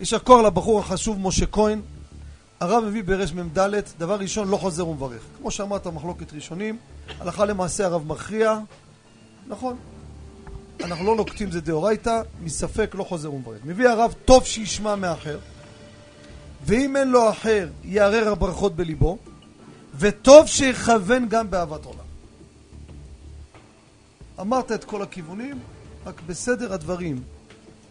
יישר 0.00 0.18
כוח 0.18 0.40
לבחור 0.46 0.80
החשוב 0.80 1.18
משה 1.20 1.46
כהן. 1.46 1.80
הרב 2.60 2.84
מביא 2.84 3.02
ברמ"ד, 3.02 3.58
דבר 3.98 4.14
ראשון, 4.16 4.48
לא 4.48 4.56
חוזר 4.56 4.88
ומברך. 4.88 5.22
כמו 5.38 5.50
שאמרת, 5.50 5.86
מחלוקת 5.86 6.32
ראשונים, 6.32 6.78
הלכה 7.20 7.44
למעשה 7.44 7.84
הרב 7.86 8.06
מכריע, 8.06 8.58
נכון. 9.48 9.76
אנחנו 10.84 11.04
לא 11.06 11.16
נוקטים 11.16 11.50
זה 11.50 11.60
דאורייתא, 11.60 12.20
מספק 12.42 12.94
לא 12.94 13.04
חוזר 13.04 13.32
ומברך. 13.32 13.58
מביא 13.64 13.88
הרב, 13.88 14.14
טוב 14.24 14.44
שישמע 14.44 14.94
מאחר, 14.94 15.38
ואם 16.64 16.96
אין 16.96 17.10
לו 17.10 17.30
אחר, 17.30 17.68
יערער 17.84 18.28
הברכות 18.28 18.76
בליבו, 18.76 19.18
וטוב 19.98 20.46
שיכוון 20.46 21.28
גם 21.28 21.50
באהבת 21.50 21.84
עולם. 21.84 21.98
אמרת 24.40 24.72
את 24.72 24.84
כל 24.84 25.02
הכיוונים, 25.02 25.58
רק 26.06 26.20
בסדר 26.26 26.72
הדברים. 26.72 27.22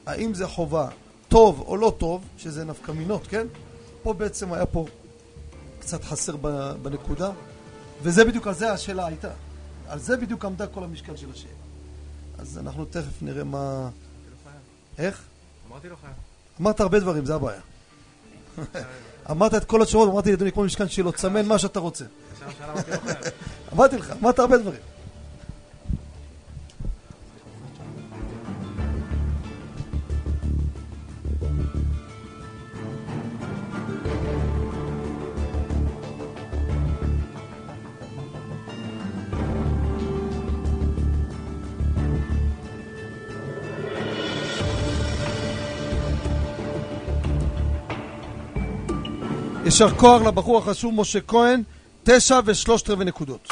האם 0.06 0.34
זה 0.34 0.48
חובה 0.48 0.90
טוב 1.30 1.64
או 1.68 1.78
לא 1.78 1.94
טוב, 1.98 2.24
שזה 2.38 2.66
נפקא 2.66 2.92
מינות, 2.92 3.28
כן? 3.28 3.48
פה 4.04 4.14
בעצם 4.14 4.54
היה 4.54 4.66
פה 4.66 4.86
קצת 5.80 6.04
חסר 6.04 6.36
בנקודה, 6.82 7.32
וזה 8.02 8.26
בדיוק, 8.26 8.48
על 8.48 8.54
זה 8.54 8.72
השאלה 8.74 9.06
הייתה. 9.06 9.32
על 9.88 10.00
זה 10.00 10.18
בדיוק 10.18 10.46
עמדה 10.46 10.68
כל 10.68 10.84
המשקל 10.84 11.16
של 11.16 11.32
השאלה. 11.32 11.54
אז 12.38 12.58
אנחנו 12.58 12.86
תכף 12.86 13.22
נראה 13.22 13.44
מה... 13.44 13.90
איך? 14.98 15.24
אמרתי 15.70 15.90
לו 15.90 15.96
חייב. 16.02 16.14
אמרת 16.62 16.80
הרבה 16.80 17.00
דברים, 17.00 17.26
זה 17.26 17.36
הבעיה. 17.36 17.62
אמרת 19.32 19.56
את 19.56 19.66
כל 19.66 19.82
התשובות, 19.82 20.10
אמרתי 20.10 20.32
לאדוני 20.32 20.52
כמו 20.52 20.64
משכן 20.64 20.90
שלו, 20.90 21.12
תסמן 21.12 21.46
מה 21.46 21.60
שאתה 21.60 21.80
רוצה. 21.80 22.06
אמרתי 23.74 23.98
לך, 23.98 24.14
אמרת 24.22 24.40
הרבה 24.40 24.58
דברים. 24.58 24.80
יישר 49.72 49.90
כוח 49.90 50.22
לבחור 50.22 50.58
החשוב 50.58 50.94
משה 50.94 51.20
כהן, 51.22 51.64
תשע 52.04 52.40
ושלושת 52.46 52.90
רבעי 52.90 53.06
נקודות. 53.06 53.48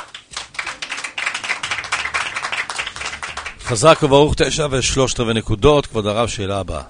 חזק 3.61 3.99
וברוך 4.03 4.33
תשע 4.37 4.67
ושלושת 4.71 5.19
רבעי 5.19 5.33
נקודות. 5.33 5.85
כבוד 5.85 6.07
הרב, 6.07 6.27
שאלה 6.27 6.59
הבאה. 6.59 6.81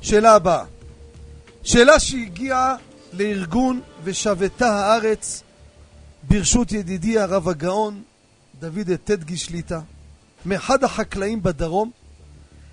שאלה 0.00 0.34
הבאה. 0.34 0.64
שאלה 1.62 2.00
שהגיעה 2.00 2.76
לארגון 3.12 3.80
ושבתה 4.04 4.68
הארץ 4.68 5.42
ברשות 6.22 6.72
ידידי 6.72 7.18
הרב 7.18 7.48
הגאון 7.48 8.02
דוד 8.60 8.90
טדגי 9.04 9.36
שליטה, 9.36 9.80
מאחד 10.46 10.84
החקלאים 10.84 11.42
בדרום, 11.42 11.90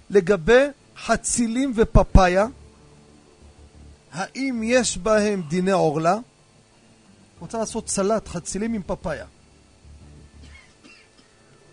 לגבי 0.09 0.65
חצילים 1.05 1.73
ופפאיה, 1.75 2.45
האם 4.15 4.61
יש 4.63 4.97
בהם 4.97 5.41
דיני 5.41 5.71
עורלה? 5.71 6.17
רוצה 7.39 7.57
לעשות 7.57 7.89
סלט 7.89 8.27
חצילים 8.27 8.73
עם 8.73 8.81
פפאיה. 8.87 9.25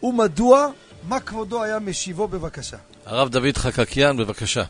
ומדוע? 0.02 0.68
מה 1.08 1.20
כבודו 1.20 1.62
היה 1.62 1.78
משיבו 1.78 2.28
בבקשה? 2.28 2.76
הרב 3.06 3.28
דוד 3.28 3.56
חקקיאן, 3.56 4.16
בבקשה. 4.16 4.64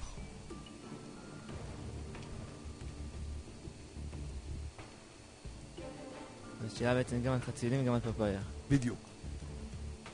זו 6.69 6.77
שאלה 6.77 6.95
בעצם 6.95 7.23
גם 7.23 7.33
על 7.33 7.41
חצילים 7.41 7.83
וגם 7.83 7.95
על 7.95 8.01
פפאיה. 8.01 8.41
בדיוק. 8.71 8.99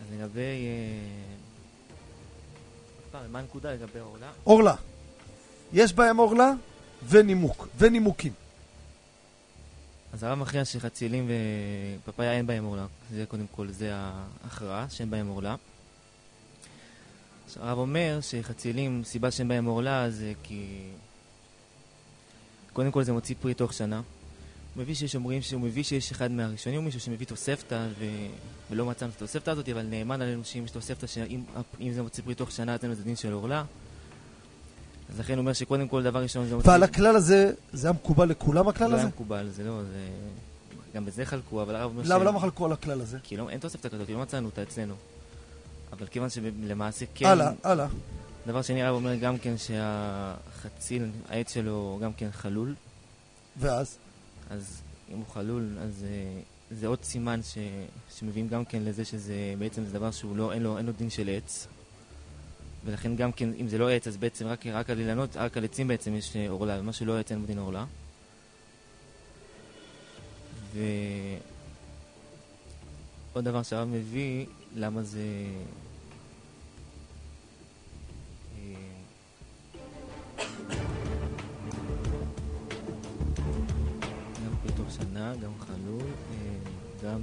אז 0.00 0.14
לגבי... 0.14 0.66
אה, 3.14 3.28
מה 3.32 3.38
הנקודה 3.38 3.72
לגבי 3.72 3.98
עורלה? 3.98 4.30
עורלה. 4.44 4.74
יש 5.72 5.92
בהם 5.92 6.16
עורלה 6.16 6.52
ונימוק, 7.06 7.68
ונימוקים. 7.78 8.32
אז 10.12 10.22
הרב 10.22 10.38
מכריע 10.38 10.64
שחצילים 10.64 11.30
ופפאיה 12.04 12.32
אין 12.32 12.46
בהם 12.46 12.64
עורלה. 12.64 12.86
זה 13.12 13.24
קודם 13.28 13.46
כל, 13.50 13.68
זה 13.70 13.90
ההכרעה, 13.94 14.86
שאין 14.90 15.10
בהם 15.10 15.28
עורלה. 15.28 15.54
הרב 17.56 17.78
אומר 17.78 18.18
שחצילים, 18.22 19.02
סיבה 19.04 19.30
שאין 19.30 19.48
בהם 19.48 19.64
עורלה 19.64 20.10
זה 20.10 20.32
כי... 20.42 20.82
קודם 22.72 22.90
כל 22.90 23.02
זה 23.02 23.12
מוציא 23.12 23.34
פרי 23.40 23.54
תוך 23.54 23.72
שנה. 23.72 23.96
הוא 24.74 24.82
מביא 24.82 24.94
שיש 24.94 25.14
אומרים 25.14 25.42
שהוא 25.42 25.60
מביא 25.60 25.82
שיש 25.82 26.12
אחד 26.12 26.30
מהראשונים, 26.30 26.84
מישהו 26.84 27.00
שמביא 27.00 27.26
תוספתא 27.26 27.86
ו... 27.98 28.04
ולא 28.70 28.86
מצאנו 28.86 29.10
את 29.10 29.16
התוספתא 29.16 29.50
הזאת, 29.50 29.68
אבל 29.68 29.82
נאמן 29.82 30.22
עלינו 30.22 30.44
שאם 30.44 30.64
יש 30.64 30.70
תוספתא 30.70 31.06
שאם 31.06 31.40
אם 31.80 31.92
זה 31.92 32.02
מוציא 32.02 32.24
פרי 32.24 32.34
תוך 32.34 32.52
שנה, 32.52 32.74
אז 32.74 32.82
אין 32.82 32.90
לזה 32.90 33.04
דין 33.04 33.16
של 33.16 33.32
עורלה. 33.32 33.64
אז 35.10 35.20
לכן 35.20 35.32
הוא 35.32 35.40
אומר 35.40 35.52
שקודם 35.52 35.88
כל 35.88 36.02
דבר 36.02 36.22
ראשון. 36.22 36.46
ועל 36.64 36.82
הכלל 36.82 37.16
הזה, 37.16 37.52
זה 37.72 37.86
היה 37.86 37.92
מקובל 37.92 38.28
לכולם 38.28 38.68
הכלל 38.68 38.86
זה 38.86 38.90
לא 38.90 38.96
הזה? 38.96 39.02
היה 39.02 39.08
מקובל, 39.08 39.48
זה 39.48 39.64
לא, 39.64 39.82
זה... 39.82 40.08
גם 40.94 41.04
בזה 41.04 41.24
חלקו, 41.24 41.62
אבל 41.62 41.76
הרב 41.76 41.90
אומר 41.90 42.02
למה 42.06 42.24
למה 42.24 42.40
חלקו 42.40 42.64
על 42.64 42.72
הכלל 42.72 43.00
הזה? 43.00 43.18
כי 43.22 43.36
לא, 43.36 43.50
אין 43.50 43.60
תוספתא 43.60 43.88
כזאת, 43.88 44.10
לא 44.10 44.18
מצאנו 44.18 44.46
אותה 44.46 44.62
אצלנו. 44.62 44.94
אבל 45.92 46.06
כיוון 46.06 46.30
שלמעשה 46.30 47.04
כן... 47.14 47.26
הלאה, 47.26 47.52
הלאה. 47.62 47.86
דבר 48.46 48.62
שני, 48.62 48.82
הרב 48.82 48.94
אומר 48.94 49.14
גם 49.14 49.38
כן 49.38 49.54
שהחציל, 49.58 51.06
העץ 51.28 51.54
שלו 51.54 51.98
גם 52.02 52.12
כן 52.12 52.28
חלול. 52.32 52.74
ואז? 53.56 53.96
אז 54.50 54.80
אם 55.12 55.16
הוא 55.16 55.26
חלול, 55.34 55.78
אז 55.80 56.04
אה, 56.08 56.40
זה 56.70 56.86
עוד 56.86 56.98
סימן 57.02 57.40
ש, 57.42 57.58
שמביאים 58.18 58.48
גם 58.48 58.64
כן 58.64 58.82
לזה 58.84 59.04
שזה 59.04 59.34
בעצם 59.58 59.84
זה 59.84 59.92
דבר 59.92 60.10
שהוא 60.10 60.36
לא, 60.36 60.52
אין 60.52 60.62
לו, 60.62 60.78
אין 60.78 60.86
לו 60.86 60.92
דין 60.92 61.10
של 61.10 61.28
עץ. 61.28 61.66
ולכן 62.84 63.16
גם 63.16 63.32
כן, 63.32 63.50
אם 63.60 63.68
זה 63.68 63.78
לא 63.78 63.90
עץ, 63.90 64.06
אז 64.06 64.16
בעצם 64.16 64.46
רק, 64.46 64.66
רק 64.66 64.90
על 64.90 64.98
אילנות, 64.98 65.36
רק 65.36 65.56
על 65.56 65.64
עצים 65.64 65.88
בעצם 65.88 66.14
יש 66.14 66.36
אה, 66.36 66.50
עורלה, 66.50 66.80
ומה 66.80 66.92
שלא 66.92 67.18
עץ 67.18 67.30
אין 67.30 67.40
בו 67.40 67.46
דין 67.46 67.58
עורלה. 67.58 67.84
ועוד 73.32 73.44
דבר 73.44 73.62
שהרב 73.62 73.88
מביא, 73.88 74.46
למה 74.76 75.02
זה... 75.02 75.20
אה, 78.58 78.74
גם 84.44 84.52
בתוך 84.64 84.90
שנה, 84.90 85.32
גם 85.42 85.52
חלול, 85.58 86.02
אה, 86.30 86.36
גם... 87.04 87.20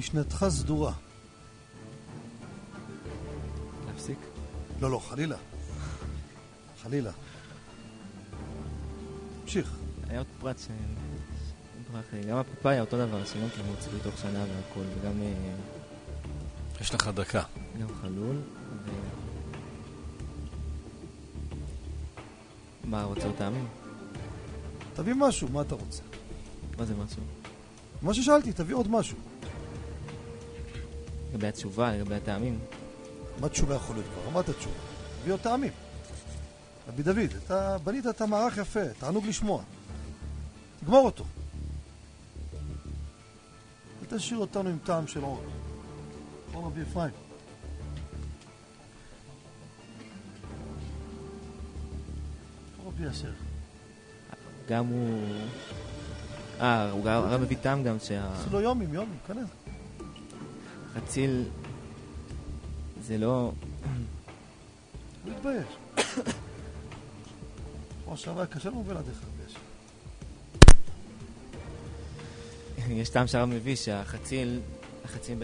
משנתך 0.00 0.46
סדורה. 0.48 0.92
להפסיק? 3.86 4.18
לא, 4.80 4.90
לא, 4.90 4.98
חלילה. 4.98 5.36
חלילה. 6.82 7.10
תמשיך. 9.42 9.76
היה 10.08 10.18
עוד 10.18 10.26
פרט 10.40 10.58
ש... 10.58 10.66
גם 12.28 12.36
הפפאיה 12.36 12.80
אותו 12.80 13.06
דבר, 13.06 13.24
שגם 13.24 13.48
כן 13.56 13.62
מוציא 13.70 13.90
בתוך 14.00 14.18
שנה 14.18 14.44
והכל, 14.44 14.80
וגם 14.80 15.22
אה, 15.22 15.54
יש 16.80 16.94
לך 16.94 17.08
דקה. 17.08 17.42
גם 17.80 17.88
חלול. 18.00 18.36
ו... 18.84 18.90
מה, 22.84 23.04
רוצה 23.04 23.26
עוד 23.26 23.36
טעמים? 23.36 23.66
תביא 24.94 25.14
משהו, 25.14 25.48
מה 25.48 25.60
אתה 25.62 25.74
רוצה? 25.74 26.02
מה 26.78 26.84
זה 26.84 26.94
משהו? 26.94 27.22
מה 28.02 28.14
ששאלתי, 28.14 28.52
תביא 28.52 28.74
עוד 28.74 28.90
משהו. 28.90 29.16
לגבי 31.30 31.46
התשובה, 31.46 31.92
לגבי 31.92 32.14
הטעמים. 32.14 32.58
מה 33.40 33.48
תשובה 33.48 33.74
יכול 33.74 33.96
להיות 33.96 34.06
כבר? 34.06 34.28
אמרת 34.28 34.50
תשובה. 34.50 34.76
תביא 35.22 35.32
עוד 35.32 35.40
טעמים. 35.40 35.72
רבי 36.88 37.02
דוד, 37.02 37.36
אתה 37.46 37.76
בנית 37.84 38.06
את 38.06 38.20
המערך 38.20 38.56
יפה, 38.56 38.88
תענוג 38.98 39.26
לשמוע. 39.26 39.62
תגמור 40.80 41.06
אותו. 41.06 41.24
אל 44.02 44.18
תשאיר 44.18 44.38
אותנו 44.38 44.70
עם 44.70 44.78
טעם 44.84 45.06
של 45.06 45.22
עוד. 45.22 45.44
נכון 46.48 46.64
רבי 46.64 46.82
אפרים? 46.82 47.14
רבי 52.86 53.08
אשר. 53.08 53.32
גם 54.68 54.86
הוא... 54.86 55.22
אה, 56.60 56.90
הוא 56.90 57.04
גם 57.04 57.42
מביא 57.42 57.56
טעם 57.62 57.82
גם 57.84 57.98
שה... 57.98 58.32
עשו 58.32 58.50
לו 58.50 58.60
יומים, 58.60 58.94
יומים, 58.94 59.18
כנראה. 59.26 59.44
חציל 60.94 61.44
זה 63.02 63.18
לא... 63.18 63.52
הוא 65.24 65.32
התבייש. 65.36 65.66
כמו 68.04 68.16
שעבר 68.16 68.46
קשה 68.46 68.68
לנו 68.68 68.84
בלעדיך, 68.84 69.18
אשר. 69.48 69.58
יש 72.90 73.08
טעם 73.08 73.26
שהרב 73.26 73.48
מביא 73.48 73.76
שהחציל, 73.76 74.60
החציל, 75.04 75.38
ב... 75.38 75.42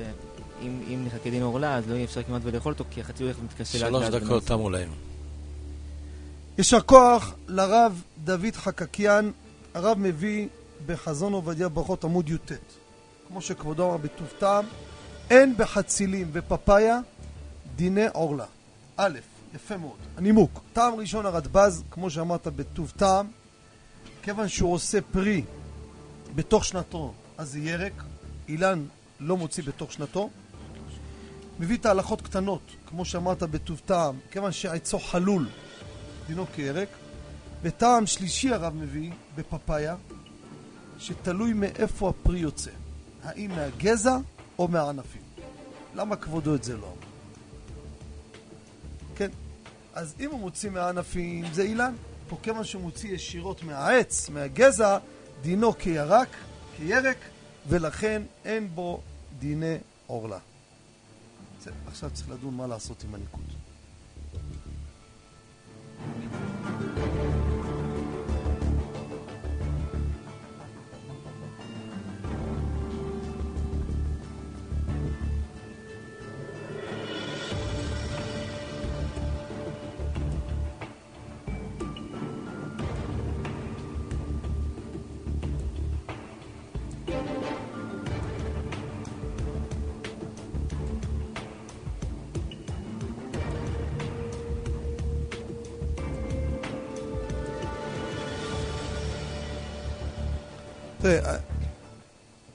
אם, 0.62 0.80
אם 0.88 1.04
נחכה 1.06 1.30
דין 1.30 1.42
עורלה, 1.42 1.76
אז 1.76 1.88
לא 1.88 1.94
יהיה 1.94 2.04
אפשר 2.04 2.22
כמעט 2.22 2.42
ולאכול 2.44 2.72
אותו, 2.72 2.84
כי 2.90 3.00
החציל 3.00 3.26
הולך 3.26 3.38
ומתקשה 3.40 3.78
לאט 3.78 3.88
שלוש 3.88 4.02
לאט 4.02 4.12
דקות 4.12 4.28
בנושא. 4.28 4.48
תמו 4.48 4.70
להם. 4.70 4.88
יישר 6.58 6.80
כוח 6.80 7.34
לרב 7.48 8.02
דוד 8.24 8.54
חקקיאן, 8.54 9.30
הרב 9.74 9.98
מביא 9.98 10.48
בחזון 10.86 11.32
עובדיה 11.32 11.68
ברכות 11.68 12.04
עמוד 12.04 12.28
י"ט. 12.28 12.52
כמו 13.28 13.42
שכבודו 13.42 13.88
אמר 13.88 13.96
בטוב 13.96 14.28
טעם, 14.38 14.64
אין 15.30 15.54
בחצילים 15.56 16.30
ופפאיה 16.32 16.98
דיני 17.76 18.06
עורלה. 18.12 18.44
א', 18.96 19.18
יפה 19.54 19.76
מאוד. 19.76 19.96
הנימוק, 20.16 20.60
טעם 20.72 20.94
ראשון 20.94 21.26
הרדב"ז, 21.26 21.82
כמו 21.90 22.10
שאמרת 22.10 22.46
בטוב 22.46 22.92
טעם, 22.96 23.26
כיוון 24.22 24.48
שהוא 24.48 24.72
עושה 24.72 24.98
פרי 25.12 25.42
בתוך 26.34 26.64
שנתו, 26.64 27.14
אז 27.38 27.52
זה 27.52 27.58
ירק, 27.58 28.02
אילן 28.48 28.84
לא 29.20 29.36
מוציא 29.36 29.62
בתוך 29.62 29.92
שנתו. 29.92 30.30
מביא 31.60 31.76
את 31.76 31.86
ההלכות 31.86 32.22
קטנות, 32.22 32.60
כמו 32.86 33.04
שאמרת 33.04 33.42
בטוב 33.42 33.80
טעם, 33.86 34.18
כיוון 34.30 34.52
שעצו 34.52 34.98
חלול, 34.98 35.48
דינו 36.26 36.46
כירק. 36.54 36.88
וטעם 37.62 38.06
שלישי 38.06 38.52
הרב 38.52 38.74
מביא 38.74 39.10
בפפאיה, 39.36 39.96
שתלוי 40.98 41.52
מאיפה 41.52 42.08
הפרי 42.08 42.38
יוצא. 42.38 42.70
האם 43.24 43.50
מהגזע 43.50 44.16
או 44.58 44.68
מהענפים. 44.68 45.22
למה 45.94 46.16
כבודו 46.16 46.54
את 46.54 46.64
זה 46.64 46.76
לא 46.76 46.86
אמר? 46.86 47.06
כן, 49.16 49.30
אז 49.94 50.14
אם 50.20 50.30
הוא 50.30 50.40
מוציא 50.40 50.70
מהענפים 50.70 51.44
זה 51.52 51.62
אילן. 51.62 51.94
פה 52.28 52.36
כיוון 52.42 52.64
שהוא 52.64 52.82
מוציא 52.82 53.14
ישירות 53.14 53.62
מהעץ, 53.62 54.28
מהגזע, 54.28 54.98
דינו 55.42 55.78
כירק, 55.78 56.28
כירק, 56.76 57.16
ולכן 57.68 58.22
אין 58.44 58.68
בו 58.74 59.00
דיני 59.38 59.76
עורלה. 60.06 60.38
עכשיו 61.86 62.10
צריך 62.14 62.30
לדון 62.30 62.54
מה 62.54 62.66
לעשות 62.66 63.04
עם 63.04 63.14
הניקוד. 63.14 63.44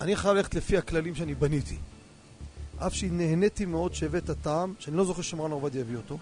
אני 0.02 0.16
חייב 0.16 0.36
ללכת 0.36 0.56
לפי 0.56 0.78
הכללים 0.78 1.16
שאני 1.16 1.36
בניתי. 1.36 1.78
אף 2.78 2.94
שנהניתי 2.94 3.66
מאוד 3.66 3.94
שהבאת 3.94 4.30
טעם, 4.42 4.74
שאני 4.80 4.98
לא 4.98 5.06
זוכר 5.06 5.22
שמרן 5.22 5.52
עובדיה 5.52 5.82
הביא 5.82 5.98
אותו, 5.98 6.18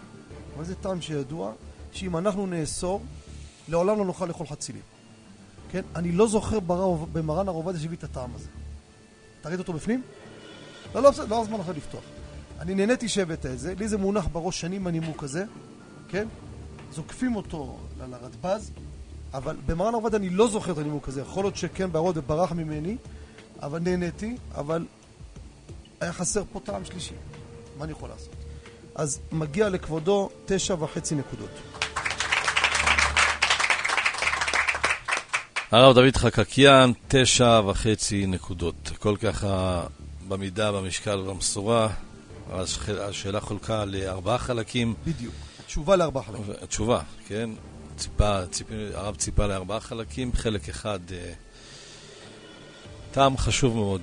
אבל 0.55 0.65
זה 0.65 0.75
טעם 0.75 1.01
שידוע, 1.01 1.51
שאם 1.91 2.17
אנחנו 2.17 2.47
נאסור, 2.47 3.01
לעולם 3.67 3.97
לא 3.97 4.05
נוכל 4.05 4.25
לאכול 4.25 4.47
חצילים. 4.47 4.81
כן? 5.71 5.81
אני 5.95 6.11
לא 6.11 6.27
זוכר 6.27 6.59
ברב, 6.59 7.05
במרן 7.13 7.47
הרב 7.47 7.55
עובדיה 7.55 7.81
שהביא 7.81 7.97
את 7.97 8.03
הטעם 8.03 8.29
הזה. 8.35 8.47
אתה 9.41 9.49
ראית 9.49 9.59
אותו 9.59 9.73
בפנים? 9.73 10.01
לא, 10.95 11.01
לא, 11.01 11.11
בסדר, 11.11 11.25
לא 11.25 11.41
הזמן 11.41 11.59
אחר 11.59 11.71
לפתוח. 11.71 12.03
אני 12.59 12.75
נהניתי 12.75 13.09
שהבאת 13.09 13.45
את 13.45 13.59
זה, 13.59 13.73
לי 13.75 13.87
זה 13.87 13.97
מונח 13.97 14.27
בראש 14.31 14.61
שנים 14.61 14.87
הנימוק 14.87 15.23
הזה, 15.23 15.45
כן? 16.07 16.27
זוקפים 16.91 17.35
אותו 17.35 17.77
לרדב"ז, 17.99 18.71
אבל 19.33 19.55
במרן 19.65 19.93
עובד 19.93 20.15
אני 20.15 20.29
לא 20.29 20.47
זוכר 20.47 20.71
את 20.71 20.77
הנימוק 20.77 21.07
הזה, 21.07 21.21
יכול 21.21 21.43
להיות 21.43 21.55
שכן 21.55 21.91
בערוד 21.91 22.17
וברח 22.17 22.51
ממני, 22.51 22.97
אבל 23.61 23.79
נהניתי, 23.79 24.37
אבל 24.55 24.85
היה 25.99 26.13
חסר 26.13 26.43
פה 26.53 26.59
טעם 26.59 26.85
שלישי. 26.85 27.13
מה 27.77 27.83
אני 27.85 27.91
יכול 27.91 28.09
לעשות? 28.09 28.35
אז 28.95 29.19
מגיע 29.31 29.69
לכבודו 29.69 30.29
תשע 30.45 30.73
וחצי 30.79 31.15
נקודות. 31.15 31.49
הרב 35.71 35.95
דוד 35.95 36.15
חקקיאן, 36.17 36.91
תשע 37.07 37.61
וחצי 37.67 38.25
נקודות. 38.27 38.91
הכל 38.95 39.15
ככה 39.21 39.83
במידה, 40.27 40.71
במשקל 40.71 41.19
ובמשורה. 41.19 41.87
הש- 42.51 42.79
השאלה 42.89 43.39
חולקה 43.39 43.85
לארבעה 43.85 44.37
חלקים. 44.37 44.93
בדיוק. 45.05 45.33
תשובה 45.67 45.95
לארבעה 45.95 46.23
חלקים. 46.23 46.43
התשובה, 46.61 47.01
כן? 47.27 47.49
ציפה, 47.97 48.45
ציפי, 48.51 48.73
הרב 48.93 49.15
ציפה 49.15 49.47
לארבעה 49.47 49.79
חלקים, 49.79 50.33
חלק 50.33 50.69
אחד 50.69 50.99
אה, 51.11 51.31
טעם 53.11 53.37
חשוב 53.37 53.75
מאוד. 53.75 54.01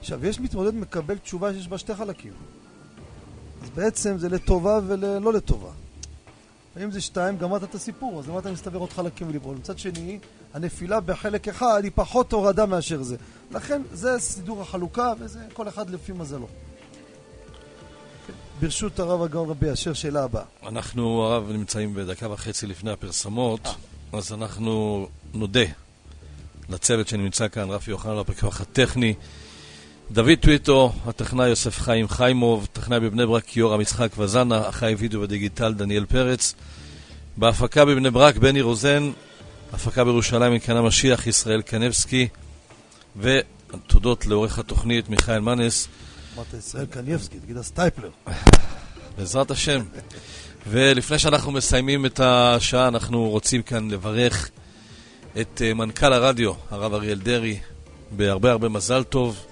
עכשיו, 0.00 0.26
יש 0.26 0.40
מתמודד 0.40 0.74
מקבל 0.74 1.18
תשובה 1.18 1.52
שיש 1.52 1.68
בה 1.68 1.78
שתי 1.78 1.94
חלקים. 1.94 2.32
אז 3.62 3.70
בעצם 3.70 4.18
זה 4.18 4.28
לטובה 4.28 4.80
ולא 4.86 5.32
לטובה. 5.32 5.70
ואם 6.76 6.90
זה 6.90 7.00
שתיים, 7.00 7.36
גמרת 7.38 7.64
את 7.64 7.74
הסיפור, 7.74 8.18
אז 8.18 8.28
למה 8.28 8.38
אתה 8.38 8.52
מסתבר 8.52 8.78
עוד 8.78 8.92
חלקים 8.92 9.28
ולברול? 9.28 9.56
מצד 9.56 9.78
שני, 9.78 10.18
הנפילה 10.54 11.00
בחלק 11.00 11.48
אחד 11.48 11.80
היא 11.84 11.92
פחות 11.94 12.32
הורדה 12.32 12.66
מאשר 12.66 13.02
זה. 13.02 13.16
לכן, 13.50 13.82
זה 13.92 14.18
סידור 14.18 14.62
החלוקה, 14.62 15.12
וזה 15.18 15.40
כל 15.52 15.68
אחד 15.68 15.90
לפי 15.90 16.12
מזלו. 16.12 16.46
ברשות 18.60 18.98
הרב 18.98 19.22
הגאון 19.22 19.48
רבי 19.48 19.72
אשר, 19.72 19.92
שאלה 19.92 20.24
הבאה. 20.24 20.44
אנחנו, 20.66 21.22
הרב, 21.22 21.50
נמצאים 21.50 21.94
בדקה 21.94 22.30
וחצי 22.30 22.66
לפני 22.66 22.90
הפרסמות, 22.90 23.68
אז 24.12 24.32
אנחנו 24.32 25.06
נודה 25.34 25.64
לצוות 26.68 27.08
שנמצא 27.08 27.48
כאן, 27.48 27.70
רפי 27.70 27.92
אוחנה, 27.92 28.22
בפיקוח 28.22 28.60
הטכני, 28.60 29.14
דוד 30.10 30.38
טוויטו, 30.40 30.92
הטכנאי 31.06 31.48
יוסף 31.48 31.80
חיים 31.80 32.08
חיימוב, 32.08 32.68
טכנאי 32.72 33.00
בבני 33.00 33.26
ברק 33.26 33.56
יורם 33.56 33.80
יצחק 33.80 34.10
וזנה, 34.18 34.68
אחראי 34.68 34.94
וידאו 34.94 35.20
ודיגיטל 35.20 35.74
דניאל 35.74 36.04
פרץ. 36.04 36.54
בהפקה 37.36 37.84
בבני 37.84 38.10
ברק 38.10 38.36
בני 38.36 38.60
רוזן, 38.60 39.10
הפקה 39.72 40.04
בירושלים 40.04 40.54
מקנה 40.54 40.82
משיח 40.82 41.26
ישראל 41.26 41.62
קנבסקי, 41.62 42.28
ותודות 43.16 44.26
לעורך 44.26 44.58
התוכנית 44.58 45.08
מיכאל 45.08 45.40
מנס. 45.40 45.88
אמרת 46.36 46.54
ישראל 46.58 46.86
קנייבסקי, 46.86 47.38
תגיד 47.38 47.56
הסטייפלר. 47.56 48.10
בעזרת 49.18 49.50
השם. 49.50 49.82
ולפני 50.66 51.18
שאנחנו 51.18 51.52
מסיימים 51.52 52.06
את 52.06 52.20
השעה, 52.20 52.88
אנחנו 52.88 53.30
רוצים 53.30 53.62
כאן 53.62 53.90
לברך 53.90 54.50
את 55.40 55.62
אה, 55.64 55.74
מנכ"ל 55.74 56.12
הרדיו, 56.12 56.52
הרב 56.70 56.94
אריאל 56.94 57.18
דרעי, 57.18 57.58
בהרבה 58.10 58.50
הרבה 58.50 58.68
מזל 58.68 59.02
טוב 59.02 59.46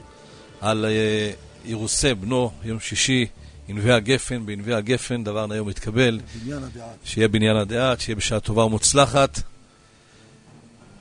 על 0.60 0.84
אה, 0.84 1.30
אירוסי 1.64 2.14
בנו, 2.14 2.50
יום 2.64 2.80
שישי, 2.80 3.26
ענבי 3.68 3.92
הגפן, 3.92 4.46
בענבי 4.46 4.74
הגפן, 4.74 5.24
דבר 5.24 5.46
נאי 5.46 5.60
ומתקבל. 5.60 6.20
בניין 6.42 6.64
הדעה. 6.64 6.88
שיהיה 7.04 7.28
בניין 7.28 7.56
הדעת, 7.56 8.00
שיהיה 8.00 8.16
בשעה 8.16 8.40
טובה 8.40 8.64
ומוצלחת. 8.64 9.40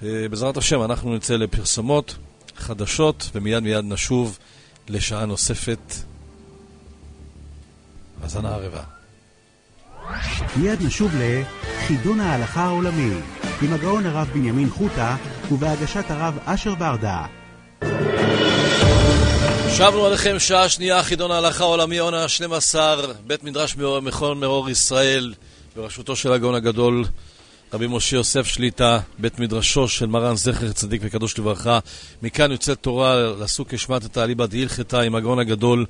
אה, 0.03 0.25
בעזרת 0.29 0.57
השם, 0.57 0.83
אנחנו 0.83 1.15
נצא 1.15 1.35
לפרסומות, 1.35 2.15
חדשות, 2.57 3.29
ומיד 3.35 3.59
מיד 3.63 3.85
נשוב 3.85 4.37
לשעה 4.89 5.25
נוספת. 5.25 5.93
האזנה 8.23 8.55
ערבה. 8.55 8.83
מיד 10.55 10.81
נשוב 10.81 11.11
לחידון 11.15 12.19
ההלכה 12.19 12.63
העולמי, 12.63 13.11
עם 13.61 13.73
הגאון 13.73 14.05
הרב 14.05 14.27
בנימין 14.33 14.69
חוטה, 14.69 15.15
ובהגשת 15.51 16.05
הרב 16.09 16.37
אשר 16.45 16.75
ברדה. 16.75 17.25
שבנו 19.69 20.05
עליכם 20.05 20.39
שעה 20.39 20.69
שנייה, 20.69 21.03
חידון 21.03 21.31
ההלכה 21.31 21.63
העולמי, 21.63 21.97
עונה 21.97 22.23
ה-12, 22.23 22.75
בית 23.27 23.43
מדרש 23.43 23.75
מכון 23.77 24.39
מאור 24.39 24.69
ישראל, 24.69 25.33
בראשותו 25.75 26.15
של 26.15 26.33
הגאון 26.33 26.55
הגדול, 26.55 27.05
רבי 27.73 27.87
משה 27.89 28.15
יוסף 28.15 28.45
שליטה, 28.47 28.99
בית 29.17 29.39
מדרשו 29.39 29.87
של 29.87 30.05
מרן 30.05 30.35
זכר 30.35 30.71
צדיק 30.71 31.01
וקדוש 31.05 31.39
לברכה. 31.39 31.79
מכאן 32.23 32.51
יוצאת 32.51 32.77
תורה 32.77 33.15
לסוג 33.39 33.67
כשמת 33.69 34.17
אליבא 34.17 34.45
דהילכתא 34.45 34.95
עם 34.95 35.15
הגאון 35.15 35.39
הגדול, 35.39 35.85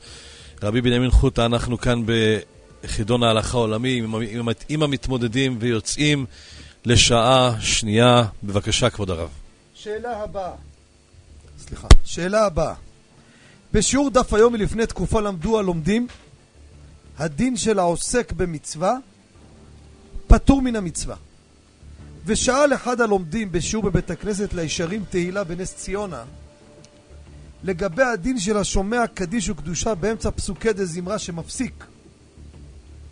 רבי 0.64 0.82
בנימין 0.82 1.12
חוטה. 1.12 1.46
אנחנו 1.46 1.78
כאן 1.78 2.04
בחידון 2.84 3.24
ההלכה 3.24 3.58
העולמי 3.58 3.98
עם, 3.98 4.16
עם, 4.16 4.48
עם 4.70 4.84
המתמודדים 4.84 5.58
ויוצאים 5.60 6.26
לשעה 6.86 7.56
שנייה. 7.60 8.24
בבקשה, 8.44 8.90
כבוד 8.90 9.10
הרב. 9.10 9.30
שאלה 9.74 10.24
הבאה. 10.24 10.52
סליחה. 11.60 11.88
שאלה 12.04 12.46
הבאה. 12.46 12.74
בשיעור 13.74 14.10
דף 14.10 14.34
היום 14.34 14.54
מלפני 14.54 14.86
תקופה 14.86 15.22
למדו 15.22 15.60
הלומדים 15.60 16.08
הדין 17.18 17.58
של 17.58 17.80
העוסק 17.80 18.32
במצווה 18.32 18.98
פטור 20.28 20.62
מן 20.62 20.76
המצווה. 20.76 21.16
ושאל 22.26 22.74
אחד 22.74 23.02
הלומדים 23.02 23.52
בשיעור 23.52 23.84
בבית 23.84 24.12
הכנסת 24.12 24.54
לישרים 24.54 25.04
תהילה 25.10 25.44
בנס 25.44 25.76
ציונה 25.76 26.24
לגבי 27.64 28.04
הדין 28.04 28.40
של 28.40 28.58
השומע 28.58 29.08
קדיש 29.08 29.50
וקדושה 29.50 29.96
באמצע 29.96 30.32
פסוקי 30.32 30.74
דזמרה 30.74 31.20
שמפסיק. 31.20 31.86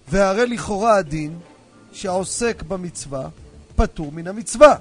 והרי 0.10 0.48
לכאורה 0.48 0.96
הדין 0.96 1.40
שהעוסק 1.92 2.64
במצווה 2.68 3.30
פטור 3.80 4.12
מן 4.12 4.28
המצווה. 4.28 4.76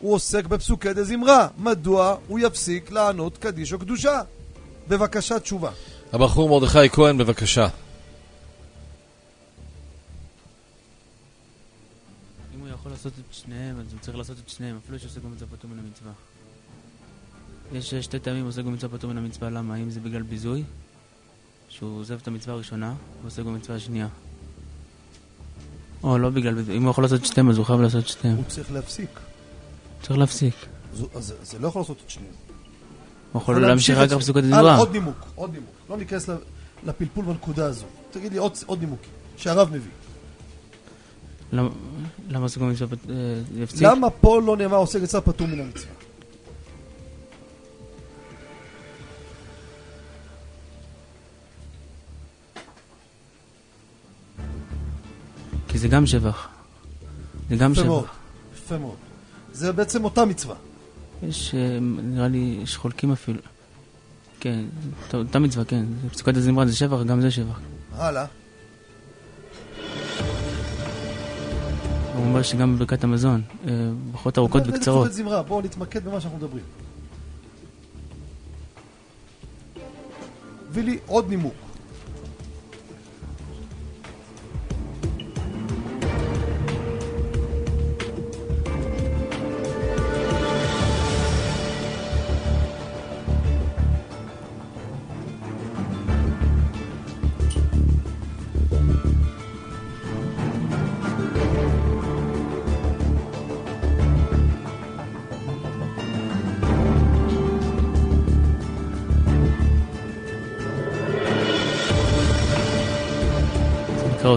הוא 0.00 0.14
עוסק 0.14 0.46
בפסוקי 0.46 0.92
דזמרה. 0.92 1.48
מדוע 1.58 2.16
הוא 2.28 2.38
יפסיק 2.38 2.90
לענות 2.90 3.38
קדיש 3.38 3.72
או 3.72 3.78
קדושה? 3.78 4.20
בבקשה 4.88 5.40
תשובה. 5.40 5.70
הבחור 6.12 6.48
מרדכי 6.48 6.88
כהן, 6.88 7.18
בבקשה. 7.18 7.68
אם 12.54 12.60
הוא 12.60 12.68
יכול 12.68 12.92
לעשות 12.92 13.12
את 13.18 13.34
שניהם, 13.34 13.80
אז 13.80 13.92
הוא 13.92 14.00
צריך 14.00 14.18
לעשות 14.18 14.36
את 14.44 14.48
שניהם, 14.48 14.78
אפילו 14.84 14.98
שעושה 14.98 15.20
גם 15.20 15.32
מצווה 15.32 15.56
פטור 15.56 15.70
מן 15.70 15.78
המצווה. 15.78 16.12
יש 17.72 17.94
אה, 17.94 18.02
שתי 18.02 18.18
טעמים 18.18 18.44
עושה 18.44 18.62
גם 18.62 18.72
מצווה 18.72 18.98
פטור 18.98 19.10
מן 19.10 19.18
המצווה, 19.18 19.50
למה? 19.50 19.74
האם 19.74 19.90
זה 19.90 20.00
בגלל 20.00 20.22
ביזוי, 20.22 20.62
שהוא 21.68 22.00
עוזב 22.00 22.18
את 22.22 22.28
המצווה 22.28 22.54
הראשונה, 22.54 22.94
ועושה 23.22 23.42
גם 23.42 23.54
מצווה 23.54 23.76
השנייה. 23.76 24.08
או 26.02 26.18
לא 26.18 26.30
בגלל 26.30 26.58
אם 26.76 26.82
הוא 26.82 26.90
יכול 26.90 27.04
לעשות 27.04 27.24
שתיהם, 27.26 27.50
אז 27.50 27.56
הוא 27.58 27.66
חייב 27.66 27.80
לעשות 27.80 28.08
שתיהם. 28.08 28.36
הוא 28.36 28.44
צריך 28.48 28.72
להפסיק. 28.72 29.08
צריך 30.02 30.18
להפסיק. 30.18 30.54
אז 31.14 31.34
זה 31.42 31.58
לא 31.58 31.68
יכול 31.68 31.82
לעשות 31.82 31.96
את 32.06 32.10
שניהם. 32.10 32.32
הוא 33.32 33.42
יכול 33.42 33.66
להמשיך 33.66 33.98
רק. 33.98 34.08
הדברה. 34.48 34.58
הלאה, 34.58 34.76
עוד 34.76 34.92
נימוק, 34.92 35.24
עוד 35.34 35.52
נימוק. 35.52 35.70
לא 35.90 35.96
ניכנס 35.96 36.28
לפלפול 36.86 37.24
בנקודה 37.24 37.64
הזו. 37.66 37.84
תגיד 38.10 38.32
לי 38.32 38.38
עוד 38.66 38.80
נימוקים 38.80 39.10
שהרב 39.36 39.68
מביא. 39.72 39.90
למה- 41.52 41.68
עושה 42.44 42.60
גם 42.60 42.70
אה, 43.10 43.14
יפסיק? 43.56 43.82
למה 43.82 44.10
פה 44.10 44.40
לא 44.46 44.56
נאמר 44.56 44.76
עוסק 44.76 45.02
מצווה 45.02 45.20
פטור 45.20 45.46
מן 45.46 45.60
המצווה? 45.60 45.92
כי 55.68 55.78
זה 55.78 55.88
גם 55.88 56.06
שבח. 56.06 56.48
זה 57.50 57.56
גם 57.56 57.72
יפה 57.72 57.84
מאוד. 57.84 58.02
שבח. 58.04 58.14
יפה 58.64 58.78
מאוד. 58.78 58.96
זה 59.52 59.72
בעצם 59.72 60.04
אותה 60.04 60.24
מצווה. 60.24 60.54
יש, 61.22 61.54
אה, 61.54 61.78
נראה 61.80 62.28
לי, 62.28 62.58
יש 62.62 62.76
חולקים 62.76 63.12
אפילו. 63.12 63.40
כן, 64.40 64.64
אותה- 65.14 65.38
מצווה, 65.38 65.64
כן. 65.64 65.84
פסוקת 66.10 66.36
הזמרה 66.36 66.66
זה 66.66 66.76
שבח, 66.76 67.02
גם 67.02 67.20
זה 67.20 67.30
שבח. 67.30 67.60
הלאה. 67.92 68.24
הוא 72.14 72.24
אומר 72.24 72.42
שגם 72.42 72.74
בברכת 72.76 73.04
המזון, 73.04 73.42
אה, 73.66 73.72
ברכות 74.12 74.38
ארוכות 74.38 74.62
וקצרות. 74.66 75.04
פסוקת 75.06 75.12
זמרה, 75.16 75.42
בואו 75.42 75.60
נתמקד 75.62 76.04
במה 76.04 76.20
שאנחנו 76.20 76.38
מדברים. 76.38 76.64
הביא 80.70 80.82
לי 80.82 80.98
עוד 81.06 81.28
נימוק. 81.28 81.54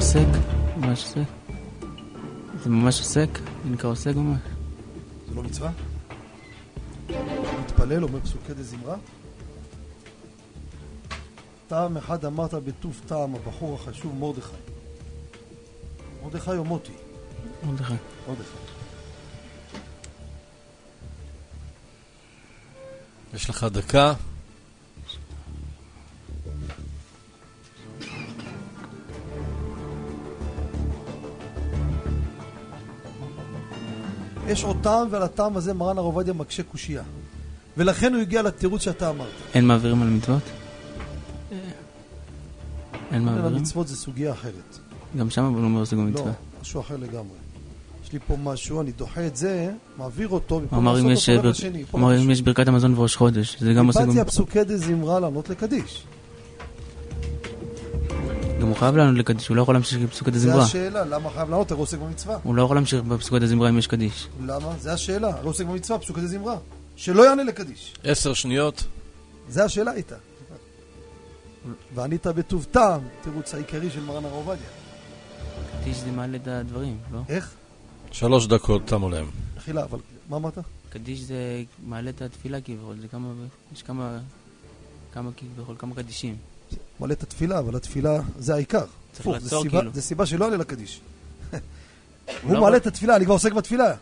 עוסק? 0.01 0.27
ממש 0.77 1.03
עוסק? 1.03 1.31
זה 2.63 2.69
ממש 2.69 2.99
עוסק? 2.99 3.29
זה 3.63 3.69
נקרא 3.69 3.89
עוסק 3.89 4.15
ממש? 4.15 4.39
זה 5.29 5.35
לא 5.35 5.43
מצווה? 5.43 5.71
מתפלל, 7.59 8.03
אומר 8.03 8.19
פסוקי 8.19 8.53
דזמרה. 8.53 8.95
טעם 11.67 11.97
אחד 11.97 12.25
אמרת 12.25 12.53
בטוב 12.53 13.01
טעם, 13.07 13.35
הבחור 13.35 13.75
החשוב 13.75 14.15
מרדכי. 14.19 14.55
מרדכי 16.23 16.51
או 16.51 16.63
מוטי? 16.63 16.93
מרדכי. 17.63 17.93
מרדכי. 18.27 18.57
יש 23.33 23.49
לך 23.49 23.63
דקה. 23.63 24.13
יש 34.51 34.63
עוד 34.63 34.77
טעם 34.81 35.07
ועל 35.11 35.23
הטעם 35.23 35.57
הזה 35.57 35.73
מרן 35.73 35.97
הרב 35.97 36.05
עובדיה 36.05 36.33
מקשה 36.33 36.63
קושייה. 36.63 37.03
ולכן 37.77 38.13
הוא 38.13 38.21
הגיע 38.21 38.41
לתירוץ 38.41 38.81
שאתה 38.81 39.09
אמרת. 39.09 39.27
אין 39.53 39.65
מעבירים 39.65 40.01
על 40.01 40.09
מצוות? 40.09 40.41
אין 41.51 41.59
על 43.11 43.19
מעבירים? 43.19 43.55
המצוות 43.55 43.87
זה 43.87 43.95
סוגיה 43.95 44.31
אחרת. 44.31 44.77
גם 45.17 45.29
שם 45.29 45.43
אבל 45.43 45.55
הוא 45.55 45.63
אומר 45.63 45.79
עושה 45.79 45.95
גם 45.95 46.05
לא, 46.05 46.11
מצווה. 46.11 46.31
משהו 46.61 46.81
אחר 46.81 46.97
לגמרי. 46.97 47.37
יש 48.03 48.13
לי 48.13 48.19
פה 48.27 48.37
משהו, 48.43 48.81
אני 48.81 48.91
דוחה 48.91 49.27
את 49.27 49.35
זה, 49.35 49.71
מעביר 49.97 50.29
אותו, 50.29 50.59
במקום 50.59 50.79
אמר 50.79 50.99
אם 50.99 51.09
לעשות 51.09 51.45
יש, 51.45 51.63
אותו 51.63 51.97
אמר. 51.97 52.17
אם 52.17 52.31
ברכת 52.43 52.67
המזון 52.67 52.93
וראש 52.97 53.15
חודש, 53.15 53.57
זה 53.59 53.73
גם 53.73 53.87
עושה 53.87 53.99
גם... 53.99 54.05
דיברתי 54.05 54.21
הפסוקי 54.21 54.63
דזמרה 54.63 55.19
לענות 55.19 55.49
לקדיש. 55.49 56.03
גם 58.61 58.67
הוא 58.67 58.75
חייב 58.75 58.95
לענות 58.95 59.17
לקדיש, 59.17 59.47
הוא 59.47 59.57
לא 59.57 59.61
יכול 59.61 59.75
להמשיך 59.75 59.99
בפסוקת 59.99 60.33
זה 60.33 60.47
הזמרה. 60.49 60.63
השאלה, 60.63 61.05
למה 61.05 61.29
חייב 61.29 61.49
לענות? 61.49 61.71
הרי 61.71 61.79
עוסק 61.79 61.97
במצווה. 61.97 62.37
הוא 62.43 62.55
לא 62.55 62.63
יכול 62.63 62.77
להמשיך 62.77 63.01
בפסוקת 63.01 63.41
הזמרה 63.41 63.69
אם 63.69 63.77
יש 63.77 63.87
קדיש. 63.87 64.27
למה? 64.45 64.73
זה 64.79 64.93
השאלה, 64.93 65.27
הרי 65.27 65.47
עוסק 65.47 65.65
במצווה, 65.65 65.99
פסוקי 65.99 66.21
דזמרה. 66.21 66.57
שלא 66.95 67.25
יענה 67.25 67.43
לקדיש. 67.43 67.93
עשר 68.03 68.33
שניות. 68.33 68.83
זה 69.49 69.63
השאלה 69.63 69.93
איתה. 69.93 70.15
וענית 71.95 72.27
בטוב 72.27 72.67
טעם, 72.71 73.01
תירוץ 73.21 73.53
העיקרי 73.53 73.89
של 73.89 74.03
מרן 74.03 74.25
הרב 74.25 74.33
עובדיה. 74.33 74.67
קדיש 75.81 75.97
זה 75.97 76.11
מעלה 76.11 76.37
את 76.37 76.47
הדברים, 76.47 76.97
לא? 77.11 77.19
איך? 77.29 77.51
שלוש 78.11 78.47
דקות 78.47 78.87
תמו 78.87 79.09
להם. 79.09 79.25
מחילה, 79.57 79.83
אבל 79.83 79.99
מה 80.29 80.37
אמרת? 80.37 80.57
קדיש 80.89 81.19
זה 81.19 81.63
מעלה 81.85 82.09
את 82.09 82.21
התפילה 82.21 82.61
כביכול, 82.61 82.95
זה 83.01 83.07
כמה, 83.07 83.27
יש 83.73 83.83
כמה, 83.83 84.19
כמה 85.13 85.29
כביכול, 85.37 85.75
כמה 85.79 85.95
קדישים. 85.95 86.35
מלא 87.01 87.13
את 87.13 87.23
התפילה, 87.23 87.59
אבל 87.59 87.75
התפילה 87.75 88.19
זה 88.39 88.53
העיקר. 88.53 88.85
הפוך, 89.19 89.37
זה 89.39 89.49
סיבה- 89.49 89.69
כאילו. 89.79 89.91
זה 89.93 90.01
סיבה 90.01 90.25
שלא 90.25 90.45
עלה 90.47 90.57
לקדיש. 90.57 91.01
הוא 92.43 92.57
מעלה 92.57 92.77
את 92.77 92.87
התפילה, 92.87 93.15
אני 93.15 93.25
כבר 93.25 93.33
עוסק 93.33 93.53
בתפילה. 93.53 93.93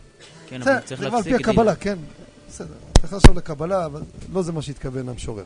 כן, 0.48 0.62
אבל 0.62 0.80
צריך 0.84 1.00
זה 1.00 1.06
כבר 1.08 1.16
על 1.16 1.22
פי 1.22 1.30
להפסיק. 1.30 1.48
הקבלה, 1.48 1.74
כן. 1.74 1.98
בסדר. 2.48 2.74
צריך 3.00 3.12
עכשיו 3.12 3.34
לקבלה, 3.34 3.86
אבל 3.86 4.02
לא 4.32 4.42
זה 4.42 4.52
מה 4.52 4.62
שהתכוון 4.62 5.08
המשורר. 5.08 5.44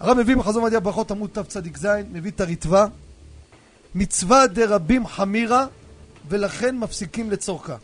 הרב 0.00 0.16
מביא 0.18 0.36
בחזון 0.36 0.62
עובדיה 0.62 0.80
ברכות 0.80 1.10
עמוד 1.10 1.30
תצ"ז, 1.32 1.86
מביא 2.12 2.30
את 2.30 2.40
הרתווה. 2.40 2.86
מצווה 3.94 4.46
דרבים 4.46 5.06
חמירה, 5.06 5.66
ולכן 6.28 6.78
מפסיקים 6.78 7.30
לצורכה. 7.30 7.76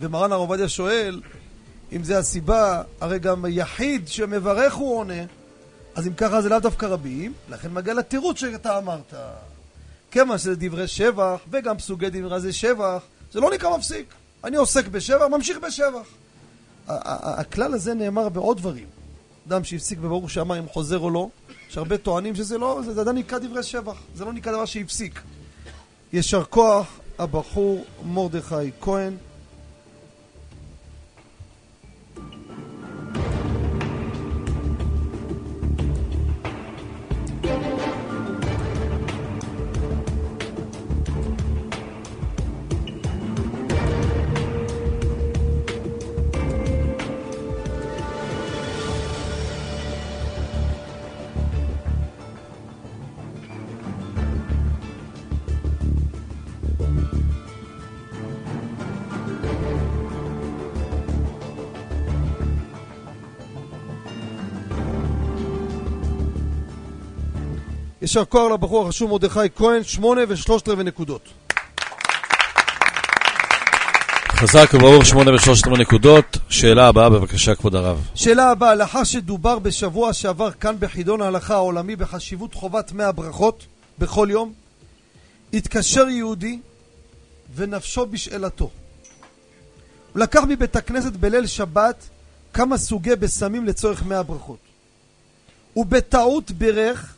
ומרן 0.00 0.32
הרב 0.32 0.40
עובדיה 0.40 0.68
שואל, 0.68 1.20
אם 1.92 2.04
זה 2.04 2.18
הסיבה, 2.18 2.82
הרי 3.00 3.18
גם 3.18 3.44
היחיד 3.44 4.08
שמברך 4.08 4.74
הוא 4.74 4.98
עונה, 4.98 5.22
אז 6.00 6.06
אם 6.06 6.14
ככה 6.14 6.42
זה 6.42 6.48
לאו 6.48 6.58
דווקא 6.58 6.86
רבים, 6.86 7.32
לכן 7.48 7.72
מגיע 7.72 7.94
לתירוץ 7.94 8.38
שאתה 8.38 8.78
אמרת. 8.78 9.14
כיוון 10.10 10.38
שזה 10.38 10.54
דברי 10.56 10.88
שבח, 10.88 11.40
וגם 11.50 11.78
פסוקי 11.78 12.10
דברי 12.10 12.40
זה 12.40 12.52
שבח, 12.52 13.02
זה 13.32 13.40
לא 13.40 13.50
נקרא 13.50 13.76
מפסיק. 13.76 14.14
אני 14.44 14.56
עוסק 14.56 14.88
בשבח, 14.88 15.26
ממשיך 15.30 15.58
בשבח. 15.58 16.06
הכלל 16.88 17.74
הזה 17.74 17.94
נאמר 17.94 18.28
בעוד 18.28 18.56
דברים. 18.56 18.86
אדם 19.48 19.64
שהפסיק 19.64 19.98
בברוך 19.98 20.30
שהמים 20.30 20.68
חוזר 20.68 20.98
או 20.98 21.10
לא, 21.10 21.28
שהרבה 21.68 21.98
טוענים 21.98 22.34
שזה 22.34 22.58
לא, 22.58 22.80
זה 22.94 23.00
עדיין 23.00 23.16
נקרא 23.16 23.38
דברי 23.38 23.62
שבח, 23.62 23.96
זה 24.14 24.24
לא 24.24 24.32
נקרא 24.32 24.52
דבר 24.52 24.64
שהפסיק. 24.64 25.20
יישר 26.12 26.44
כוח, 26.44 27.00
הבחור 27.18 27.84
מרדכי 28.04 28.70
כהן. 28.80 29.16
יישר 68.02 68.24
כוח 68.24 68.52
לבחור 68.52 68.86
החשוב 68.86 69.10
מרדכי 69.10 69.38
כהן, 69.56 69.84
שמונה 69.84 70.20
ושלושת 70.28 70.68
רבעי 70.68 70.84
נקודות. 70.84 71.28
חזק 74.32 74.70
וברור, 74.74 75.04
שמונה 75.04 75.34
ושלושת 75.34 75.66
רבעי 75.66 75.80
נקודות. 75.80 76.36
שאלה 76.48 76.88
הבאה, 76.88 77.10
בבקשה, 77.10 77.54
כבוד 77.54 77.74
הרב. 77.74 78.08
שאלה 78.14 78.50
הבאה, 78.50 78.74
לאחר 78.74 79.04
שדובר 79.04 79.58
בשבוע 79.58 80.12
שעבר 80.12 80.50
כאן 80.50 80.76
בחידון 80.78 81.22
ההלכה 81.22 81.54
העולמי 81.54 81.96
בחשיבות 81.96 82.54
חובת 82.54 82.92
מאה 82.92 83.12
ברכות 83.12 83.66
בכל 83.98 84.28
יום, 84.30 84.52
התקשר 85.52 86.08
יהודי 86.08 86.58
ונפשו 87.54 88.06
בשאלתו. 88.06 88.70
הוא 90.12 90.20
לקח 90.22 90.40
מבית 90.48 90.76
הכנסת 90.76 91.12
בליל 91.12 91.46
שבת 91.46 92.08
כמה 92.52 92.78
סוגי 92.78 93.16
בשמים 93.16 93.66
לצורך 93.66 94.04
מאה 94.06 94.22
ברכות. 94.22 94.58
ובטעות 95.76 96.50
בירך 96.50 97.14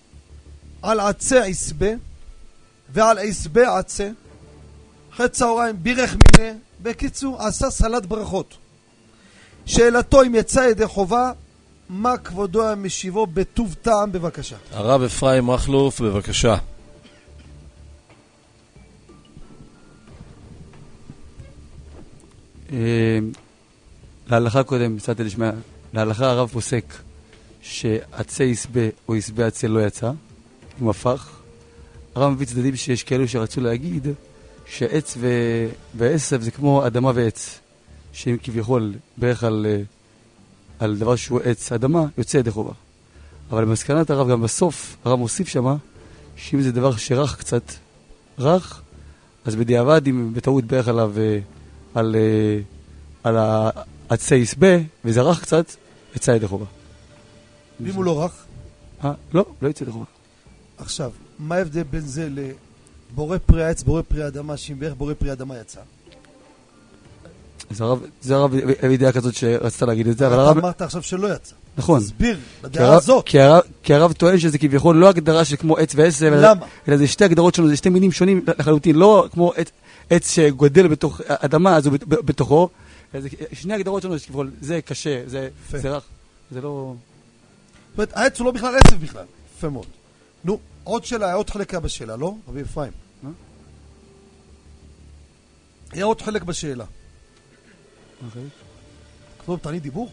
על 0.82 1.00
עצי 1.00 1.38
עשבה 1.38 1.90
ועל 2.88 3.18
עשבה 3.18 3.78
עצה. 3.78 4.10
אחרי 5.12 5.28
צהריים 5.28 5.76
בירך 5.82 6.16
מיניה. 6.38 6.54
בקיצור, 6.82 7.42
עשה 7.42 7.70
סלט 7.70 8.06
ברכות. 8.06 8.54
שאלתו 9.66 10.22
אם 10.22 10.34
יצא 10.34 10.60
ידי 10.60 10.86
חובה, 10.86 11.32
מה 11.88 12.18
כבודו 12.18 12.62
היה 12.66 12.74
משיבו 12.74 13.26
בטוב 13.26 13.74
טעם 13.82 14.12
בבקשה. 14.12 14.56
הרב 14.72 15.02
אפרים 15.02 15.46
מכלוף, 15.46 16.00
בבקשה. 16.00 16.56
אה, 22.72 23.18
להלכה 24.26 24.62
קודם, 24.62 24.96
מצאתי 24.96 25.24
לשמוע, 25.24 25.50
להלכה 25.92 26.30
הרב 26.30 26.48
פוסק 26.48 26.94
שעצי 27.62 28.44
יסבה 28.44 28.80
או 29.08 29.16
יסבה 29.16 29.46
עצה 29.46 29.68
לא 29.68 29.86
יצא, 29.86 30.10
הוא 30.78 30.90
הפך. 30.90 31.30
הרב 32.14 32.30
מביא 32.30 32.46
צדדים 32.46 32.76
שיש 32.76 33.02
כאלו 33.02 33.28
שרצו 33.28 33.60
להגיד 33.60 34.06
שעץ 34.66 35.16
ו... 35.20 35.28
ועשב 35.94 36.42
זה 36.42 36.50
כמו 36.50 36.86
אדמה 36.86 37.12
ועץ, 37.14 37.60
שהם 38.12 38.36
כביכול 38.42 38.92
בערך 39.16 39.44
על, 39.44 39.66
אה, 39.68 39.82
על 40.78 40.96
דבר 40.96 41.16
שהוא 41.16 41.40
עץ, 41.44 41.72
אדמה, 41.72 42.04
יוצא 42.18 42.38
ידי 42.38 42.50
חובה. 42.50 42.72
אבל 43.50 43.64
במסקנת 43.64 44.10
הרב 44.10 44.30
גם 44.30 44.42
בסוף, 44.42 44.96
הרב 45.04 45.18
מוסיף 45.18 45.48
שמה, 45.48 45.76
שאם 46.36 46.62
זה 46.62 46.72
דבר 46.72 46.96
שרך 46.96 47.38
קצת, 47.38 47.72
רך, 48.38 48.82
אז 49.44 49.56
בדיעבד, 49.56 50.06
אם 50.06 50.34
בטעות 50.34 50.64
בערך 50.64 50.88
עליו, 50.88 51.12
אה, 51.16 51.38
על, 51.94 52.16
אה, 52.16 52.58
על 53.24 53.36
העצי 54.10 54.34
יסבה, 54.34 54.76
וזה 55.04 55.22
רך 55.22 55.42
קצת, 55.42 55.66
יצא 56.16 56.30
ידי 56.30 56.46
חובה. 56.46 56.66
ואם 57.80 57.94
הוא 57.94 58.04
לא 58.04 58.24
רך? 58.24 58.44
אה, 59.04 59.12
לא, 59.34 59.44
לא 59.62 59.68
יצא 59.68 59.84
ידי 59.84 59.92
חובה. 59.92 60.04
עכשיו, 60.82 61.10
מה 61.38 61.54
ההבדל 61.54 61.82
בין 61.82 62.00
זה 62.00 62.28
לבורא 63.12 63.38
פרי 63.46 63.64
העץ, 63.64 63.82
בורא 63.82 64.02
פרי 64.08 64.22
האדמה, 64.24 64.56
שאם 64.56 64.78
בערך 64.78 64.94
בורא 64.94 65.14
פרי 65.14 65.30
האדמה 65.30 65.58
יצא? 65.60 65.80
זה 68.22 68.34
הרב 68.34 68.52
הביא 68.82 68.98
דעה 68.98 69.12
כזאת 69.12 69.34
שרצית 69.34 69.82
להגיד 69.82 70.08
את 70.08 70.18
זה, 70.18 70.26
אבל 70.26 70.38
הרב... 70.38 70.58
אמרת 70.58 70.82
עכשיו 70.82 71.02
שלא 71.02 71.34
יצא. 71.34 71.54
נכון. 71.76 72.00
תסביר, 72.00 72.38
לדעה 72.64 72.94
הזאת. 72.96 73.26
כי 73.82 73.94
הרב- 73.94 74.12
טוען 74.12 74.38
שזה 74.38 74.58
כביכול 74.58 74.96
לא 74.96 75.08
הגדרה 75.08 75.44
של 75.44 75.56
כמו 75.56 75.76
עץ 75.76 75.92
ועשב, 75.96 76.32
אלא- 76.88 76.96
זה 76.96 77.06
שתי 77.06 77.24
הגדרות 77.24 77.54
שונות, 77.54 77.70
זה 77.70 77.76
שתי 77.76 77.88
מינים 77.88 78.12
שונים 78.12 78.44
לחלוטין, 78.58 78.96
לא 78.96 79.26
כמו 79.32 79.52
עץ- 80.10 80.30
שגודל 80.34 80.86
בתוך 80.88 81.20
אדמה, 81.28 81.76
אז 81.76 81.86
הוא 81.86 81.92
בת- 81.92 82.04
בתוכו, 82.08 82.68
שני 83.52 83.74
הגדרות 83.74 84.02
שונות, 84.02 84.20
שכביכול 84.20 84.50
זה 84.60 84.80
קשה. 84.84 85.22
זה 85.26 85.48
רך, 85.84 86.02
זה 86.50 86.60
לא... 86.60 86.94
זאת 87.88 87.98
אומרת, 87.98 88.10
העץ 88.16 88.38
הוא 88.38 88.46
לא 88.46 88.52
בכלל 88.52 88.74
עשב 88.86 89.00
בכלל. 89.00 89.24
יפה 89.58 89.68
מאוד. 89.68 89.86
נו, 90.44 90.58
עוד 90.84 91.04
שאלה, 91.04 91.26
היה 91.26 91.34
עוד 91.34 91.50
חלק 91.50 91.70
היה 91.70 91.80
בשאלה, 91.80 92.16
לא? 92.16 92.34
רבי 92.48 92.62
אפרים. 92.62 92.92
היה 95.92 96.04
עוד 96.04 96.20
חלק 96.22 96.42
בשאלה. 96.42 96.84
אוקיי. 98.26 98.42
כתוב 99.38 99.58
תענית 99.58 99.82
דיבור? 99.82 100.10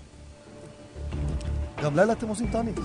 גם 1.84 1.96
לילה 1.96 2.14
אתם 2.14 2.28
עושים 2.28 2.52
תענית. 2.52 2.76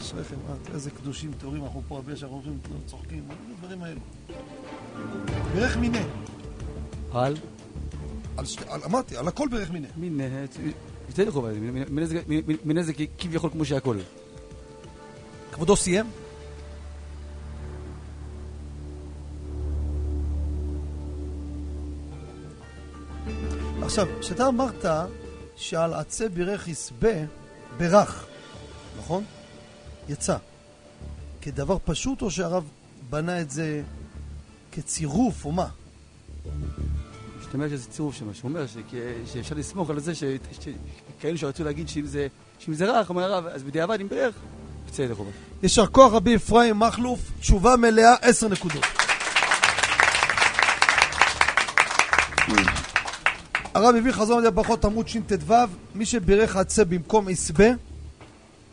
אשריכם, 0.00 0.36
אה, 0.48 0.54
איזה 0.74 0.90
קדושים 0.90 1.32
טהורים 1.40 1.64
אנחנו 1.64 1.82
פה 1.88 1.96
הרבה 1.96 2.16
שאנחנו 2.16 2.36
הולכים 2.36 2.58
צוחקים, 2.86 3.24
מה 3.28 3.34
זה 3.34 3.52
הדברים 3.54 3.82
האלו? 3.82 4.00
ברך 5.54 5.76
מיניה. 5.76 6.04
על? 7.12 7.36
על 8.36 8.44
על- 8.68 8.80
אמרתי, 8.84 9.16
על 9.16 9.28
הכל 9.28 9.48
ברך 9.50 9.70
מיניה. 9.70 9.90
מין... 9.96 10.20
אה, 10.20 10.44
יוצא 11.08 11.22
ידי 11.22 11.30
חובה, 11.30 11.48
מין 12.64 12.78
איזה 12.78 12.92
כביכול 13.18 13.50
כמו 13.50 13.64
שהכל. 13.64 13.98
כבודו 15.52 15.76
סיים? 15.76 16.06
עכשיו, 23.84 24.06
כשאתה 24.20 24.48
אמרת 24.48 24.84
שעל 25.56 25.94
עצי 25.94 26.28
בירך 26.28 26.68
יסבה, 26.68 27.08
ברך, 27.76 28.26
נכון? 28.98 29.24
יצא. 30.08 30.36
כדבר 31.42 31.76
פשוט 31.84 32.22
או 32.22 32.30
שהרב 32.30 32.64
בנה 33.10 33.40
את 33.40 33.50
זה 33.50 33.82
כצירוף 34.72 35.44
או 35.44 35.52
מה? 35.52 35.66
משתמע 37.40 37.68
שזה 37.68 37.90
צירוף 37.90 38.14
שם, 38.14 38.34
שהוא 38.34 38.48
אומר 38.48 38.64
שאפשר 39.32 39.54
לסמוך 39.54 39.90
על 39.90 40.00
זה 40.00 40.14
ש- 40.14 40.24
ש- 40.60 40.68
כאלו 41.20 41.38
שרצו 41.38 41.64
להגיד 41.64 41.88
שאם 41.88 42.06
זה 42.06 42.26
שאם 42.58 42.74
זה 42.74 42.84
רך, 42.84 43.08
אומר 43.10 43.22
הרב, 43.22 43.46
אז 43.46 43.62
בדיעבד 43.62 44.00
אם 44.00 44.08
בערך, 44.08 44.34
יוצא 44.86 45.02
ידי 45.02 45.14
חובה. 45.14 45.30
יישר 45.62 45.86
כוח 45.86 46.12
רבי 46.12 46.36
אפרים 46.36 46.78
מכלוף, 46.78 47.20
תשובה 47.40 47.76
מלאה, 47.76 48.14
עשר 48.20 48.48
נקודות. 48.48 48.84
הרב 53.74 53.94
הביא 53.94 54.12
חזון 54.12 54.44
על 54.44 54.50
ברכות 54.50 54.84
עמוד 54.84 55.08
שט"ו, 55.08 55.54
מי 55.94 56.06
שבירך 56.06 56.56
עצה 56.56 56.84
במקום 56.84 57.28
עשבה, 57.28 57.68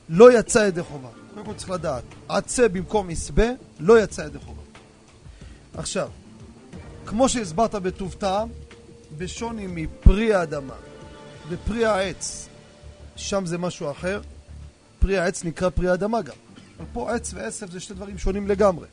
לא 0.09 0.39
יצא 0.39 0.59
ידי 0.59 0.83
חובה. 0.83 1.09
קודם 1.33 1.45
כל 1.45 1.53
צריך 1.53 1.69
לדעת, 1.69 2.03
עצה 2.29 2.67
במקום 2.67 3.09
יסבה, 3.09 3.47
לא 3.79 3.99
יצא 3.99 4.21
ידי 4.21 4.39
חובה. 4.39 4.61
עכשיו, 5.73 6.09
כמו 7.05 7.29
שהסברת 7.29 7.75
בטוב 7.75 8.15
טעם, 8.17 8.49
בשוני 9.17 9.67
מפרי 9.67 10.33
האדמה 10.33 10.73
ופרי 11.49 11.85
העץ, 11.85 12.47
שם 13.15 13.45
זה 13.45 13.57
משהו 13.57 13.91
אחר, 13.91 14.21
פרי 14.99 15.17
העץ 15.17 15.43
נקרא 15.43 15.69
פרי 15.69 15.89
האדמה 15.89 16.21
גם. 16.21 16.35
אבל 16.77 16.85
פה 16.93 17.13
עץ 17.13 17.33
ועשב 17.33 17.71
זה 17.71 17.79
שתי 17.79 17.93
דברים 17.93 18.17
שונים 18.17 18.47
לגמרי. 18.47 18.87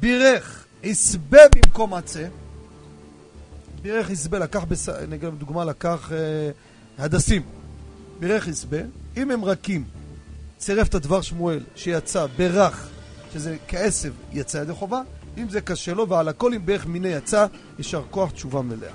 בירך, 0.00 0.66
יסבה 0.82 1.42
במקום 1.56 1.94
עצה, 1.94 2.28
בירך 3.82 4.10
יסבה, 4.10 4.38
לקח, 4.38 4.64
בס... 4.64 4.88
נגיד 4.88 5.28
לדוגמה, 5.28 5.64
לקח 5.64 6.12
אה, 6.12 6.50
הדסים, 7.04 7.42
בירך 8.20 8.48
יסבה, 8.48 8.78
אם 9.16 9.30
הם 9.30 9.44
רכים, 9.44 9.84
צירף 10.58 10.88
את 10.88 10.94
הדבר 10.94 11.20
שמואל 11.20 11.60
שיצא 11.76 12.26
ברך, 12.36 12.88
שזה 13.32 13.56
כעשב, 13.68 14.12
יצא 14.32 14.58
ידי 14.58 14.72
חובה, 14.72 15.00
אם 15.38 15.48
זה 15.48 15.60
קשה 15.60 15.94
לו, 15.94 16.08
ועל 16.08 16.28
הכל 16.28 16.54
אם 16.54 16.66
בערך 16.66 16.86
מיני 16.86 17.08
יצא, 17.08 17.46
יישר 17.78 18.02
כוח 18.10 18.30
תשובה 18.30 18.62
מלאה. 18.62 18.92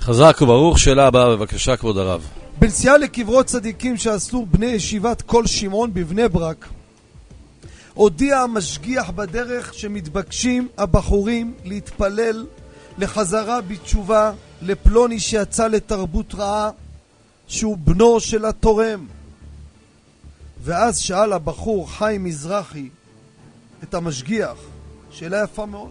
חזק 0.00 0.38
וברוך, 0.42 0.78
שאלה 0.78 1.06
הבאה 1.06 1.36
בבקשה 1.36 1.76
כבוד 1.76 1.98
הרב. 1.98 2.26
בנסיעה 2.58 2.98
לקברות 2.98 3.46
צדיקים 3.46 3.96
שעשו 3.96 4.46
בני 4.50 4.66
ישיבת 4.66 5.22
כל 5.22 5.46
שמעון 5.46 5.94
בבני 5.94 6.28
ברק, 6.28 6.68
הודיע 7.94 8.38
המשגיח 8.38 9.10
בדרך 9.10 9.74
שמתבקשים 9.74 10.68
הבחורים 10.78 11.54
להתפלל 11.64 12.46
לחזרה 12.98 13.60
בתשובה 13.60 14.32
לפלוני 14.62 15.20
שיצא 15.20 15.66
לתרבות 15.66 16.34
רעה 16.34 16.70
שהוא 17.46 17.78
בנו 17.78 18.20
של 18.20 18.44
התורם. 18.44 19.06
ואז 20.62 20.98
שאל 20.98 21.32
הבחור 21.32 21.90
חיים 21.92 22.24
מזרחי 22.24 22.88
את 23.82 23.94
המשגיח, 23.94 24.56
שאלה 25.10 25.42
יפה 25.42 25.66
מאוד, 25.66 25.90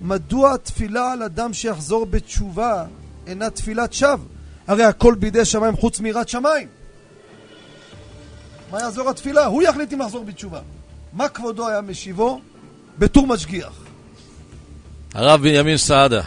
מדוע 0.00 0.54
התפילה 0.54 1.12
על 1.12 1.22
אדם 1.22 1.52
שיחזור 1.52 2.06
בתשובה 2.06 2.84
אינה 3.26 3.50
תפילת 3.50 3.92
שווא? 3.92 4.24
הרי 4.66 4.84
הכל 4.84 5.14
בידי 5.14 5.44
שמיים 5.44 5.76
חוץ 5.76 6.00
מיראת 6.00 6.28
שמיים. 6.28 6.68
מה 8.70 8.80
יעזור 8.80 9.10
התפילה? 9.10 9.46
הוא 9.46 9.62
יחליט 9.62 9.92
אם 9.92 10.00
לחזור 10.00 10.24
בתשובה. 10.24 10.60
מה 11.12 11.28
כבודו 11.28 11.68
היה 11.68 11.80
משיבו? 11.80 12.40
בתור 12.98 13.26
משגיח. 13.26 13.72
הרב 15.14 15.40
בנימין 15.42 15.76
סעדה, 15.76 16.22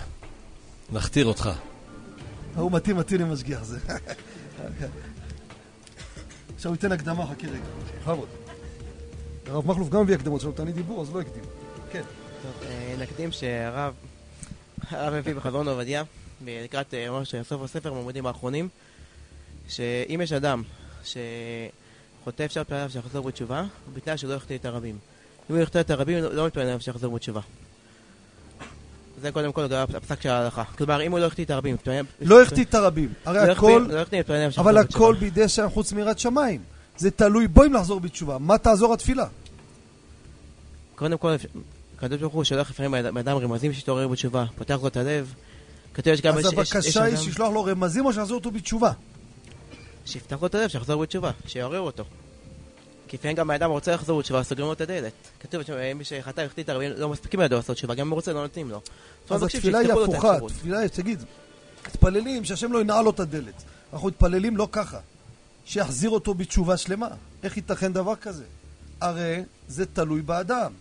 נכתיר 0.92 1.26
אותך. 1.26 1.50
ההוא 2.56 2.72
מתאים 2.72 2.98
מתאים 2.98 3.22
למשגיח 3.22 3.64
זה. 3.64 3.80
עכשיו 6.56 6.72
הוא 6.72 6.76
ייתן 6.76 6.92
הקדמה, 6.92 7.26
חכה 7.26 7.48
רגע. 7.48 7.60
בכבוד. 8.02 8.28
הרב 9.48 9.68
מכלוף 9.68 9.90
גם 9.90 10.02
הביא 10.02 10.16
הקדמות 10.16 10.42
שלו, 10.42 10.52
תעני 10.52 10.72
דיבור, 10.72 11.02
אז 11.02 11.14
לא 11.14 11.22
הקדים. 11.22 11.44
כן. 11.92 12.02
אה, 12.64 12.96
נקדים 13.00 13.32
שהרב 13.32 13.94
הרב 14.90 15.14
הביא 15.14 15.36
בחזון 15.36 15.68
עובדיה, 15.68 16.04
לקראת 16.46 16.94
אה, 16.94 17.10
ממש 17.10 17.36
סוף 17.44 17.62
הספר, 17.62 17.94
בעמודים 17.94 18.26
האחרונים, 18.26 18.70
שאם 19.70 20.22
יש 20.24 20.32
אדם 20.32 20.64
שחוטא 21.04 22.46
אפשר 22.46 22.60
להתפלל 22.60 22.78
עליו 22.78 22.90
שיחזור 22.90 23.28
בתשובה, 23.28 23.64
בתנאי 23.94 24.18
שלא 24.18 24.34
יחטא 24.34 24.56
את 24.56 24.66
הרבים. 24.66 24.98
אם 25.50 25.56
הוא 25.56 25.64
יחטא 25.64 25.80
את 25.80 25.90
הרבים, 25.90 26.24
לא 26.24 26.46
מתפלל 26.46 26.64
עליו 26.64 26.82
שיחזור 26.82 27.16
בתשובה. 27.16 27.42
זה 29.22 29.32
קודם 29.32 29.52
כל 29.52 29.62
לגבי 29.62 29.98
הפסק 29.98 30.22
של 30.22 30.30
ההלכה. 30.30 30.64
כלומר, 30.64 31.02
אם 31.02 31.12
הוא 31.12 31.20
לא 31.20 31.26
יחטיא 31.26 31.46
את 31.46 31.50
הרבים, 31.50 31.76
לא 32.22 32.42
יחטיא 32.42 32.64
את 32.64 32.76
הרבים. 32.76 33.14
הרי 33.26 33.48
לא 33.48 33.52
הכל, 33.52 33.86
לא 33.90 34.02
מתפלל 34.02 34.36
עליו 34.36 34.52
שיחזור 34.52 34.72
אבל. 34.72 34.78
הכל 34.78 35.16
בידי 35.20 35.50
שם 35.50 35.68
חוץ 35.70 35.94
מיראת 35.94 36.20
שמיים. 36.20 36.62
זה 36.98 37.12
תלוי 37.12 37.48
בו 37.48 37.64
אם 37.64 37.74
לחזור 37.74 38.00
בתשובה. 38.00 38.38
מה 38.38 38.58
תעזור 38.58 38.94
התפילה? 38.94 39.26
קודם 40.96 41.18
כל, 41.18 41.36
הקדוש 41.98 42.22
ברוך 42.22 42.34
הוא 42.34 42.44
שולח 42.44 42.70
לפעמים 42.70 42.92
בן 42.92 43.18
אדם 43.18 43.38
רמזים 43.38 43.74
שיתעורר 43.74 44.08
בתשובה, 44.08 44.46
פותח 44.58 44.80
לו 44.82 44.88
את 44.88 44.98
הלב. 44.98 45.34
כתוב 45.94 46.14
יש 46.14 46.22
גם... 46.22 46.38
אז 46.38 46.46
הבקשה 46.46 47.04
היא 47.04 47.18
שישלוח 47.18 47.54
לו 47.54 47.64
רמזים 47.64 48.06
או 48.06 48.14
שיחזור 48.14 48.38
אותו 48.38 48.52
בתשובה. 48.52 48.92
שיפתח 50.06 50.42
לו 50.42 50.48
את 50.48 50.56
הלב, 50.56 50.68
שיחזור 50.68 51.02
בתשובה, 51.02 51.32
שיעורר 51.48 51.80
אותו. 51.80 52.04
כי 53.08 53.18
לפעמים 53.18 53.38
גם 53.38 53.50
האדם 53.50 53.70
רוצה 53.70 53.94
לחזור 53.94 54.20
בתשובה, 54.20 54.44
סוגרים 54.44 54.68
לו 54.68 54.74
את 54.74 54.82
הדלת. 54.82 55.14
כתוב 55.40 55.64
שמי 55.64 56.04
שחטא 56.04 56.42
יחטיא 56.42 56.64
את 56.64 56.70
הרבים, 56.70 56.92
לא 56.98 57.10
מספיקים 57.10 57.40
לידו 57.40 57.56
לעשות 57.56 57.76
תשובה, 57.76 57.96
גם 57.96 58.08
אם 58.08 58.12
הוא 58.12 58.16
רוצה, 58.16 58.34
לא 58.34 58.42
נותנים 58.42 58.70
לו. 58.70 58.82
אז 59.30 59.44
התפילה 59.44 59.80
היא 59.80 59.92
הפוכה. 59.92 60.38
התפילה 60.38 60.80
היא, 60.80 60.88
תגיד, 60.88 61.24
מתפללים 61.88 62.46
שהשם 62.46 62.72
לא 62.72 62.82
ינעל 62.82 63.04
לו 63.04 63.12
את 63.12 63.20
הדלת. 63.20 63.64
אנחנו 63.94 64.08
מתפללים 64.08 64.58
לא 64.58 64.68
ככה. 64.72 65.00
שיחזיר 65.66 66.10
אותו 66.10 66.34
בתשובה 66.34 66.78
שלמה. 66.78 67.08
איך 67.44 67.58
ייתכן 67.58 67.94
דבר 67.94 68.16
כזה? 68.16 68.44
הרי 69.02 69.44
זה 69.68 69.86
תלוי 69.86 70.22
באדם. 70.22 70.72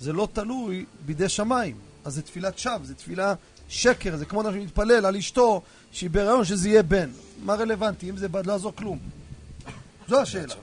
זה 0.00 0.12
לא 0.12 0.28
תלוי 0.32 0.84
בידי 1.06 1.28
שמיים. 1.28 1.76
אז 2.04 2.14
זה 2.14 2.22
תפילת 2.22 2.58
שווא, 2.58 2.78
זה 2.82 2.94
תפילה 2.94 3.34
שקר, 3.68 4.16
זה 4.16 4.24
כמו 4.24 4.40
אדם 4.40 4.52
שמתפלל 4.52 5.06
על 5.06 5.16
אשתו 5.16 5.62
שהיא 5.92 6.10
בהיריון 6.10 6.44
שזה 6.44 6.68
יהיה 6.68 6.82
בן. 6.82 7.10
מה 7.42 7.54
רלוונטי? 7.54 8.10
אם 8.10 8.16
זה 8.16 8.28
בד 8.28 8.46
לא 8.46 8.52
יעזור 8.52 8.72
כלום. 8.76 8.98
זו 10.08 10.20
השאלה. 10.20 10.54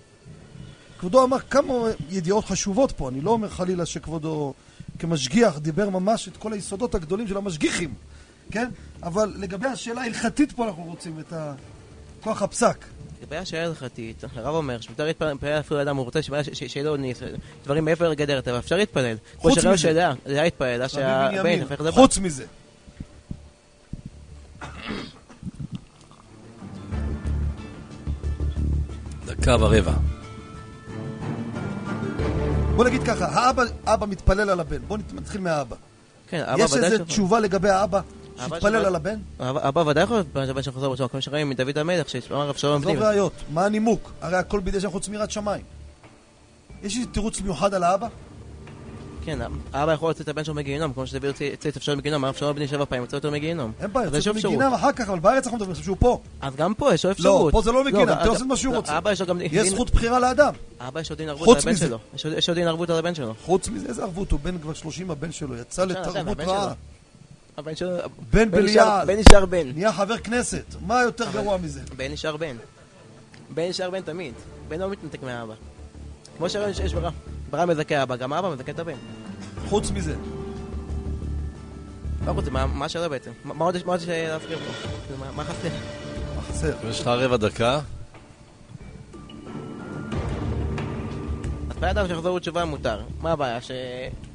כבודו 1.01 1.23
אמר 1.23 1.39
כמה 1.39 1.73
ידיעות 2.09 2.45
חשובות 2.45 2.91
פה, 2.91 3.09
אני 3.09 3.21
לא 3.21 3.31
אומר 3.31 3.49
חלילה 3.49 3.85
שכבודו 3.85 4.53
כמשגיח 4.99 5.57
דיבר 5.57 5.89
ממש 5.89 6.27
את 6.27 6.37
כל 6.37 6.53
היסודות 6.53 6.95
הגדולים 6.95 7.27
של 7.27 7.37
המשגיחים, 7.37 7.93
כן? 8.51 8.69
אבל 9.03 9.33
לגבי 9.37 9.67
השאלה 9.67 10.01
ההלכתית 10.01 10.51
פה 10.51 10.67
אנחנו 10.67 10.83
רוצים 10.83 11.19
את 11.19 11.33
כוח 12.23 12.41
הפסק. 12.41 12.85
לגבי 13.21 13.37
השאלה 13.37 13.63
ההלכתית, 13.63 14.23
הרב 14.35 14.55
אומר 14.55 14.81
שמותר 14.81 15.05
להתפלל 15.05 15.59
אפילו 15.59 15.79
לאדם, 15.79 15.95
הוא 15.95 16.05
רוצה 16.05 16.19
שיהיה 16.53 16.85
לו 16.85 16.95
דברים 17.63 17.85
מעבר 17.85 18.09
לגדר 18.09 18.37
הטבע, 18.37 18.59
אפשר 18.59 18.77
להתפלל. 18.77 19.15
כמו 19.31 19.41
חוץ 19.41 19.57
מזה. 19.57 19.77
שידע, 19.77 20.13
זה 20.25 20.41
היה 20.41 20.51
רבי 20.59 20.89
שהבן 20.89 21.49
יפך 21.49 21.71
לדבר. 21.71 21.91
חוץ 21.91 22.17
מזה. 22.17 22.45
דקה 29.25 29.55
ורבע. 29.59 30.10
בוא 32.75 32.85
נגיד 32.85 33.03
ככה, 33.03 33.25
האבא 33.25 33.63
אבא 33.85 34.05
מתפלל 34.05 34.49
על 34.49 34.59
הבן, 34.59 34.77
בוא 34.87 34.97
נת- 34.97 35.13
נתחיל 35.13 35.41
מהאבא. 35.41 35.75
כן, 36.27 36.43
אבא 36.45 36.63
יש 36.63 36.71
שלא. 36.71 37.03
תשובה 37.03 37.39
לגבי 37.39 37.69
האבא 37.69 37.99
אבא 38.39 38.55
שהתפלל 38.55 38.85
על 38.85 38.95
הבן? 38.95 39.19
אבא 39.39 39.79
ודאי 39.79 40.03
יכול 40.03 40.15
להיות 40.17 40.49
הבן 40.49 40.63
שחזר 40.63 40.89
בתשובה, 40.89 41.07
כמו 41.09 41.21
שראינו 41.21 41.49
מדוד 41.49 41.77
המלך, 41.77 42.09
שאמר 42.09 42.47
רב 42.49 42.55
שלום 42.55 42.81
עזוב. 42.81 42.95
ראיות, 42.97 43.33
מה 43.53 43.65
הנימוק? 43.65 44.11
הרי 44.21 44.37
הכל 44.37 44.59
בידי 44.59 44.79
שם 44.79 44.89
חוץ 44.91 45.07
מיראת 45.09 45.31
שמיים. 45.31 45.61
יש 46.83 46.97
איזה 46.97 47.07
תירוץ 47.11 47.41
מיוחד 47.41 47.73
על 47.73 47.83
האבא? 47.83 48.07
כן, 49.25 49.39
האבא 49.73 49.93
יכול 49.93 50.07
להוציא 50.09 50.23
את 50.23 50.29
הבן 50.29 50.43
שלו 50.43 50.53
מגיהינום, 50.53 50.93
כמו 50.93 51.07
שדוד 51.07 51.25
הוציא 51.25 51.51
את 51.69 51.77
אבשלום 51.77 51.97
מגיהינום, 51.97 52.23
הרב 52.25 52.35
שלום 52.35 52.55
בני 52.55 52.67
שבע 52.67 52.85
פעמים 52.85 53.03
הוציא 53.03 53.17
אותו 53.17 53.31
מגיהינום. 53.31 53.71
אין 53.81 53.93
בעיה, 53.93 54.07
יש 54.07 54.25
יוצא 54.25 54.31
אפשרות. 54.37 54.55
מגינם 54.55 54.73
אחר 54.73 54.91
כך, 54.91 55.09
אבל 55.09 55.19
בארץ 55.19 55.43
אנחנו 55.45 55.57
מדברים 55.57 55.75
שהוא 55.83 55.97
פה. 55.99 56.21
אז 56.41 56.55
גם 56.55 56.73
פה 56.73 56.93
יש 56.93 57.05
לו 57.05 57.11
אפשרות. 57.11 57.53
לא, 57.53 57.59
פה 57.59 57.61
זה 57.61 57.71
לא 57.71 57.83
מגינם, 57.83 58.05
גם- 58.05 58.17
אתה 58.21 58.29
עושה 58.29 58.43
מה 58.45 58.57
שהוא 58.57 58.73
לא, 58.73 58.77
רוצה. 58.77 58.97
אבא 58.97 59.11
יש 59.11 59.21
לו 59.21 59.27
גם 59.27 59.41
יש 59.41 59.51
דין- 59.51 59.65
זכות 59.73 59.91
בחירה 59.91 60.19
לאדם. 60.19 60.53
אבא 60.79 60.99
יש 60.99 61.09
לו 61.09 61.15
דין 61.15 61.29
ערבות 61.29 61.47
על 61.57 61.63
הבן. 61.63 61.75
שלו. 61.75 61.97
יש 62.15 62.25
לו- 62.25 62.33
יש 62.37 62.49
לו 62.49 62.55
דין 62.55 62.67
ערבות 62.67 62.89
על 62.89 62.97
הבן 62.97 63.15
שלו. 63.15 63.33
חוץ 63.45 63.67
מזה, 63.69 63.87
איזה 63.87 64.01
ערבות? 64.03 64.31
הוא 64.31 64.39
בן 64.43 64.57
כבר 64.59 64.73
30 64.73 65.11
הבן 65.11 65.31
שלו, 65.31 65.57
יצא 65.57 65.85
לתרבות 65.85 66.39
רעה. 66.39 66.63
שלו. 66.63 66.73
הבן 67.57 67.75
שלו... 67.75 67.89
בן 68.33 68.51
בליעל. 68.51 69.05
בן 69.07 69.15
נשאר 69.19 69.45
בן. 69.45 69.71
נהיה 69.73 69.93
חבר 69.93 70.17
כנסת. 70.17 70.63
מה 70.87 71.01
יותר 71.03 71.25
גרוע 71.33 71.57
מזה? 71.57 71.79
בן 71.97 72.11
נשאר 72.11 72.37
בן. 72.37 72.55
בן 73.53 73.63
נשאר 73.69 73.89
בן 73.89 74.01
תמיד. 74.01 74.33
בן 74.67 74.79
לא 74.79 74.89
מתנתק 74.89 75.23
מהאבא. 75.23 75.53
כמו 76.37 76.49
שיש 76.49 76.93
ברע. 76.93 77.09
ברע 77.51 77.65
מזכה 77.65 78.03
אבא, 78.03 78.15
גם 78.15 78.33
אבא 78.33 78.49
מזכה 78.49 78.71
את 78.71 78.79
הבן. 78.79 78.93
חוץ 79.69 79.91
מזה. 79.91 80.15
מה 82.25 82.33
חוץ, 82.33 82.45
מה 82.47 82.65
מה 82.65 82.85
השאלה 82.85 83.09
בעצם? 83.09 83.31
מה 83.43 83.65
עוד 83.65 83.75
יש 83.75 83.83
יש 83.85 84.07
להזכיר 84.07 84.57
פה? 84.59 84.87
כאילו, 85.05 85.19
מה- 85.19 85.31
מה 85.35 85.43
חסר? 85.43 85.67
מה 86.35 86.41
חסר? 86.41 86.73
יש 86.89 86.99
לך 87.01 87.07
רבע 87.07 87.37
דקה. 87.37 87.79
אז 91.69 91.77
בן 91.79 91.87
אדם 91.87 92.07
שיחזור 92.07 92.35
בתשובה 92.35 92.65
מותר. 92.65 93.01
מה 93.21 93.31
הבעיה? 93.31 93.61
ש... 93.61 93.71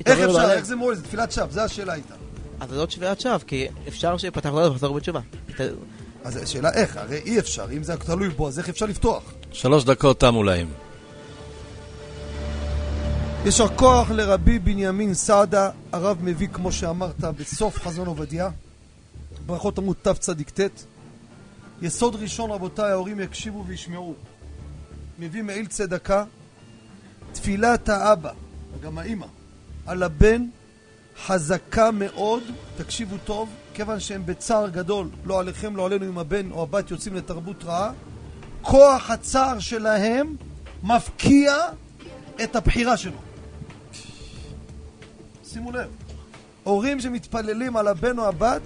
איך 0.07 0.19
אפשר? 0.21 0.51
איך 0.51 0.65
זה 0.65 0.77
מועיל? 0.77 0.95
זה 0.99 1.03
תפילת 1.05 1.33
שווא, 1.33 1.47
זו 1.51 1.61
השאלה 1.61 1.95
איתה. 1.95 2.15
אז 2.61 2.71
זה 2.71 2.77
לא 2.77 2.87
תפילת 2.87 3.21
שווא, 3.21 3.39
כי 3.47 3.67
אפשר 3.89 4.17
שיפתח 4.17 4.49
לו 4.51 4.61
לחזור 4.71 4.95
בתשובה. 4.95 5.21
אז 6.25 6.37
השאלה 6.37 6.73
איך, 6.73 6.97
הרי 6.97 7.19
אי 7.25 7.39
אפשר, 7.39 7.67
אם 7.73 7.83
זה 7.83 7.97
תלוי 7.97 8.29
בו, 8.29 8.49
אז 8.49 8.59
איך 8.59 8.69
אפשר 8.69 8.87
לפתוח? 8.87 9.23
שלוש 9.53 9.85
דקות 9.85 10.21
תמו 10.21 10.43
להם. 10.43 10.69
יישר 13.45 13.69
כוח 13.77 14.11
לרבי 14.11 14.59
בנימין 14.59 15.15
סעדה, 15.15 15.71
הרב 15.93 16.19
מביא, 16.23 16.49
כמו 16.49 16.73
שאמרת, 16.73 17.21
בסוף 17.21 17.79
חזון 17.79 18.07
עובדיה, 18.07 18.49
ברכות 19.47 19.79
עמוד 19.79 19.97
תצ"ט. 20.03 20.61
יסוד 21.83 22.15
ראשון, 22.15 22.51
רבותיי, 22.51 22.91
ההורים 22.91 23.21
יקשיבו 23.21 23.65
וישמעו. 23.67 24.15
מביא 25.19 25.43
מעיל 25.43 25.67
צדקה, 25.67 26.25
תפילת 27.33 27.89
האבא, 27.89 28.33
וגם 28.79 28.99
האימא, 28.99 29.27
על 29.87 30.03
הבן 30.03 30.47
חזקה 31.27 31.91
מאוד, 31.91 32.43
תקשיבו 32.77 33.17
טוב, 33.25 33.49
כיוון 33.75 34.01
שהם 34.01 34.27
בצער 34.27 34.69
גדול, 34.69 35.09
לא 35.25 35.41
עליכם, 35.41 35.77
לא 35.77 35.87
עלינו, 35.87 36.07
אם 36.07 36.19
הבן 36.19 36.51
או 36.51 36.63
הבת 36.63 36.91
יוצאים 36.91 37.15
לתרבות 37.15 37.65
רעה, 37.65 37.91
כוח 38.63 39.11
הצער 39.11 39.59
שלהם 39.59 40.37
מפקיע 40.83 41.55
את 42.45 42.57
הבחירה 42.57 42.97
שלו. 42.97 43.26
שימו 45.53 45.73
לב, 45.73 45.91
הורים 46.65 47.01
שמתפללים 47.01 47.77
על 47.77 47.89
הבן 47.89 48.19
או 48.19 48.29
הבת, 48.29 48.63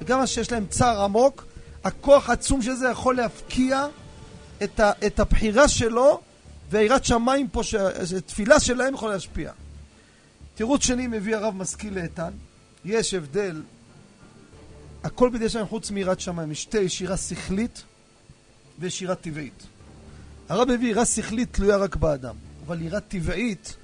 וגם 0.00 0.26
שיש 0.26 0.52
להם 0.52 0.66
צער 0.66 1.02
עמוק, 1.04 1.46
הכוח 1.84 2.30
העצום 2.30 2.62
של 2.62 2.74
זה 2.74 2.88
יכול 2.88 3.16
להפקיע 3.16 3.86
את, 4.62 4.80
ה, 4.80 4.92
את 5.06 5.20
הבחירה 5.20 5.68
שלו, 5.68 6.20
ויראת 6.70 7.04
שמיים 7.04 7.48
פה, 7.48 7.62
שתפילה 7.64 8.60
שלהם 8.60 8.94
יכולה 8.94 9.12
להשפיע. 9.12 9.52
תירוץ 10.54 10.82
שני 10.84 11.06
מביא 11.06 11.36
הרב 11.36 11.54
משכיל 11.56 11.94
לאיתן, 11.94 12.30
יש 12.84 13.14
הבדל, 13.14 13.62
הכל 15.04 15.30
בידי 15.30 15.48
שם 15.48 15.66
חוץ 15.66 15.90
מיראת 15.90 16.20
שמיים, 16.20 16.52
יש 16.52 16.62
שתי, 16.62 16.78
יש 16.78 17.00
יראה 17.00 17.16
שכלית 17.16 17.82
ויש 18.78 19.02
יראה 19.02 19.14
טבעית. 19.14 19.62
הרב 20.48 20.68
מביא 20.68 20.88
יראה 20.88 21.04
שכלית 21.04 21.52
תלויה 21.52 21.76
רק 21.76 21.96
באדם, 21.96 22.34
אבל 22.66 22.82
יראה 22.82 23.00
טבעית 23.00 23.76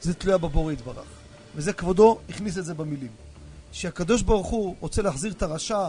זה 0.00 0.14
תלויה 0.14 0.38
בבורא 0.38 0.72
יתברך. 0.72 1.17
וזה 1.56 1.72
כבודו 1.72 2.18
הכניס 2.28 2.58
את 2.58 2.64
זה 2.64 2.74
במילים. 2.74 3.10
כשהקדוש 3.72 4.22
ברוך 4.22 4.46
הוא 4.46 4.74
רוצה 4.80 5.02
להחזיר 5.02 5.32
את 5.32 5.42
הרשע, 5.42 5.88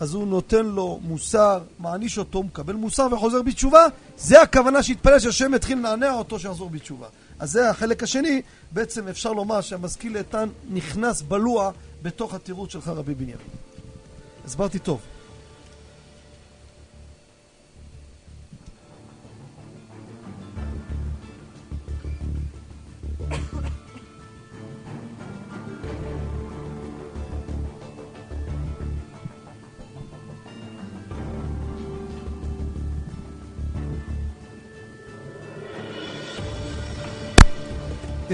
אז 0.00 0.14
הוא 0.14 0.26
נותן 0.26 0.66
לו 0.66 1.00
מוסר, 1.02 1.60
מעניש 1.78 2.18
אותו, 2.18 2.42
מקבל 2.42 2.74
מוסר 2.74 3.06
וחוזר 3.12 3.42
בתשובה, 3.42 3.86
זה 4.18 4.42
הכוונה 4.42 4.82
שהתפלל 4.82 5.18
שהשם 5.18 5.54
יתחיל 5.54 5.78
לנענע 5.78 6.12
אותו 6.12 6.38
שיחזור 6.38 6.70
בתשובה. 6.70 7.06
אז 7.38 7.52
זה 7.52 7.70
החלק 7.70 8.02
השני, 8.02 8.42
בעצם 8.72 9.08
אפשר 9.08 9.32
לומר 9.32 9.60
שהמשכיל 9.60 10.16
איתן 10.16 10.48
נכנס 10.70 11.22
בלוע 11.22 11.70
בתוך 12.02 12.34
התירוץ 12.34 12.72
שלך 12.72 12.88
רבי 12.88 13.14
בנימין. 13.14 13.36
הסברתי 14.44 14.78
טוב. 14.78 15.00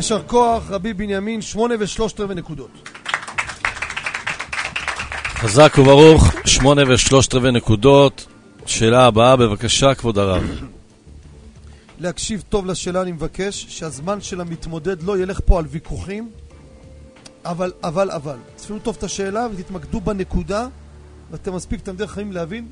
יישר 0.00 0.22
כוח, 0.26 0.70
רבי 0.70 0.92
בנימין, 0.92 1.42
שמונה 1.42 1.74
ושלושת 1.78 2.20
רבעי 2.20 2.36
נקודות. 2.36 2.70
חזק 5.34 5.72
וברוך, 5.78 6.34
שמונה 6.44 6.82
ושלושת 6.88 7.34
רבעי 7.34 7.52
נקודות. 7.52 8.26
שאלה 8.66 9.06
הבאה, 9.06 9.36
בבקשה, 9.36 9.94
כבוד 9.94 10.18
הרב. 10.18 10.42
להקשיב 11.98 12.42
טוב 12.48 12.66
לשאלה 12.66 13.02
אני 13.02 13.12
מבקש, 13.12 13.66
שהזמן 13.68 14.20
של 14.20 14.40
המתמודד 14.40 15.02
לא 15.02 15.18
ילך 15.18 15.40
פה 15.44 15.58
על 15.58 15.64
ויכוחים, 15.68 16.30
אבל, 17.44 17.72
אבל, 17.84 18.10
אבל. 18.10 18.36
תספרו 18.56 18.78
טוב 18.78 18.96
את 18.98 19.02
השאלה 19.02 19.46
ותתמקדו 19.52 20.00
בנקודה, 20.00 20.66
ואתם 21.30 21.54
מספיק 21.54 21.80
תלמידי 21.80 22.06
חיים 22.06 22.32
להבין 22.32 22.68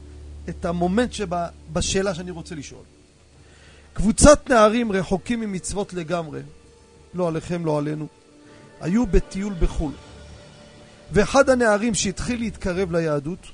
את 0.49 0.65
המומנט 0.65 1.13
שבשאלה 1.13 2.15
שאני 2.15 2.31
רוצה 2.31 2.55
לשאול. 2.55 2.83
קבוצת 3.93 4.51
נערים 4.51 4.93
רחוקים 4.93 5.41
ממצוות 5.41 5.93
לגמרי, 5.93 6.41
לא 7.15 7.29
עליכם, 7.29 7.67
לא 7.67 7.79
עלינו, 7.79 8.07
היו 8.81 9.07
בטיול 9.07 9.55
בחו"ל. 9.61 9.93
ואחד 11.13 11.51
הנערים 11.51 11.95
שהתחיל 11.95 12.39
להתקרב 12.39 12.93
ליהדות, 12.93 13.47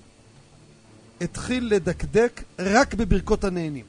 התחיל 1.20 1.68
לדקדק 1.74 2.42
רק 2.58 2.94
בברכות 2.94 3.44
הנהנים. 3.44 3.84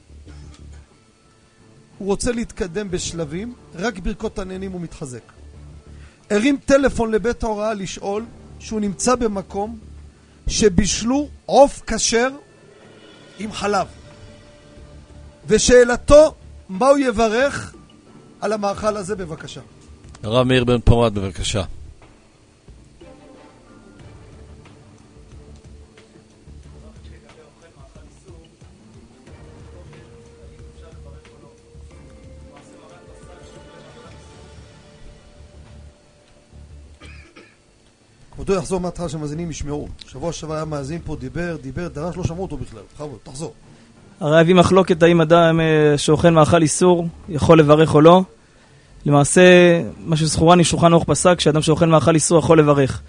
הוא 1.98 2.06
רוצה 2.06 2.32
להתקדם 2.32 2.90
בשלבים, 2.90 3.54
רק 3.74 3.98
ברכות 3.98 4.38
הנהנים 4.38 4.72
הוא 4.72 4.80
מתחזק. 4.80 5.32
הרים 6.30 6.56
טלפון 6.64 7.10
לבית 7.10 7.42
ההוראה 7.42 7.74
לשאול 7.74 8.24
שהוא 8.58 8.80
נמצא 8.80 9.14
במקום 9.14 9.78
שבישלו 10.46 11.28
עוף 11.46 11.82
כשר 11.86 12.30
עם 13.38 13.52
חלב. 13.52 13.86
ושאלתו, 15.46 16.34
מה 16.68 16.88
הוא 16.88 16.98
יברך 16.98 17.75
על 18.40 18.52
המאכל 18.52 18.96
הזה 18.96 19.16
בבקשה. 19.16 19.60
הרב 20.22 20.46
מאיר 20.46 20.64
בן 20.64 20.80
פורת, 20.80 21.12
בבקשה. 21.12 21.62
כבודו 38.46 38.54
יחזור 38.54 38.80
מההתחלה 38.80 39.08
שהמאזינים 39.08 39.50
ישמעו. 39.50 39.88
שבוע 40.06 40.32
שעבר 40.32 40.54
היה 40.54 40.64
מאזין 40.64 41.00
פה, 41.04 41.16
דיבר, 41.16 41.56
דיבר, 41.62 41.88
דרש, 41.88 42.16
לא 42.16 42.24
שמעו 42.24 42.42
אותו 42.42 42.56
בכלל. 42.56 42.82
בכבוד, 42.94 43.18
תחזור. 43.22 43.54
הרי 44.20 44.40
הביא 44.40 44.54
מחלוקת 44.54 45.02
האם 45.02 45.20
אדם 45.20 45.60
אה, 45.60 45.98
שאוכל 45.98 46.30
מאכל 46.30 46.62
איסור 46.62 47.08
יכול 47.28 47.58
לברך 47.58 47.94
או 47.94 48.00
לא. 48.00 48.22
למעשה, 49.06 49.42
מה 50.04 50.16
שזכורני 50.16 50.64
שולחן 50.64 50.92
אורך 50.92 51.04
פסק, 51.04 51.40
שאדם 51.40 51.62
שאוכל 51.62 51.86
מאכל 51.86 52.14
איסור 52.14 52.38
יכול 52.38 52.58
לברך. 52.58 53.00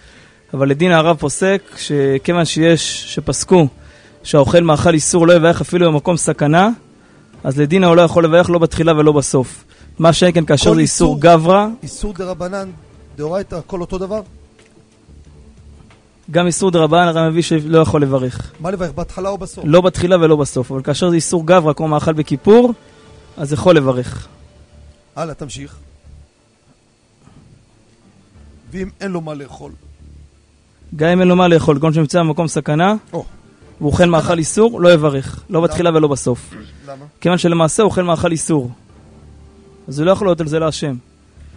אבל 0.53 0.69
לדין 0.69 0.91
הרב 0.91 1.17
פוסק, 1.17 1.61
שכיוון 1.77 2.45
שיש, 2.45 3.13
שפסקו 3.15 3.67
שהאוכל 4.23 4.59
מאכל 4.59 4.93
איסור 4.93 5.27
לא 5.27 5.33
יברך 5.33 5.61
אפילו 5.61 5.91
במקום 5.91 6.17
סכנה, 6.17 6.69
אז 7.43 7.59
לדין 7.59 7.83
הוא 7.83 7.95
לא 7.95 8.01
יכול 8.01 8.23
לברך 8.23 8.49
לא 8.49 8.59
בתחילה 8.59 8.97
ולא 8.97 9.11
בסוף. 9.11 9.65
מה 9.99 10.13
שאין 10.13 10.31
כן 10.33 10.45
כאשר 10.45 10.73
זה 10.73 10.79
איסור 10.79 11.21
גברא. 11.21 11.67
איסור 11.83 12.13
דה 12.13 12.25
רבנן, 12.25 12.69
דאורייתא, 13.17 13.55
הכל 13.55 13.81
אותו 13.81 13.97
דבר? 13.97 14.21
גם 16.31 16.47
איסור 16.47 16.71
דה 16.71 16.79
רבנן 16.79 17.07
הרי 17.07 17.29
מביא 17.29 17.41
שלא 17.41 17.77
יכול 17.77 18.01
לברך. 18.01 18.51
מה 18.59 18.71
לברך, 18.71 18.91
בהתחלה 18.91 19.29
או 19.29 19.37
בסוף? 19.37 19.65
לא 19.67 19.81
בתחילה 19.81 20.15
ולא 20.15 20.35
בסוף, 20.35 20.71
אבל 20.71 20.81
כאשר 20.81 21.09
זה 21.09 21.15
איסור 21.15 21.47
גברא 21.47 21.73
כמו 21.73 21.87
מאכל 21.87 22.13
בכיפור, 22.13 22.73
אז 23.37 23.53
יכול 23.53 23.75
לברך. 23.75 24.27
הלאה, 25.15 25.33
תמשיך. 25.33 25.75
ואם 28.71 28.89
אין 29.01 29.11
לו 29.11 29.21
מה 29.21 29.33
לאכול? 29.33 29.71
גם 30.95 31.09
אם 31.09 31.19
אין 31.19 31.27
לו 31.27 31.35
מה 31.35 31.47
לאכול, 31.47 31.79
כל 31.79 31.93
שנמצא 31.93 32.19
במקום 32.19 32.47
סכנה, 32.47 32.93
או. 33.13 33.25
והוא 33.79 33.91
אוכל 33.91 34.05
מאכל 34.05 34.37
איסור, 34.37 34.81
לא 34.81 34.93
יברך. 34.93 35.43
לא 35.49 35.61
בתחילה 35.61 35.89
ולא 35.95 36.07
בסוף. 36.07 36.53
למה? 36.87 37.05
כיוון 37.21 37.37
שלמעשה 37.37 37.83
הוא 37.83 37.89
אוכל 37.89 38.01
מאכל 38.01 38.31
איסור. 38.31 38.71
אז 39.87 39.99
הוא 39.99 40.05
לא 40.05 40.11
יכול 40.11 40.27
להיות 40.27 40.41
על 40.41 40.47
זה 40.47 40.59
להשם. 40.59 40.95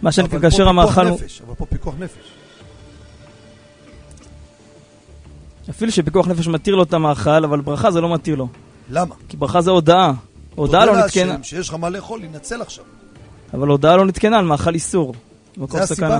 מה 0.01 0.11
שאני 0.11 0.29
כאשר 0.41 0.67
המאכל 0.67 1.07
הוא... 1.07 1.19
אבל 1.47 1.55
פה 1.55 1.65
פיקוח 1.65 1.95
נפש. 1.99 2.40
אפילו 5.71 5.91
שפיקוח 5.91 6.27
נפש 6.27 6.47
מתיר 6.47 6.75
לו 6.75 6.83
את 6.83 6.93
המאכל, 6.93 7.43
אבל 7.43 7.61
ברכה 7.61 7.91
זה 7.91 8.01
לא 8.01 8.13
מתיר 8.13 8.35
לו. 8.35 8.47
למה? 8.89 9.15
כי 9.29 9.37
ברכה 9.37 9.61
זה 9.61 9.71
הודאה. 9.71 10.11
הודאה 10.55 10.85
לא 10.85 10.91
תודה 10.91 11.05
נתקנה. 11.05 11.25
להשם 11.25 11.43
שיש 11.43 11.69
לך 11.69 11.75
מה 11.75 11.89
לאכול, 11.89 12.19
להינצל 12.19 12.61
עכשיו. 12.61 12.85
אבל 13.53 13.67
הודאה 13.67 13.97
לא 13.97 14.05
נתקנה 14.05 14.39
על 14.39 14.45
מאכל 14.45 14.73
איסור. 14.73 15.13
זה 15.55 15.65
סכנה. 15.67 15.83
הסיבה? 15.83 16.19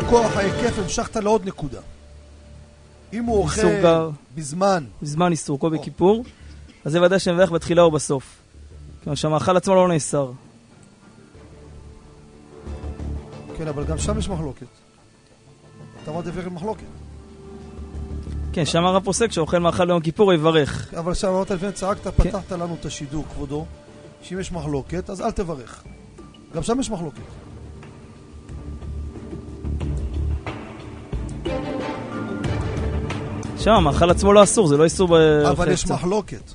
בכוח 0.00 0.36
ההיקף 0.36 0.78
המשכת 0.78 1.16
לעוד 1.16 1.46
נקודה. 1.46 1.80
אם 3.12 3.24
הוא 3.24 3.38
אוכל 3.38 3.62
גר. 3.82 4.10
בזמן, 4.34 4.84
בזמן 5.02 5.32
איסור, 5.32 5.58
כל 5.58 5.70
בכיפור, 5.70 6.24
אז 6.84 6.92
זה 6.92 7.02
ודאי 7.02 7.18
שמברך 7.18 7.50
בתחילה 7.50 7.82
או 7.82 7.90
בסוף. 7.90 8.36
כיוון 9.02 9.16
שהמאכל 9.16 9.56
עצמו 9.56 9.74
לא 9.74 9.88
נאסר. 9.88 10.30
כן, 13.60 13.68
אבל 13.68 13.84
גם 13.84 13.98
שם 13.98 14.18
יש 14.18 14.28
מחלוקת. 14.28 14.66
אתה 16.02 16.10
אמרת 16.10 16.26
לפני 16.26 16.42
כן 16.42 16.48
מחלוקת. 16.48 16.84
כן, 18.52 18.64
שם 18.64 18.84
הרב 18.84 19.04
פוסק 19.04 19.32
שאוכל 19.32 19.58
מאכל 19.58 19.86
ביום 19.86 20.00
כיפור 20.00 20.32
יברך. 20.32 20.94
אבל 20.94 21.14
שם 21.14 21.28
אמרת 21.28 21.50
לפני, 21.50 21.72
צעקת, 21.72 22.02
כן. 22.02 22.10
פתחת 22.10 22.52
לנו 22.52 22.76
את 22.80 22.84
השידור, 22.84 23.24
כבודו, 23.34 23.66
שאם 24.22 24.40
יש 24.40 24.52
מחלוקת, 24.52 25.10
אז 25.10 25.20
אל 25.20 25.30
תברך. 25.30 25.82
גם 26.54 26.62
שם 26.62 26.80
יש 26.80 26.90
מחלוקת. 26.90 27.22
שם 33.58 33.70
המאכל 33.70 34.10
עצמו 34.10 34.32
לא 34.32 34.42
אסור, 34.42 34.66
זה 34.66 34.76
לא 34.76 34.84
איסור 34.84 35.08
באוכל 35.08 35.50
אבל 35.50 35.72
יש. 35.72 35.86
מחלוקת. 35.90 36.52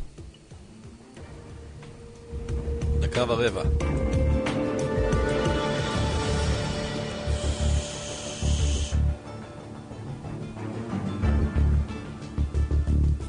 דקה 3.00 3.24
ורבע. 3.28 3.62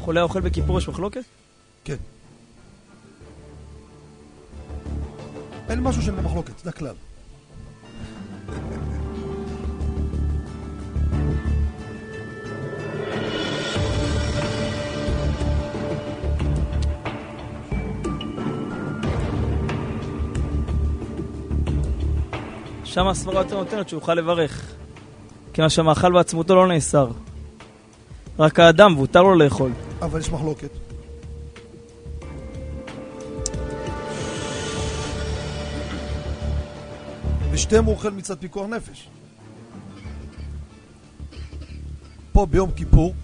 חולה 0.06 0.20
האוכל 0.20 0.40
בכיפור 0.40 0.78
יש 0.78 0.88
מחלוקת? 0.88 1.24
כן. 1.84 1.96
אין 5.68 5.80
משהו 5.80 6.02
שאין 6.02 6.16
במחלוקת, 6.16 6.58
זה 6.58 6.70
הכלל. 6.70 6.94
שם 22.84 23.06
הסברה 23.06 23.40
יותר 23.40 23.56
נותנת 23.58 23.88
שהוא 23.88 24.00
יוכל 24.00 24.14
לברך. 24.14 24.74
כיוון 25.52 25.70
שהמאכל 25.70 26.12
בעצמותו 26.12 26.54
לא 26.54 26.68
נאסר. 26.68 27.10
רק 28.38 28.60
האדם, 28.60 28.96
והותר 28.96 29.22
לו 29.22 29.34
לאכול. 29.34 29.70
אבל 30.02 30.20
יש 30.20 30.30
מחלוקת. 30.30 30.70
ושתיהם 37.50 37.84
הוא 37.84 37.94
אוכל 37.94 38.10
מצד 38.10 38.38
פיקוח 38.38 38.66
נפש. 38.66 39.08
פה 42.32 42.46
ביום 42.46 42.70
כיפור, 42.70 43.14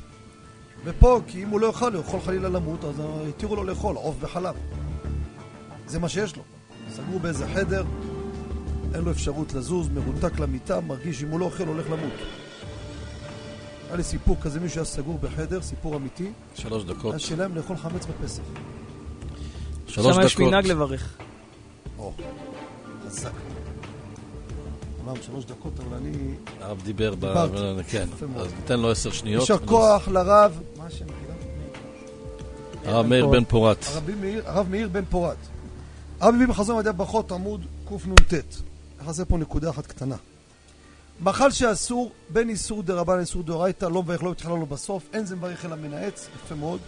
ופה 0.85 1.21
כי 1.27 1.43
אם 1.43 1.49
הוא 1.49 1.61
לא 1.61 1.67
יאכל, 1.67 1.95
הוא 1.95 2.01
יכול 2.01 2.21
חלילה 2.21 2.49
למות, 2.49 2.85
אז 2.85 3.03
התירו 3.29 3.57
לו 3.57 3.65
לאכול 3.65 3.97
עוף 3.97 4.17
וחלב. 4.21 4.55
זה 5.87 5.99
מה 5.99 6.09
שיש 6.09 6.37
לו. 6.37 6.43
סגרו 6.91 7.19
באיזה 7.19 7.47
חדר, 7.55 7.85
אין 8.95 9.05
לו 9.05 9.11
אפשרות 9.11 9.55
לזוז, 9.55 9.89
מרותק 9.89 10.39
למיטה, 10.39 10.81
מרגיש 10.81 11.21
שאם 11.21 11.29
הוא 11.29 11.41
לא 11.41 11.45
אוכל, 11.45 11.67
הולך 11.67 11.91
למות. 11.91 12.42
היה 13.93 13.97
לי 13.97 14.05
סיפור 14.05 14.37
כזה, 14.41 14.61
מישהו 14.61 14.79
היה 14.79 14.85
סגור 14.85 15.19
בחדר, 15.19 15.63
סיפור 15.63 15.97
אמיתי. 15.97 16.31
שלוש 16.55 16.85
דקות. 16.85 17.13
היה 17.13 17.19
שלהם 17.19 17.57
לאכול 17.57 17.77
חמץ 17.77 18.07
בפסח. 18.07 18.43
שלוש 19.87 20.17
שם 20.17 20.23
יש 20.23 20.35
דקות. 20.35 20.47
מנהג 20.47 20.67
לברך. 20.67 21.17
או, 21.99 22.13
חזק. 23.07 23.31
אמרנו 25.05 25.23
שלוש 25.23 25.45
דקות, 25.45 25.73
אבל 25.81 25.97
אני... 25.97 26.35
הרב 26.61 26.83
דיבר, 26.83 27.15
ב... 27.21 27.35
כן. 27.89 28.09
אז 28.37 28.53
ניתן 28.61 28.81
לו 28.81 28.91
עשר 28.91 29.11
שניות. 29.11 29.41
יישר 29.41 29.59
כוח 29.59 30.09
לרב, 30.09 30.61
מה 30.77 30.87
השם? 30.87 31.05
הרב 32.85 33.07
מאיר 33.07 33.27
בן 33.27 33.45
פורת. 33.45 33.85
הרב 34.45 34.69
מאיר 34.69 34.89
בן 34.89 35.05
פורת. 35.05 35.37
הרב 36.21 36.35
מביא 36.35 36.47
בחזון 36.47 36.79
מדעי 36.79 36.93
ברכות 36.93 37.33
עמוד 37.33 37.67
קנ"ט. 37.89 38.35
נכנסה 39.01 39.25
פה 39.25 39.39
נקודה 39.39 39.71
אחת 39.71 39.87
קטנה. 39.87 40.17
מאכל 41.23 41.51
שאסור, 41.51 42.13
בין 42.29 42.49
איסור 42.49 42.83
דה 42.83 42.95
רבן 42.95 43.17
לאיסור 43.17 43.43
דאורייתא, 43.43 43.85
לא 43.85 44.03
מברך 44.03 44.23
לא 44.23 44.31
בתחילה 44.31 44.55
לא 44.55 44.65
בסוף, 44.65 45.03
אין 45.13 45.27
זה 45.27 45.37
מברך 45.37 45.65
אלא 45.65 45.77
מנאץ, 45.77 46.29
יפה 46.35 46.55
מאוד. 46.55 46.81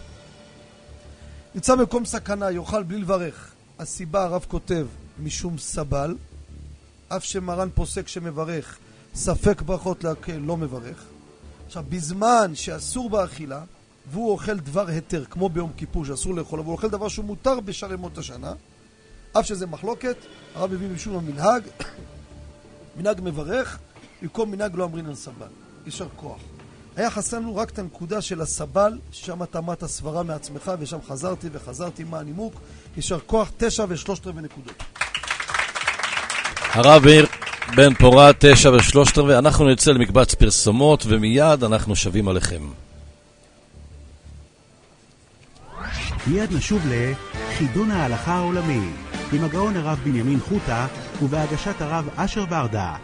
נמצא 1.55 1.75
במקום 1.75 2.05
סכנה, 2.05 2.51
יאכל 2.51 2.83
בלי 2.83 2.97
לברך. 2.97 3.51
הסיבה, 3.79 4.23
הרב 4.23 4.45
כותב, 4.47 4.87
משום 5.19 5.57
סבל, 5.57 6.15
אף 7.07 7.23
שמרן 7.23 7.69
פוסק 7.75 8.07
שמברך, 8.07 8.77
ספק 9.15 9.61
ברכות 9.61 10.03
להקל, 10.03 10.37
לא 10.37 10.57
מברך. 10.57 11.05
עכשיו, 11.65 11.83
בזמן 11.89 12.51
שאסור 12.55 13.09
באכילה, 13.09 13.63
והוא 14.11 14.31
אוכל 14.31 14.57
דבר 14.57 14.87
היתר, 14.87 15.25
כמו 15.25 15.49
ביום 15.49 15.71
כיפור 15.77 16.05
שאסור 16.05 16.35
לאכול, 16.35 16.59
אבל 16.59 16.67
הוא 16.67 16.75
אוכל 16.75 16.89
דבר 16.89 17.07
שהוא 17.07 17.25
מותר 17.25 17.59
בשאר 17.59 17.93
ימות 17.93 18.17
השנה, 18.17 18.53
אף 19.39 19.45
שזה 19.45 19.65
מחלוקת, 19.65 20.15
הרב 20.55 20.73
מביא 20.73 20.87
משום 20.87 21.15
המנהג, 21.15 21.63
מנהג 22.97 23.21
מברך, 23.23 23.79
במקום 24.21 24.51
מנהג 24.51 24.75
לא 24.75 24.85
אמרינן 24.85 25.15
סבל. 25.15 25.47
יישר 25.85 26.07
כוח. 26.15 26.39
היה 26.95 27.09
חסר 27.09 27.37
לנו 27.37 27.55
רק 27.55 27.69
את 27.69 27.79
הנקודה 27.79 28.21
של 28.21 28.41
הסבל, 28.41 28.99
ששם 29.11 29.43
אתה 29.43 29.57
אמרת 29.57 29.85
סברה 29.85 30.23
מעצמך, 30.23 30.71
ושם 30.79 30.97
חזרתי 31.07 31.47
וחזרתי 31.51 32.03
מה 32.03 32.19
הנימוק. 32.19 32.53
יישר 32.95 33.19
כוח, 33.25 33.51
תשע 33.57 33.85
ושלושת 33.89 34.27
רבעי 34.27 34.43
נקודות. 34.43 34.83
הרב 36.71 37.05
מאיר 37.05 37.25
בן 37.75 37.93
פורת, 37.93 38.35
תשע 38.39 38.71
ושלושת 38.71 39.17
רבעי. 39.17 39.37
אנחנו 39.37 39.69
נצא 39.69 39.91
למקבץ 39.91 40.33
פרסומות, 40.33 41.03
ומיד 41.07 41.63
אנחנו 41.63 41.95
שבים 41.95 42.27
עליכם. 42.27 42.61
מיד 46.27 46.51
נשוב 46.53 46.81
לחידון 46.85 47.91
ההלכה 47.91 48.33
העולמי, 48.33 48.89
עם 49.33 49.43
הגאון 49.43 49.77
הרב 49.77 49.99
בנימין 50.03 50.39
חוטה 50.39 50.87
ובהגשת 51.21 51.81
הרב 51.81 52.09
אשר 52.15 52.45
ברדה. 52.45 52.95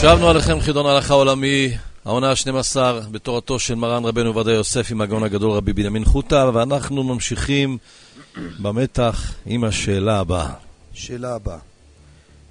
שבנו 0.00 0.28
עליכם 0.28 0.60
חידון 0.60 0.86
ההלכה 0.86 1.14
העולמי, 1.14 1.76
העונה 2.04 2.30
ה-12 2.30 2.76
בתורתו 3.10 3.58
של 3.58 3.74
מרן 3.74 4.04
רבנו 4.04 4.28
עובדיה 4.28 4.54
יוסף 4.54 4.90
עם 4.90 5.00
הגאון 5.00 5.22
הגדול 5.22 5.50
רבי 5.50 5.72
בנימין 5.72 6.04
חוטה, 6.04 6.50
ואנחנו 6.54 7.04
ממשיכים 7.04 7.78
במתח 8.58 9.34
עם 9.46 9.64
השאלה 9.64 10.20
הבאה. 10.20 10.52
שאלה 10.92 11.34
הבאה. 11.34 11.58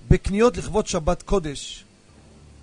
בקניות 0.09 0.57
לכבוד 0.57 0.87
שבת 0.87 1.21
קודש, 1.21 1.83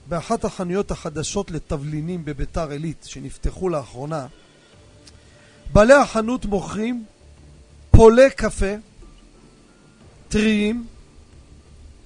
באחת 0.09 0.45
החנויות 0.45 0.91
החדשות 0.91 1.51
לתבלינים 1.51 2.25
בביתר 2.25 2.71
עילית 2.71 3.05
שנפתחו 3.09 3.69
לאחרונה, 3.69 4.27
בעלי 5.73 5.95
החנות 5.95 6.45
מוכרים 6.45 7.05
פולי 7.91 8.31
קפה 8.31 8.75
טריים, 10.29 10.87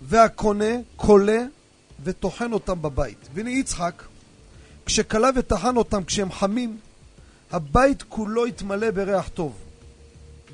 והקונה 0.02 0.74
קולה 0.96 1.38
וטוחן 2.04 2.52
אותם 2.52 2.82
בבית. 2.82 3.28
והנה 3.34 3.50
יצחק, 3.50 4.02
כשקלה 4.86 5.28
וטחן 5.36 5.76
אותם 5.76 6.04
כשהם 6.04 6.32
חמים, 6.32 6.78
הבית 7.52 8.02
כולו 8.02 8.46
התמלא 8.46 8.90
בריח 8.90 9.28
טוב. 9.28 9.52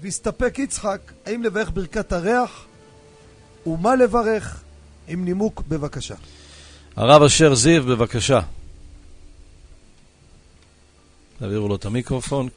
והסתפק 0.00 0.58
יצחק 0.58 1.00
האם 1.26 1.42
לברך 1.42 1.70
ברכת 1.70 2.12
הריח 2.12 2.64
ומה 3.66 3.94
לברך 3.94 4.62
עם 5.08 5.24
נימוק 5.24 5.62
בבקשה. 5.68 6.14
הרב 6.96 7.22
אשר 7.22 7.54
זיו, 7.54 7.84
בבקשה. 7.84 8.40
תעבירו 11.38 11.68
לו 11.68 11.76
את 11.76 11.84
המיקרופון. 11.84 12.48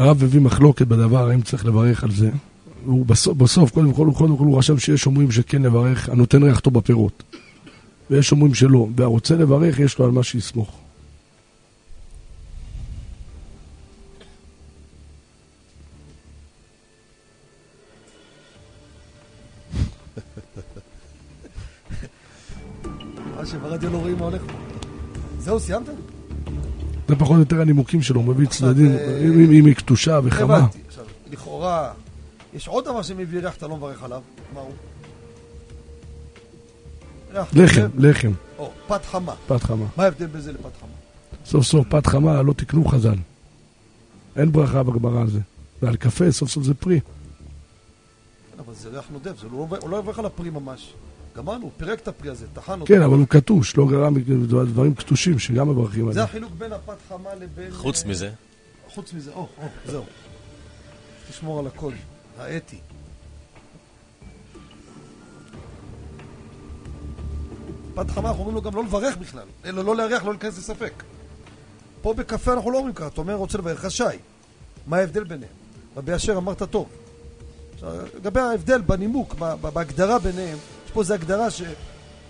הרב 0.00 0.24
הביא 0.24 0.40
מחלוקת 0.40 0.86
בדבר, 0.86 1.30
האם 1.30 1.42
צריך 1.42 1.66
לברך 1.66 2.04
על 2.04 2.10
זה. 2.10 2.30
הוא 2.84 3.06
בסוף, 3.06 3.36
בסוף 3.36 3.70
קודם 3.70 3.92
כל, 3.92 4.10
קודם 4.16 4.36
כל 4.36 4.44
הוא 4.44 4.58
רשם 4.58 4.78
שיש 4.78 5.06
אומרים 5.06 5.30
שכן 5.30 5.62
לברך, 5.62 6.08
הנותן 6.08 6.42
ריח 6.42 6.60
טוב 6.60 6.74
בפירות. 6.74 7.22
ויש 8.10 8.32
אומרים 8.32 8.54
שלא, 8.54 8.88
והרוצה 8.96 9.34
לברך, 9.34 9.78
יש 9.78 9.98
לו 9.98 10.04
על 10.04 10.10
מה 10.10 10.22
שיסמוך. 10.22 10.78
מה 23.36 23.46
שברדיו 23.46 23.92
לא 23.92 23.98
רואים 23.98 24.18
מה 24.18 24.24
הולך 24.24 24.42
פה. 24.42 24.52
זהו, 25.38 25.60
סיימת? 25.60 25.88
זה 27.10 27.16
פחות 27.16 27.34
או 27.34 27.40
יותר 27.40 27.60
הנימוקים 27.60 28.02
שלו, 28.02 28.20
הוא 28.20 28.28
מביא 28.28 28.46
צדדים, 28.48 28.90
אה, 28.92 29.18
אם 29.52 29.66
היא 29.66 29.74
קדושה 29.74 30.20
וחמה. 30.24 30.56
הבנתי. 30.56 30.78
עכשיו, 30.88 31.04
לכאורה, 31.30 31.92
יש 32.54 32.68
עוד 32.68 32.84
דבר 32.84 33.02
שמביא 33.02 33.40
ריח 33.40 33.54
שאתה 33.54 33.66
לא 33.66 33.76
מברך 33.76 34.02
עליו, 34.02 34.22
מה 34.54 34.60
הוא? 34.60 34.72
לחם, 37.52 37.86
לחם, 37.98 38.32
או, 38.58 38.70
פת 38.86 39.04
חמה. 39.04 39.34
פת 39.46 39.62
חמה. 39.62 39.84
מה 39.96 40.04
ההבדל 40.04 40.26
בין 40.26 40.40
זה 40.40 40.52
לפת 40.52 40.76
חמה? 40.80 40.90
סוף 41.46 41.64
סוף 41.64 41.86
פת 41.88 42.06
חמה, 42.06 42.42
לא 42.42 42.52
תקנו 42.52 42.84
חז"ל. 42.84 43.16
אין 44.36 44.52
ברכה 44.52 44.82
בגמרא 44.82 45.20
על 45.20 45.30
זה. 45.30 45.40
ועל 45.82 45.96
קפה, 45.96 46.32
סוף 46.32 46.50
סוף 46.50 46.64
זה 46.64 46.74
פרי. 46.74 47.00
כן, 47.00 48.58
אבל 48.58 48.74
זה 48.74 48.88
ריח 48.88 49.04
נודף, 49.12 49.40
זה 49.40 49.46
לא 49.52 49.66
הוא 49.80 49.90
לא 49.90 49.96
יברך 49.96 50.18
על 50.18 50.26
הפרי 50.26 50.50
ממש. 50.50 50.92
גמרנו, 51.36 51.62
הוא 51.62 51.70
פירק 51.76 52.00
את 52.00 52.08
הפרי 52.08 52.30
הזה, 52.30 52.46
טחן 52.52 52.80
אותו. 52.80 52.94
כן, 52.94 53.02
אבל 53.02 53.18
הוא 53.18 53.26
קטוש, 53.26 53.76
לא 53.76 53.86
גרם 53.86 54.14
דברים 54.66 54.94
קטושים 54.94 55.38
שגם 55.38 55.68
מברכים 55.68 56.04
זה 56.04 56.10
עליהם. 56.10 56.24
החילוק 56.24 56.52
בין 56.52 56.72
הפת 56.72 56.96
חמה 57.08 57.34
לבין... 57.34 57.70
חוץ 57.70 58.04
אה, 58.04 58.10
מזה, 58.10 58.30
חוץ 58.88 59.12
מזה, 59.12 59.30
או, 59.32 59.48
או, 59.58 59.66
זהו. 59.86 60.04
תשמור 61.30 61.58
על 61.58 61.66
הקוד, 61.66 61.94
האתי. 62.38 62.78
פת 67.94 68.10
חמה 68.10 68.28
אנחנו 68.28 68.40
אומרים 68.44 68.54
לו 68.54 68.62
גם 68.62 68.76
לא 68.76 68.84
לברך 68.84 69.16
בכלל, 69.16 69.46
אלא 69.64 69.84
לא 69.84 69.96
להריח, 69.96 70.24
לא 70.24 70.30
להיכנס 70.30 70.58
לספק. 70.58 71.02
פה 72.02 72.14
בקפה 72.14 72.52
אנחנו 72.52 72.70
לא 72.70 72.78
אומרים 72.78 72.94
ככה, 72.94 73.06
אתה 73.06 73.20
אומר 73.20 73.34
רוצה 73.34 73.58
לברך, 73.58 73.84
רשאי. 73.84 74.18
מה 74.86 74.96
ההבדל 74.96 75.24
ביניהם? 75.24 75.52
רבי 75.96 76.14
אשר 76.14 76.36
אמרת 76.36 76.62
טוב. 76.62 76.88
לגבי 78.14 78.40
ההבדל 78.40 78.80
בנימוק, 78.80 79.34
בהגדרה 79.74 80.18
ביניהם, 80.18 80.58
פה 80.92 81.00
איזו 81.00 81.14
הגדרה 81.14 81.50
ש... 81.50 81.62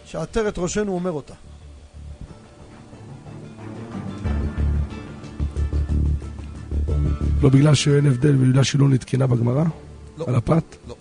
שעטרת 0.04 0.58
ראשנו 0.58 0.92
אומר 0.92 1.10
אותה. 1.10 1.34
לא 7.42 7.48
בגלל 7.48 7.74
שאין 7.74 8.06
הבדל, 8.06 8.36
בגלל 8.36 8.62
שהיא 8.62 8.80
לא 8.80 8.88
נתקנה 8.88 9.26
בגמרא? 9.26 9.64
לא. 10.18 10.24
על 10.28 10.34
הפת? 10.34 10.76
לא. 10.88 10.94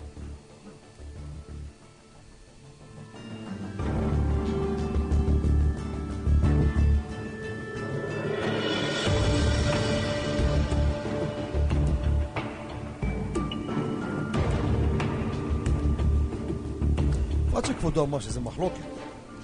בפרט 17.80 17.92
שכבודו 17.94 18.04
אמר 18.04 18.20
שזה 18.20 18.40
מחלוקת. 18.40 18.82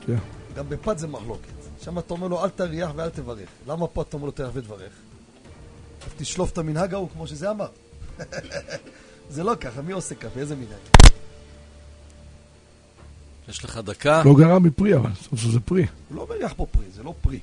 כן. 0.07 0.19
גם 0.57 0.69
בפת 0.69 0.99
זה 0.99 1.07
מחלוקת. 1.07 1.53
שם 1.83 1.99
אתה 1.99 2.15
אומר 2.15 2.29
לו 2.29 2.45
אל 2.45 2.49
תריח 2.49 2.91
ואל 2.97 3.09
תברך. 3.09 3.49
למה 3.67 3.87
פה 3.87 4.03
אתה 4.03 4.17
אומר 4.17 4.27
לו 4.27 4.33
תריח 4.33 4.51
ותברך? 4.55 4.93
אז 6.07 6.11
תשלוף 6.17 6.53
את 6.53 6.59
המנהג 6.59 6.95
ההוא 6.95 7.09
כמו 7.13 7.27
שזה 7.27 7.51
אמר. 7.51 7.69
זה 9.31 9.45
לא 9.45 9.55
ככה, 9.61 9.83
מי 9.83 9.93
עושה 9.93 10.15
קפה? 10.15 10.41
איזה 10.41 10.57
מנהג? 10.57 11.13
יש 13.49 13.65
לך 13.65 13.77
דקה. 13.77 14.23
לא 14.25 14.35
גרם 14.35 14.63
מפרי, 14.63 14.97
אבל 14.97 15.11
סוף 15.15 15.41
סוף 15.41 15.51
זה 15.53 15.61
פרי. 15.61 15.87
הוא 16.09 16.17
לא 16.17 16.27
מריח 16.29 16.53
פה 16.57 16.67
פרי, 16.67 16.85
זה 16.95 17.03
לא 17.03 17.15
פרי. 17.21 17.41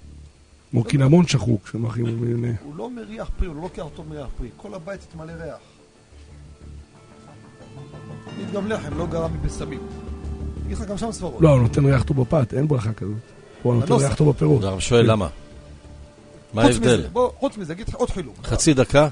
כמו 0.71 0.83
קינמון 0.83 1.27
שחוק, 1.27 1.67
שמחים 1.67 2.05
מיני. 2.05 2.53
הוא 2.63 2.75
לא 2.75 2.89
מריח 2.89 3.29
פרי, 3.37 3.47
הוא 3.47 3.55
לא 3.55 3.61
לוקח 3.61 3.83
אותו 3.83 4.03
מריח 4.03 4.27
פרי. 4.37 4.49
כל 4.57 4.73
הבית 4.73 5.01
התמלא 5.01 5.31
ריח. 5.31 5.57
גם 8.53 8.67
לחם, 8.67 8.97
לא 8.97 9.07
גרם 9.07 9.33
מבשמים. 9.33 9.79
אגיד 10.65 10.77
לך 10.77 10.83
גם 10.83 10.97
שם 10.97 11.11
סברות. 11.11 11.41
לא, 11.41 11.49
הוא 11.49 11.61
נותן 11.61 11.85
ריח 11.85 12.03
טוב 12.03 12.21
בפת, 12.21 12.53
אין 12.53 12.67
ברכה 12.67 12.93
כזאת. 12.93 13.13
הוא 13.63 13.73
נותן 13.73 13.87
בנוסח. 13.87 14.05
ריח 14.05 14.15
טוב 14.15 14.29
בפירות. 14.29 14.63
הרב 14.63 14.79
שואל 14.79 15.11
למה. 15.11 15.27
מה 16.53 16.63
ההבדל? 16.63 17.07
חוץ 17.39 17.57
מזה, 17.57 17.73
אגיד 17.73 17.89
לך 17.89 17.95
עוד 17.95 18.09
חילוק. 18.09 18.35
חצי 18.43 18.73
דקה? 18.73 19.07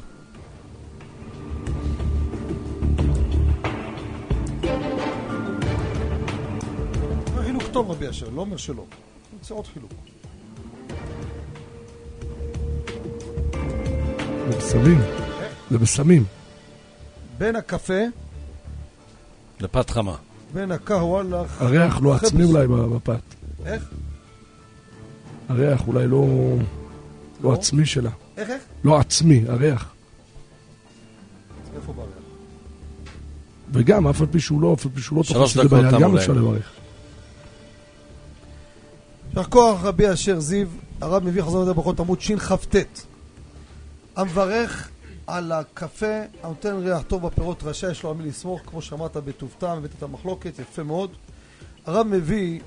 חילוק 7.44 7.64
טוב 7.72 7.92
רבי 7.92 8.10
אשר, 8.10 8.30
לא 8.30 8.42
אומר 8.42 8.58
שלא. 8.58 8.86
אני 8.92 9.40
רוצה 9.40 9.54
עוד 9.54 9.68
חילוק. 9.68 9.92
זה 14.50 14.58
בסמים. 14.58 15.02
זה 15.72 15.78
בסמים. 15.78 16.26
בין 17.38 17.56
הקפה, 17.56 18.04
לפת 19.60 19.90
חמה. 19.90 20.16
בין 20.54 20.72
הקהוואלה... 20.72 21.44
הריח 21.60 22.02
לא 22.02 22.16
עצמי 22.16 22.44
אולי 22.44 22.68
בפת. 22.68 23.22
איך? 23.66 23.84
הריח 25.50 25.88
אולי 25.88 26.08
לא... 26.08 26.26
לא 27.44 27.54
עצמי 27.54 27.86
שלה. 27.86 28.10
איך, 28.38 28.50
איך? 28.50 28.62
לא 28.84 29.00
עצמי, 29.00 29.44
הריח. 29.48 29.90
איפה 31.76 31.94
בריח? 31.94 32.08
וגם, 33.74 34.08
אף 34.08 34.22
על 34.22 34.28
פי 34.32 34.40
שהוא 34.40 34.62
לא, 34.62 34.74
אף 34.74 34.86
על 34.86 34.92
פי 34.96 35.02
שהוא 35.02 35.18
לא 35.18 35.24
שלוש 35.24 35.54
תופס 35.54 35.58
את 35.58 35.70
זה 35.70 35.76
דקות 35.76 35.80
ביד, 35.80 35.92
תמו 35.92 36.00
גם. 36.00 36.18
אפשר 36.18 36.34
לברך. 36.34 36.72
יישר 39.30 39.44
כוח 39.50 39.84
רבי 39.84 40.14
אשר 40.14 40.40
זיו, 40.40 40.68
הרב 41.02 41.24
מביא 41.24 41.42
חזון 41.42 41.62
לדבר 41.62 41.74
ברכות 41.74 42.00
עמוד 42.00 42.22
שכ"ט. 42.22 42.76
המברך 44.16 44.90
על 45.28 45.52
הקפה 45.52 46.22
הנותן 46.44 46.76
ריח 46.76 47.02
טוב 47.02 47.28
בפירות 47.28 47.64
רשאי 47.64 47.92
יש 47.92 48.04
לו 48.04 48.10
על 48.10 48.16
מי 48.16 48.30
לסמוך, 48.30 48.62
כמו 48.66 48.82
שאמרת 48.82 49.18
בטוב 49.18 49.56
טעם, 49.58 49.78
הבאת 49.78 49.92
את 49.98 50.04
המחלוקת, 50.04 50.60
יפה 50.60 50.84
מאוד. 50.84 51.12
הרב 51.86 52.08
מביא 52.08 52.60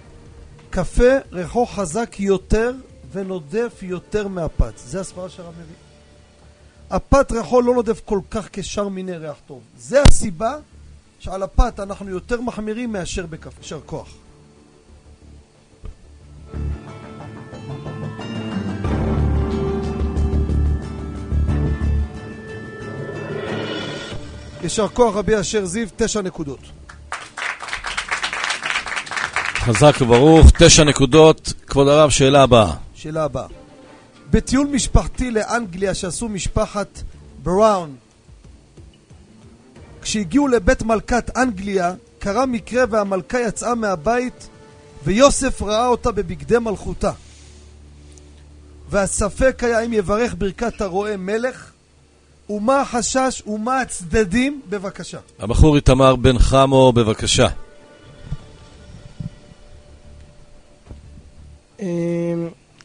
קפה 0.70 1.12
ריחו 1.32 1.66
חזק 1.66 2.20
יותר 2.20 2.72
ונודף 3.12 3.78
יותר 3.82 4.28
מהפת. 4.28 4.72
זה 4.78 5.00
הסברה 5.00 5.28
שהרב 5.28 5.54
מביא. 5.54 5.74
הפת 6.90 7.32
ריחו 7.32 7.62
לא 7.62 7.74
נודף 7.74 8.00
כל 8.04 8.20
כך 8.30 8.48
כשאר 8.52 8.88
מיני 8.88 9.16
ריח 9.16 9.36
טוב. 9.46 9.60
זה 9.78 10.02
הסיבה 10.02 10.56
שעל 11.18 11.42
הפת 11.42 11.80
אנחנו 11.80 12.10
יותר 12.10 12.40
מחמירים 12.40 12.92
מאשר 12.92 13.26
בקפה. 13.26 13.60
יישר 13.60 13.80
כוח. 13.86 14.14
יישר 24.64 24.88
כוח 24.88 25.16
רבי 25.16 25.40
אשר 25.40 25.64
זיו, 25.64 25.88
תשע 25.96 26.22
נקודות. 26.22 26.58
חזק 29.54 29.94
וברוך, 30.00 30.46
תשע 30.58 30.84
נקודות. 30.84 31.52
כבוד 31.66 31.88
הרב, 31.88 32.10
שאלה 32.10 32.42
הבאה. 32.42 32.72
שאלה 32.94 33.24
הבאה. 33.24 33.46
בטיול 34.30 34.66
משפחתי 34.66 35.30
לאנגליה 35.30 35.94
שעשו 35.94 36.28
משפחת 36.28 37.02
בראון, 37.42 37.96
כשהגיעו 40.02 40.48
לבית 40.48 40.82
מלכת 40.82 41.36
אנגליה, 41.36 41.94
קרה 42.18 42.46
מקרה 42.46 42.84
והמלכה 42.90 43.40
יצאה 43.40 43.74
מהבית 43.74 44.48
ויוסף 45.04 45.62
ראה 45.62 45.86
אותה 45.86 46.12
בבגדי 46.12 46.58
מלכותה. 46.58 47.12
והספק 48.90 49.64
היה 49.64 49.80
אם 49.80 49.92
יברך 49.92 50.34
ברכת 50.38 50.80
הרועה 50.80 51.16
מלך, 51.16 51.70
ומה 52.50 52.80
החשש 52.80 53.42
ומה 53.46 53.80
הצדדים, 53.80 54.62
בבקשה. 54.68 55.18
הבחור 55.38 55.76
איתמר 55.76 56.16
בן 56.16 56.38
חמו, 56.38 56.92
בבקשה. 56.92 57.48
אה, 61.80 61.86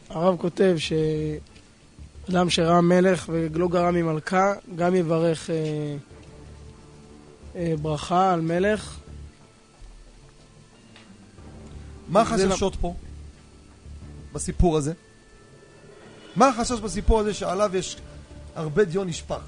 הרב 0.08 0.36
כותב 0.36 0.76
שאדם 0.78 2.50
שראה 2.50 2.80
מלך 2.80 3.28
ולא 3.28 3.68
גרם 3.68 3.94
ממלכה, 3.94 4.52
גם 4.76 4.94
יברך 4.94 5.50
אה, 5.50 5.56
אה, 7.56 7.74
ברכה 7.82 8.32
על 8.32 8.40
מלך. 8.40 8.96
מה 12.08 12.20
החששות 12.20 12.76
פה? 12.80 12.94
בסיפור 14.32 14.76
הזה? 14.76 14.92
מה 16.36 16.48
החשש 16.48 16.80
בסיפור 16.80 17.20
הזה 17.20 17.34
שעליו 17.34 17.76
יש 17.76 17.96
הרבה 18.54 18.84
דיון 18.84 19.08
נשפך? 19.08 19.40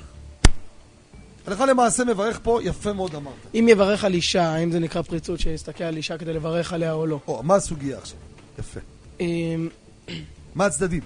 הלכה 1.46 1.66
למעשה 1.66 2.04
מברך 2.04 2.40
פה, 2.42 2.60
יפה 2.62 2.92
מאוד 2.92 3.14
אמרת. 3.14 3.34
אם 3.54 3.66
יברך 3.70 4.04
על 4.04 4.14
אישה, 4.14 4.42
האם 4.42 4.72
זה 4.72 4.78
נקרא 4.78 5.02
פריצות 5.02 5.40
שיסתכל 5.40 5.84
על 5.84 5.96
אישה 5.96 6.18
כדי 6.18 6.32
לברך 6.32 6.72
עליה 6.72 6.92
או 6.92 7.06
לא? 7.06 7.18
או, 7.26 7.42
מה 7.42 7.54
הסוגיה 7.54 7.98
עכשיו? 7.98 8.18
יפה. 8.58 8.80
אמ, 9.20 9.68
מה 10.54 10.66
הצדדים? 10.66 11.02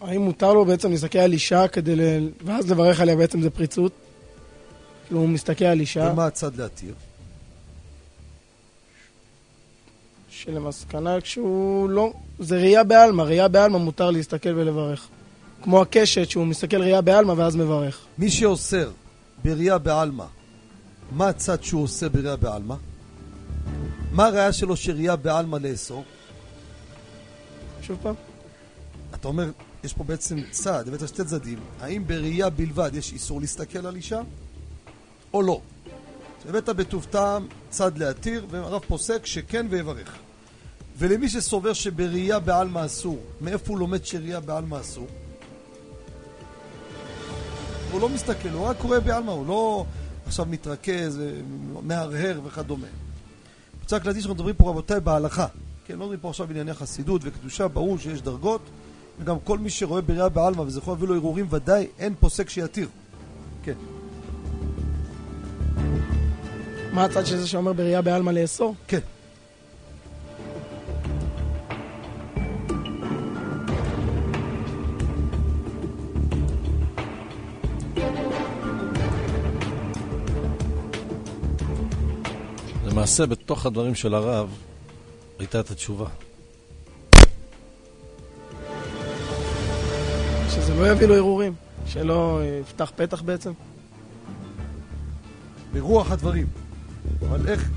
האם 0.00 0.20
מותר 0.20 0.52
לו 0.52 0.64
בעצם 0.64 0.90
להסתכל 0.90 1.18
על 1.18 1.32
אישה 1.32 1.68
כדי 1.68 1.96
ל... 1.96 2.00
ואז 2.44 2.70
לברך 2.70 3.00
עליה 3.00 3.16
בעצם 3.16 3.40
זה 3.40 3.50
פריצות? 3.50 3.92
כאילו 5.06 5.20
הוא 5.20 5.28
מסתכל 5.28 5.64
על 5.64 5.80
אישה, 5.80 6.10
ומה 6.12 6.26
הצד 6.26 6.60
להתיר? 6.60 6.94
שלמסקנה 10.30 11.20
כשהוא 11.20 11.88
לא... 11.88 12.12
זה 12.38 12.56
ראייה 12.56 12.84
בעלמא, 12.84 13.22
ראייה 13.22 13.48
בעלמא 13.48 13.78
מותר 13.78 14.10
להסתכל 14.10 14.48
ולברך. 14.48 15.08
כמו 15.64 15.82
הקשת 15.82 16.30
שהוא 16.30 16.46
מסתכל 16.46 16.76
ראייה 16.76 17.00
בעלמא 17.00 17.32
ואז 17.32 17.56
מברך. 17.56 17.98
מי 18.18 18.30
שאוסר 18.30 18.90
בראייה 19.44 19.78
בעלמא, 19.78 20.24
מה 21.12 21.28
הצד 21.28 21.62
שהוא 21.62 21.82
עושה 21.82 22.08
בראייה 22.08 22.36
בעלמא? 22.36 22.74
מה 24.12 24.26
הראייה 24.26 24.52
שלו 24.52 24.76
שראייה 24.76 25.16
בעלמא 25.16 25.56
לאסור? 25.56 26.04
שוב 27.82 27.98
פעם? 28.02 28.14
אתה 29.14 29.28
אומר, 29.28 29.50
יש 29.84 29.92
פה 29.92 30.04
בעצם 30.04 30.38
צד, 30.50 30.88
הבאת 30.88 31.08
שתי 31.08 31.24
צדדים. 31.24 31.58
האם 31.80 32.06
בראייה 32.06 32.50
בלבד 32.50 32.90
יש 32.94 33.12
איסור 33.12 33.40
להסתכל 33.40 33.86
על 33.86 33.96
אישה, 33.96 34.20
או 35.34 35.42
לא? 35.42 35.60
הבאת 36.48 36.68
בטוב 36.68 37.06
טעם 37.10 37.46
צד 37.70 37.98
להתיר, 37.98 38.46
והרב 38.50 38.82
פוסק 38.88 39.26
שכן 39.26 39.66
ויברך. 39.70 40.16
ולמי 40.98 41.28
שסובר 41.28 41.72
שבראייה 41.72 42.38
בעלמא 42.38 42.86
אסור, 42.86 43.18
מאיפה 43.40 43.72
הוא 43.72 43.78
לומד 43.78 44.04
שראייה 44.04 44.40
בעלמא 44.40 44.80
אסור? 44.80 45.06
הוא 47.90 48.00
לא 48.00 48.08
מסתכל, 48.08 48.48
הוא 48.48 48.66
רק 48.66 48.76
קורא 48.78 48.98
בעלמא, 48.98 49.30
הוא 49.30 49.46
לא 49.46 49.84
עכשיו 50.26 50.46
מתרכז, 50.50 51.20
מהרהר 51.82 52.40
וכדומה. 52.44 52.86
רק 53.92 54.06
להדגיש 54.06 54.24
שאנחנו 54.24 54.34
מדברים 54.34 54.54
פה 54.54 54.70
רבותיי 54.70 55.00
בהלכה. 55.00 55.46
כן, 55.86 55.94
לא 55.94 56.00
מדברים 56.00 56.20
פה 56.20 56.28
עכשיו 56.28 56.46
בענייני 56.46 56.74
חסידות 56.74 57.20
וקדושה, 57.24 57.68
ברור 57.68 57.98
שיש 57.98 58.22
דרגות, 58.22 58.60
וגם 59.20 59.36
כל 59.44 59.58
מי 59.58 59.70
שרואה 59.70 60.00
בראייה 60.00 60.28
בעלמא 60.28 60.60
וזה 60.60 60.78
יכול 60.78 60.94
להביא 60.94 61.08
לו 61.08 61.14
הרהורים, 61.14 61.46
ודאי 61.50 61.86
אין 61.98 62.14
פוסק 62.20 62.50
שיתיר. 62.50 62.88
כן. 63.62 63.74
מה 66.92 67.04
הצד 67.04 67.26
של 67.26 67.36
זה 67.36 67.48
שאומר 67.48 67.72
בראייה 67.72 68.02
בעלמא 68.02 68.30
לאסור? 68.30 68.74
כן. 68.88 68.98
למעשה, 83.04 83.26
בתוך 83.26 83.66
הדברים 83.66 83.94
של 83.94 84.14
הרב, 84.14 84.50
הייתה 85.38 85.60
את 85.60 85.70
התשובה. 85.70 86.06
שזה 90.50 90.74
לא 90.74 90.88
יביא 90.88 91.06
לו 91.06 91.14
הרהורים, 91.14 91.54
שלא 91.86 92.40
יפתח 92.60 92.92
פתח 92.96 93.22
בעצם. 93.22 93.52
ברוח 95.72 96.10
הדברים. 96.10 96.46
אבל 97.20 97.48
איך? 97.48 97.70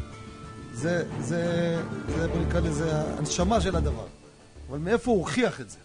זה, 0.73 1.03
זה, 1.19 1.75
זה 2.07 2.27
בוא 2.27 2.41
נקרא 2.41 2.59
לזה 2.59 3.01
הנשמה 3.17 3.61
של 3.61 3.75
הדבר. 3.75 4.05
אבל 4.69 4.77
מאיפה 4.77 5.11
הוא 5.11 5.19
הוכיח 5.19 5.61
את 5.61 5.69
זה? 5.69 5.77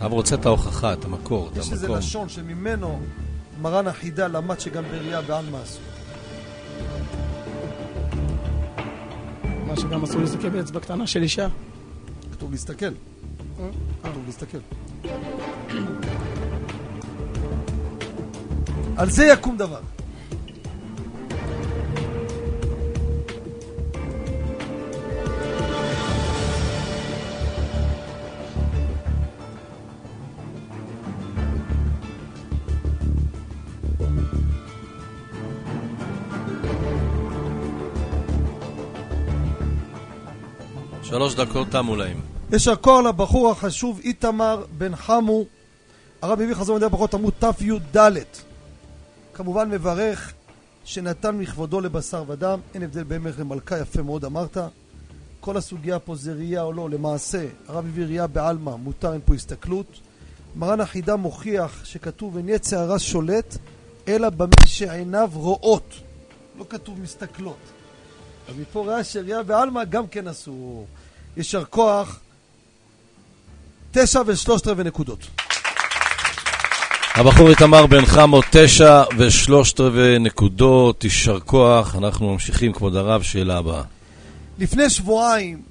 הרב 0.00 0.12
רוצה 0.12 0.34
את 0.34 0.46
ההוכחה, 0.46 0.92
את 0.92 1.04
המקור, 1.04 1.48
את 1.52 1.56
יש 1.56 1.72
איזה 1.72 1.86
המקום. 1.86 1.98
לשון 1.98 2.28
שממנו 2.28 3.00
מרן 3.60 3.86
החידה 3.86 4.28
למד 4.28 4.60
שגם 4.60 4.84
בראייה 4.84 5.22
בעלמא 5.22 5.58
אסור. 5.62 5.82
מה 9.72 9.76
שגם 9.80 10.02
אסור 10.02 10.20
להסתכל 10.20 10.48
באצבע 10.48 10.80
קטנה 10.80 11.06
של 11.06 11.22
אישה. 11.22 11.48
כתוב 12.32 12.50
להסתכל. 12.50 12.90
כתוב 14.02 14.22
להסתכל. 14.26 14.58
על 18.96 19.10
זה 19.10 19.24
יקום 19.24 19.56
דבר. 19.56 19.80
שלוש 41.12 41.34
דקות 41.34 41.68
תמו 41.70 41.96
להם. 41.96 42.20
יישר 42.52 42.76
כוח 42.76 43.04
לבחור 43.04 43.50
החשוב 43.50 44.00
איתמר 44.04 44.64
בן 44.78 44.96
חמו, 44.96 45.44
הרב 46.22 46.40
הביא 46.40 46.54
חזון 46.54 46.76
מדעי 46.76 46.86
הברכות 46.86 47.14
עמוד 47.14 47.32
תי"ד. 47.38 48.12
כמובן 49.34 49.70
מברך 49.70 50.32
שנתן 50.84 51.36
מכבודו 51.36 51.80
לבשר 51.80 52.24
ודם, 52.26 52.60
אין 52.74 52.82
הבדל 52.82 53.02
בין 53.02 53.22
מלך 53.22 53.40
למלכה, 53.40 53.78
יפה 53.78 54.02
מאוד 54.02 54.24
אמרת. 54.24 54.58
כל 55.40 55.56
הסוגיה 55.56 55.98
פה 55.98 56.16
זה 56.16 56.32
ראייה 56.32 56.62
או 56.62 56.72
לא, 56.72 56.90
למעשה, 56.90 57.46
הרב 57.68 57.84
הביא 57.86 58.04
ראייה 58.04 58.26
בעלמא, 58.26 58.76
מותר, 58.76 59.12
אין 59.12 59.20
פה 59.24 59.34
הסתכלות. 59.34 60.00
מרן 60.56 60.80
החידה 60.80 61.16
מוכיח 61.16 61.84
שכתוב 61.84 62.36
אין 62.36 62.48
יצר 62.48 62.78
הרע 62.78 62.98
שולט, 62.98 63.56
אלא 64.08 64.30
במי 64.30 64.66
שעיניו 64.66 65.30
רואות. 65.34 65.94
לא 66.58 66.64
כתוב 66.68 67.00
מסתכלות. 67.00 67.56
אז 68.48 68.54
מפה 68.56 68.80
רואה 68.80 69.04
שראייה 69.04 69.42
בעלמא 69.42 69.84
גם 69.84 70.06
כן 70.06 70.28
אסור. 70.28 70.86
יישר 71.36 71.64
כוח, 71.64 72.20
תשע 73.90 74.22
ושלושת 74.26 74.66
רבעי 74.66 74.84
נקודות. 74.84 75.26
הבחור 77.14 77.50
איתמר 77.50 77.86
בן 77.86 78.06
חמו, 78.06 78.40
תשע 78.50 79.02
ושלושת 79.18 79.80
רבעי 79.80 80.18
נקודות, 80.18 81.04
יישר 81.04 81.40
כוח. 81.40 81.96
אנחנו 81.96 82.32
ממשיכים, 82.32 82.72
כבוד 82.72 82.96
הרב, 82.96 83.22
שאלה 83.22 83.58
הבאה. 83.58 83.82
לפני 84.58 84.90
שבועיים 84.90 85.62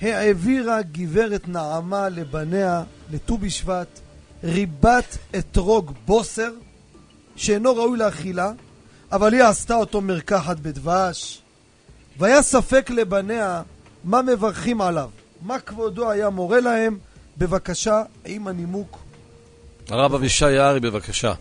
העבירה 0.00 0.82
גברת 0.82 1.48
נעמה 1.48 2.08
לבניה, 2.08 2.82
לט"ו 3.12 3.38
בשבט, 3.38 4.00
ריבת 4.44 5.18
אתרוג 5.38 5.92
בוסר, 6.06 6.50
שאינו 7.36 7.76
ראוי 7.76 7.98
לאכילה, 7.98 8.50
אבל 9.12 9.34
היא 9.34 9.42
עשתה 9.42 9.74
אותו 9.74 10.00
מרקחת 10.00 10.58
בדבש. 10.58 11.42
והיה 12.18 12.42
ספק 12.42 12.90
לבניה 12.90 13.62
מה 14.04 14.22
מברכים 14.22 14.80
עליו, 14.80 15.10
מה 15.42 15.58
כבודו 15.58 16.10
היה 16.10 16.30
מורה 16.30 16.60
להם, 16.60 16.98
בבקשה, 17.38 18.02
עם 18.24 18.46
הנימוק. 18.46 18.98
הרב 19.88 20.14
אבישי 20.14 20.50
יערי, 20.50 20.80
בבקשה. 20.80 21.32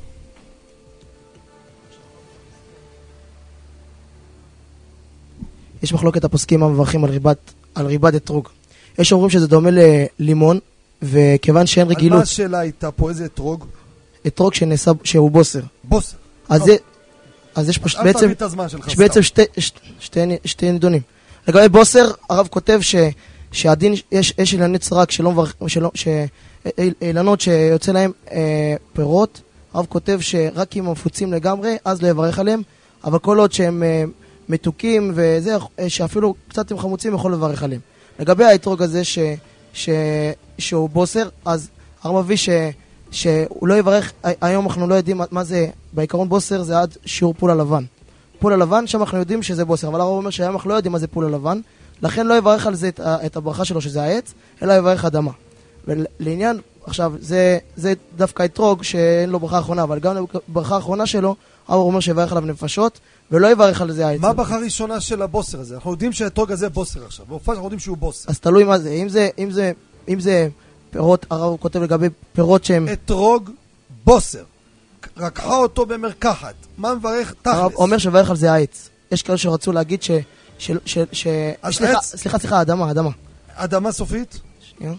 יש 5.83 5.93
מחלוקת 5.93 6.23
הפוסקים 6.23 6.63
המברכים 6.63 7.03
על 7.03 7.09
ריבת, 7.09 7.37
על 7.75 7.85
ריבת 7.85 8.15
אתרוג. 8.15 8.49
יש 8.99 9.11
אומרים 9.11 9.29
שזה 9.29 9.47
דומה 9.47 9.69
ללימון, 9.71 10.59
וכיוון 11.01 11.65
שאין 11.65 11.87
על 11.87 11.93
רגילות... 11.93 12.17
מה 12.17 12.23
השאלה 12.23 12.59
הייתה 12.59 12.91
פה? 12.91 13.09
איזה 13.09 13.25
אתרוג? 13.25 13.65
אתרוג 14.27 14.53
שנעשה, 14.53 14.91
שהוא 15.03 15.31
בוסר. 15.31 15.61
בוסר. 15.83 16.17
אז. 16.49 16.61
זה, 16.61 16.75
אז 17.55 17.69
יש 17.69 17.77
פה 17.77 17.99
אל 17.99 18.03
בעצם, 18.03 18.19
תביא 18.19 18.35
את 18.35 18.41
הזמן 18.41 18.69
שלך 18.69 18.87
יש. 18.87 18.95
בעצם 18.95 19.21
שתי, 19.21 19.41
שתי, 19.57 19.79
שתי, 19.99 20.19
שתי 20.45 20.71
נדונים. 20.71 21.01
לגבי 21.47 21.69
בוסר, 21.69 22.11
הרב 22.29 22.47
כותב 22.47 22.79
ש, 22.81 22.95
שהדין, 23.51 23.93
יש, 24.11 24.33
יש 24.37 24.53
אילנות 24.53 24.83
סרק 24.83 25.11
שלא 25.11 25.31
מברך, 25.31 25.55
שלא, 25.67 25.91
ש, 25.93 26.07
אילנות 27.01 27.41
שיוצא 27.41 27.91
להם 27.91 28.11
אה, 28.31 28.75
פירות, 28.93 29.41
הרב 29.73 29.85
כותב 29.89 30.17
שרק 30.21 30.77
אם 30.77 30.85
הם 30.85 30.91
מפוצים 30.91 31.33
לגמרי, 31.33 31.77
אז 31.85 32.01
לא 32.01 32.07
יברך 32.07 32.39
עליהם, 32.39 32.61
אבל 33.03 33.19
כל 33.19 33.39
עוד 33.39 33.51
שהם 33.51 33.83
אה, 33.83 34.03
מתוקים 34.49 35.11
וזה, 35.15 35.57
אה, 35.79 35.89
שאפילו 35.89 36.35
קצת 36.47 36.71
הם 36.71 36.79
חמוצים, 36.79 37.13
יכול 37.13 37.33
לברך 37.33 37.63
עליהם. 37.63 37.81
לגבי 38.19 38.43
האתרוג 38.43 38.81
הזה 38.81 39.03
ש, 39.03 39.19
ש, 39.73 39.89
שהוא 40.57 40.89
בוסר, 40.89 41.29
אז 41.45 41.69
הרב 42.03 42.25
מביא 42.25 42.37
ש... 42.37 42.49
שהוא 43.11 43.67
לא 43.67 43.79
יברך, 43.79 44.13
היום 44.23 44.65
אנחנו 44.65 44.87
לא 44.87 44.95
יודעים 44.95 45.21
מה 45.31 45.43
זה, 45.43 45.67
בעיקרון 45.93 46.29
בוסר 46.29 46.63
זה 46.63 46.79
עד 46.79 46.97
שיעור 47.05 47.33
פול 47.37 47.51
הלבן. 47.51 47.83
פול 48.39 48.53
הלבן, 48.53 48.87
שם 48.87 48.99
אנחנו 49.01 49.17
יודעים 49.17 49.43
שזה 49.43 49.65
בוסר, 49.65 49.87
אבל 49.87 50.01
הרב 50.01 50.09
אומר 50.09 50.29
אנחנו 50.39 50.69
לא 50.69 50.75
יודעים 50.75 50.91
מה 50.91 50.99
זה 50.99 51.07
פול 51.07 51.25
הלבן, 51.25 51.59
לכן 52.01 52.27
לא 52.27 52.37
יברך 52.37 52.67
על 52.67 52.75
זה 52.75 52.87
את, 52.87 52.99
את 52.99 53.35
הברכה 53.35 53.65
שלו 53.65 53.81
שזה 53.81 54.03
העץ, 54.03 54.33
אלא 54.63 54.73
יברך 54.73 55.05
אדמה. 55.05 55.31
ולעניין, 55.87 56.59
עכשיו, 56.85 57.13
זה, 57.19 57.57
זה 57.75 57.93
דווקא 58.17 58.45
אתרוג 58.45 58.83
שאין 58.83 59.29
לו 59.29 59.39
ברכה 59.39 59.59
אחרונה, 59.59 59.83
אבל 59.83 59.99
גם 59.99 60.25
ברכה 60.47 60.75
האחרונה 60.75 61.05
שלו, 61.05 61.35
הרב 61.67 61.81
אומר 61.81 61.99
שיברך 61.99 62.31
עליו 62.31 62.45
נפשות, 62.45 62.99
ולא 63.31 63.47
יברך 63.47 63.81
על 63.81 63.91
זה 63.91 64.07
העץ. 64.07 64.21
מה 64.21 64.27
הברכה 64.27 64.55
הראשונה 64.55 64.99
של 64.99 65.21
הבוסר 65.21 65.59
הזה? 65.59 65.75
אנחנו 65.75 65.91
יודעים 65.91 66.13
שהאתרוג 66.13 66.51
הזה 66.51 66.69
בוסר 66.69 67.05
עכשיו. 67.05 67.25
בהופעה 67.29 67.53
אנחנו 67.53 67.65
יודעים 67.65 67.79
שהוא 67.79 67.97
בוסר. 67.97 68.29
אז 68.29 68.39
תלוי 68.39 68.63
מה 68.63 68.79
זה, 68.79 68.89
אם 68.89 69.09
זה, 69.09 69.29
אם 69.37 69.51
זה, 69.51 69.71
אם 70.07 70.19
זה 70.19 70.47
פירות, 70.91 71.25
הרב 71.29 71.57
כותב 71.59 71.81
לגבי 71.81 72.07
פירות 72.33 72.63
שהם... 72.63 72.87
אתרוג 72.93 73.49
בוסר. 74.03 74.43
רקחה 75.17 75.55
אותו 75.55 75.85
במרקחת. 75.85 76.53
מה 76.77 76.95
מברך 76.95 77.33
הרב 77.45 77.69
תכלס? 77.69 77.79
אומר 77.79 77.97
שברך 77.97 78.29
על 78.29 78.35
זה 78.35 78.51
העץ. 78.51 78.89
יש 79.11 79.23
כאלה 79.23 79.37
שרצו 79.37 79.71
להגיד 79.71 80.03
ש... 80.03 80.11
ש... 80.59 80.71
ש... 80.85 80.97
ש... 81.11 81.27
סליחה? 81.71 82.01
סליחה, 82.01 82.39
סליחה, 82.39 82.61
אדמה, 82.61 82.91
אדמה. 82.91 83.09
אדמה 83.55 83.91
סופית? 83.91 84.39
שנייה. 84.61 84.93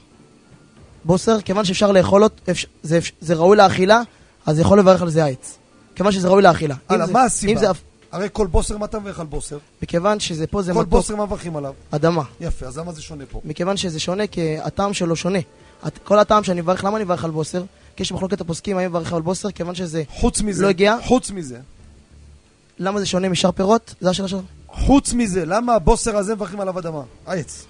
בוסר, 1.04 1.40
כיוון 1.40 1.64
שאפשר 1.64 1.92
לאכול 1.92 2.24
אותו, 2.24 2.52
זה, 2.82 2.98
זה 3.20 3.34
ראוי 3.34 3.56
לאכילה, 3.56 4.02
אז 4.46 4.58
יכול 4.58 4.78
לברך 4.78 5.02
על 5.02 5.10
זה 5.10 5.24
העץ. 5.24 5.58
כיוון 5.94 6.12
שזה 6.12 6.28
ראוי 6.28 6.42
לאכילה. 6.42 6.74
הלאה, 6.88 7.06
מה 7.06 7.24
הסיבה? 7.24 7.60
זה, 7.60 7.66
הרי 8.12 8.28
כל 8.32 8.46
בוסר, 8.46 8.78
מה 8.78 8.84
אתה 8.86 8.98
מברך 8.98 9.20
על 9.20 9.26
בוסר? 9.26 9.58
מכיוון 9.82 10.20
שזה 10.20 10.46
פה 10.46 10.62
זה 10.62 10.72
כל 10.72 10.78
מתוק, 10.80 10.90
בוסר, 10.90 11.16
מה 11.16 11.26
מברכים 11.26 11.56
עליו? 11.56 11.74
אדמה. 11.90 12.22
יפה, 12.40 12.66
אז 12.66 12.78
למה 12.78 12.92
זה 12.92 13.02
שונה 13.02 13.24
פה? 13.30 13.40
מכיוון 13.44 13.76
שזה 13.76 14.00
שונה, 14.00 14.26
כי 14.26 14.58
הטעם 14.58 14.94
שלו 14.94 15.16
שונה. 15.16 15.38
כל 16.04 16.18
הטעם 16.18 16.44
שאני 16.44 16.60
מברך, 16.60 16.84
למה 16.84 16.96
אני 16.96 17.04
מברך 17.04 17.24
על 17.24 17.30
בוסר? 17.30 17.62
כי 17.98 18.02
יש 18.02 18.12
מחלוקת 18.12 18.40
הפוסקים 18.40 18.78
האם 18.78 18.90
מברך 18.90 19.12
על 19.12 19.22
בוסר, 19.22 19.50
כיוון 19.50 19.74
שזה 19.74 20.02
חוץ 20.08 20.40
מזה, 20.40 20.62
לא 20.62 20.68
הגיע. 20.68 20.96
חוץ 21.04 21.30
מזה, 21.30 21.60
למה 22.78 23.00
זה 23.00 23.06
שונה 23.06 23.28
משאר 23.28 23.52
פירות? 23.52 23.94
זו 24.00 24.10
השאלה 24.10 24.28
שלך. 24.28 24.40
חוץ 24.68 25.12
מזה, 25.12 25.44
למה 25.46 25.74
הבוסר 25.74 26.16
הזה 26.16 26.34
מברכים 26.34 26.60
עליו 26.60 26.78
אדמה? 26.78 27.02
העץ. 27.26 27.66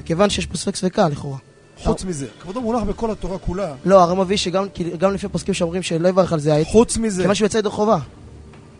מכיוון 0.00 0.30
שיש 0.30 0.46
פה 0.46 0.56
ספק 0.56 0.76
ספקה 0.76 1.08
לכאורה. 1.08 1.38
חוץ 1.76 2.04
מזה. 2.04 2.26
כבודו 2.42 2.60
מונח 2.60 2.82
בכל 2.82 3.10
התורה 3.10 3.38
כולה. 3.38 3.74
לא, 3.84 4.02
הרב 4.02 4.18
מביא 4.18 4.36
שגם 4.36 5.12
לפי 5.14 5.28
פוסקים 5.28 5.54
שאומרים 5.54 5.82
שלא 5.82 6.08
יברך 6.08 6.32
על 6.32 6.40
זה 6.40 6.54
העץ. 6.54 6.66
חוץ 6.66 6.96
מזה. 6.96 7.22
כיוון 7.22 7.34
שהוא 7.34 7.46
יוצא 7.46 7.58
ידי 7.58 7.70
חובה. 7.70 7.98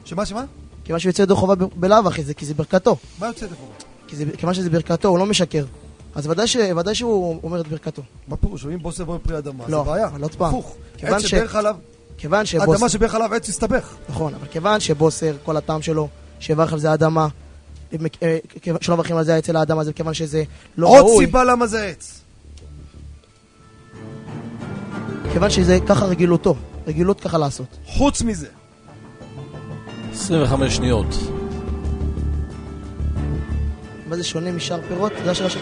שמה, 0.05 0.27
שמה? 0.27 0.45
כיוון 0.85 1.01
שהוא 1.01 1.11
יוצא 1.11 1.23
ידי 1.23 1.35
חובה 1.35 1.55
בלאו 1.55 2.09
הכי, 2.09 2.25
זה 2.25 2.35
כי 2.35 2.47
זה 2.47 2.55
ברכתו. 2.55 2.97
מה 3.19 3.27
יוצא 3.27 3.45
ידי 3.45 3.55
חובה? 3.55 3.88
כי 4.09 4.17
זה- 4.17 4.25
כיוון 4.39 4.55
שזה 4.55 4.71
ברכתו, 4.71 5.09
הוא 5.09 5.19
לא 5.19 5.27
משקר. 5.27 5.65
אז 6.15 6.27
ודאי 6.27 6.47
ש- 6.47 6.57
ודאי 6.77 6.95
שהוא 6.95 7.41
אומר 7.43 7.61
את 7.61 7.69
ברכתו. 7.69 8.03
מה 8.29 8.37
פירוש? 8.37 8.67
אם 8.67 8.79
בוסר 8.83 9.05
בורא 9.05 9.19
פרי 9.23 9.39
אדמה, 9.39 9.65
לא, 9.69 9.79
זה 9.85 9.91
בעיה. 9.91 10.07
אבל 10.07 10.23
עוד 10.23 10.35
פעם. 10.35 10.49
הפוך. 10.49 10.77
עץ 11.03 11.23
ש- 11.23 11.27
שברך 11.31 11.55
עליו, 11.55 11.77
כיוון 12.19 12.47
שבוסר... 12.47 12.75
אדמה 12.75 12.89
שברך 12.89 13.15
עליו 13.15 13.35
עץ 13.35 13.49
הסתבך. 13.49 13.95
נכון, 14.09 14.35
אבל 14.35 14.47
כיוון 14.51 14.81
שבוסר, 14.81 15.35
כל 15.45 15.57
הטעם 15.57 15.83
שלו, 15.83 16.09
שיברך 16.41 16.73
על 16.73 16.79
זה 16.79 16.91
האדמה, 16.91 17.29
אה, 18.23 18.39
שלא 18.81 18.95
מברכים 18.95 19.17
על 19.17 19.25
זה 19.25 19.35
העץ 19.35 19.51
אלא 19.51 19.59
האדמה, 19.59 19.85
זה 19.85 19.93
כיוון 19.93 20.15
שזה 20.15 20.43
לא 20.79 20.89
עוד 20.89 20.99
ראוי. 20.99 21.27
סיבה 21.27 21.45
למה 21.45 21.67
זה 21.67 21.85
עץ. 21.87 22.21
כיוון 25.33 25.51
שזה 25.51 25.79
ככה 25.87 26.05
רגילותו. 26.07 26.55
רגילות 26.87 27.21
ככה 27.21 27.39
לעשות. 27.39 27.67
חוץ 27.87 28.23
מזה. 28.23 28.47
25 30.13 30.77
שניות. 30.77 31.07
מה 34.09 34.17
זה 34.17 34.25
שונה 34.25 34.53
משאר 34.53 34.81
פירות? 34.89 35.13
זה 35.25 35.31
השאלה 35.31 35.51
של... 35.51 35.61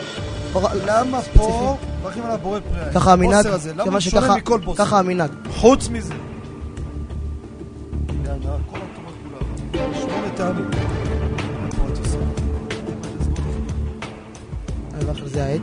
למה 0.86 1.23
פה 1.23 1.77
מברכים 2.01 2.23
עליו 2.23 2.39
בורא 2.43 2.60
פרי? 2.60 2.93
ככה 2.94 3.12
המנהג, 3.12 3.47
למה 3.47 3.59
כיוון 3.59 3.93
הוא 3.93 4.01
שככה 4.01 4.20
שונה 4.20 4.36
מכל 4.36 4.59
בוסר? 4.59 4.85
ככה 4.85 4.98
המנהג. 4.98 5.31
חוץ 5.51 5.89
מזה. 5.89 6.14
על 15.09 15.28
זה 15.28 15.44
העץ, 15.44 15.62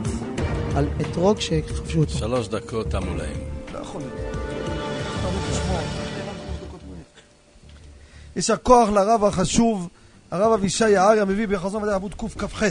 על 0.76 0.88
אתרוג 1.00 1.40
שכבשו 1.40 2.00
אותו. 2.00 2.12
שלוש 2.12 2.48
דקות 2.48 2.90
תמו 2.90 3.14
להם. 3.14 3.36
לא 3.74 3.78
יכול 3.78 4.00
להיות. 4.00 4.14
יישר 8.36 8.56
כוח 8.56 8.88
לרב 8.88 9.24
החשוב, 9.24 9.88
הרב 10.34 10.52
אבישי 10.52 10.90
יערי 10.90 11.20
המביא 11.20 11.46
בחזון 11.48 11.82
מדעי 11.82 11.94
עמוד 11.94 12.14
קכ"ח. 12.14 12.62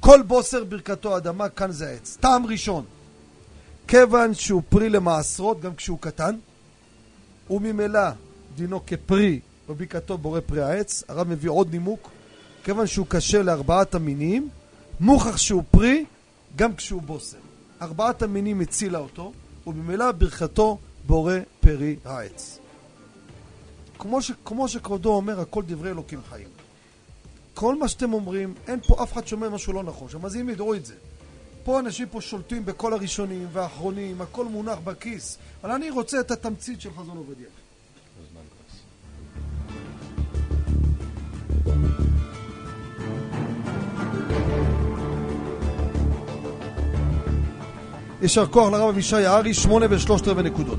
כל 0.00 0.22
בוסר 0.22 0.64
ברכתו 0.64 1.16
אדמה, 1.16 1.48
כאן 1.48 1.72
זה 1.72 1.88
העץ. 1.88 2.16
טעם 2.20 2.46
ראשון, 2.46 2.84
כיוון 3.88 4.34
שהוא 4.34 4.62
פרי 4.68 4.88
למעשרות 4.88 5.60
גם 5.60 5.74
כשהוא 5.74 5.98
קטן, 6.00 6.36
וממילא 7.50 8.00
דינו 8.54 8.80
כפרי 8.86 9.40
בברכתו 9.68 10.18
בורא 10.18 10.40
פרי 10.40 10.62
העץ, 10.62 11.04
הרב 11.08 11.28
מביא 11.28 11.50
עוד 11.50 11.72
נימוק, 11.72 12.10
כיוון 12.64 12.86
שהוא 12.86 13.06
קשה 13.08 13.42
לארבעת 13.42 13.94
המינים, 13.94 14.48
מוכח 15.00 15.36
שהוא 15.36 15.62
פרי 15.70 16.04
גם 16.56 16.76
כשהוא 16.76 17.02
בוסר. 17.02 17.38
ארבעת 17.82 18.22
המינים 18.22 18.60
הצילה 18.60 18.98
אותו, 18.98 19.32
וממילא 19.66 20.12
ברכתו 20.12 20.78
בורא 21.06 21.34
פרי 21.60 21.96
העץ. 22.04 22.58
כמו, 23.98 24.22
ש, 24.22 24.32
כמו 24.44 24.68
שכבודו 24.68 25.14
אומר, 25.14 25.40
הכל 25.40 25.62
דברי 25.66 25.90
אלוקים 25.90 26.20
חיים. 26.30 26.61
כל 27.54 27.78
מה 27.78 27.88
שאתם 27.88 28.12
אומרים, 28.12 28.54
אין 28.68 28.80
פה 28.86 29.02
אף 29.02 29.12
אחד 29.12 29.26
שאומר 29.26 29.50
משהו 29.50 29.72
לא 29.72 29.82
נכון. 29.82 30.06
עכשיו, 30.06 30.26
אז 30.26 30.36
אם 30.36 30.48
ידעו 30.48 30.74
את 30.74 30.86
זה. 30.86 30.94
פה 31.64 31.80
אנשים 31.80 32.08
פה 32.08 32.20
שולטים 32.20 32.64
בכל 32.64 32.92
הראשונים 32.92 33.48
והאחרונים, 33.52 34.20
הכל 34.20 34.44
מונח 34.44 34.78
בכיס. 34.84 35.38
אבל 35.64 35.72
אני 35.72 35.90
רוצה 35.90 36.20
את 36.20 36.30
התמצית 36.30 36.80
של 36.80 36.90
חזון 36.98 37.16
עובדיה. 37.16 37.46
יישר 48.22 48.46
כוח 48.46 48.72
לרב 48.72 48.88
אבישי 48.88 49.16
הארי, 49.16 49.54
שמונה 49.54 49.86
ושלושת 49.90 50.28
רבעי 50.28 50.44
נקודות. 50.44 50.78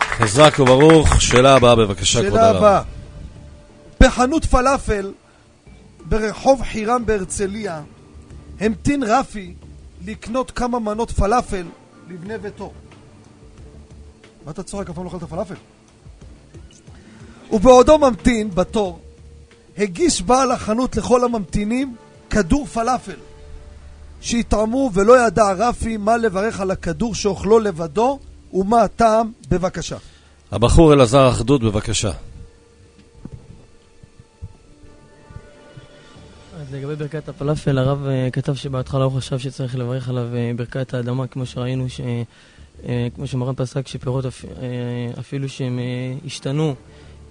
חזק 0.00 0.56
וברוך, 0.58 1.22
שאלה 1.22 1.54
הבאה 1.54 1.76
בבקשה, 1.76 2.22
כבוד 2.22 2.38
הרב. 2.38 2.56
שאלה 2.56 2.58
הבאה. 2.58 2.97
בחנות 4.18 4.44
פלאפל 4.44 5.12
ברחוב 6.08 6.62
חירם 6.62 7.06
בהרצליה 7.06 7.82
המתין 8.60 9.02
רפי 9.02 9.54
לקנות 10.06 10.50
כמה 10.50 10.78
מנות 10.78 11.10
פלאפל 11.10 11.66
לבני 12.08 12.38
ביתו. 12.38 12.72
מה 14.44 14.52
אתה 14.52 14.62
צוחק? 14.62 14.90
אף 14.90 14.94
פעם 14.94 15.04
לא 15.04 15.08
אכלת 15.10 15.24
פלאפל? 15.24 15.54
ובעודו 17.52 17.98
ממתין 17.98 18.50
בתור, 18.54 19.00
הגיש 19.78 20.22
בעל 20.22 20.52
החנות 20.52 20.96
לכל 20.96 21.24
הממתינים 21.24 21.96
כדור 22.30 22.66
פלאפל 22.66 23.16
שהטעמו 24.20 24.90
ולא 24.94 25.26
ידע 25.26 25.52
רפי 25.52 25.96
מה 25.96 26.16
לברך 26.16 26.60
על 26.60 26.70
הכדור 26.70 27.14
שאוכלו 27.14 27.58
לבדו 27.58 28.18
ומה 28.52 28.82
הטעם, 28.82 29.32
בבקשה. 29.48 29.96
הבחור 30.52 30.92
אלעזר 30.92 31.28
אחדות, 31.28 31.62
בבקשה. 31.62 32.10
לגבי 36.72 36.96
ברכת 36.96 37.28
הפלאפל, 37.28 37.78
הרב 37.78 38.06
אה, 38.06 38.28
כתב 38.32 38.54
שבהתחלה 38.54 39.04
הוא 39.04 39.12
חשב 39.12 39.38
שצריך 39.38 39.76
לברך 39.76 40.08
עליו 40.08 40.34
אה, 40.34 40.50
ברכת 40.56 40.94
האדמה, 40.94 41.26
כמו 41.26 41.46
שראינו, 41.46 41.88
ש... 41.88 42.00
אה, 42.88 43.08
כמו 43.14 43.26
שמרן 43.26 43.54
פסק, 43.54 43.88
שפירות 43.88 44.26
אפ- 44.26 44.44
אפילו 45.18 45.48
שהם 45.48 45.78
השתנו 46.26 46.74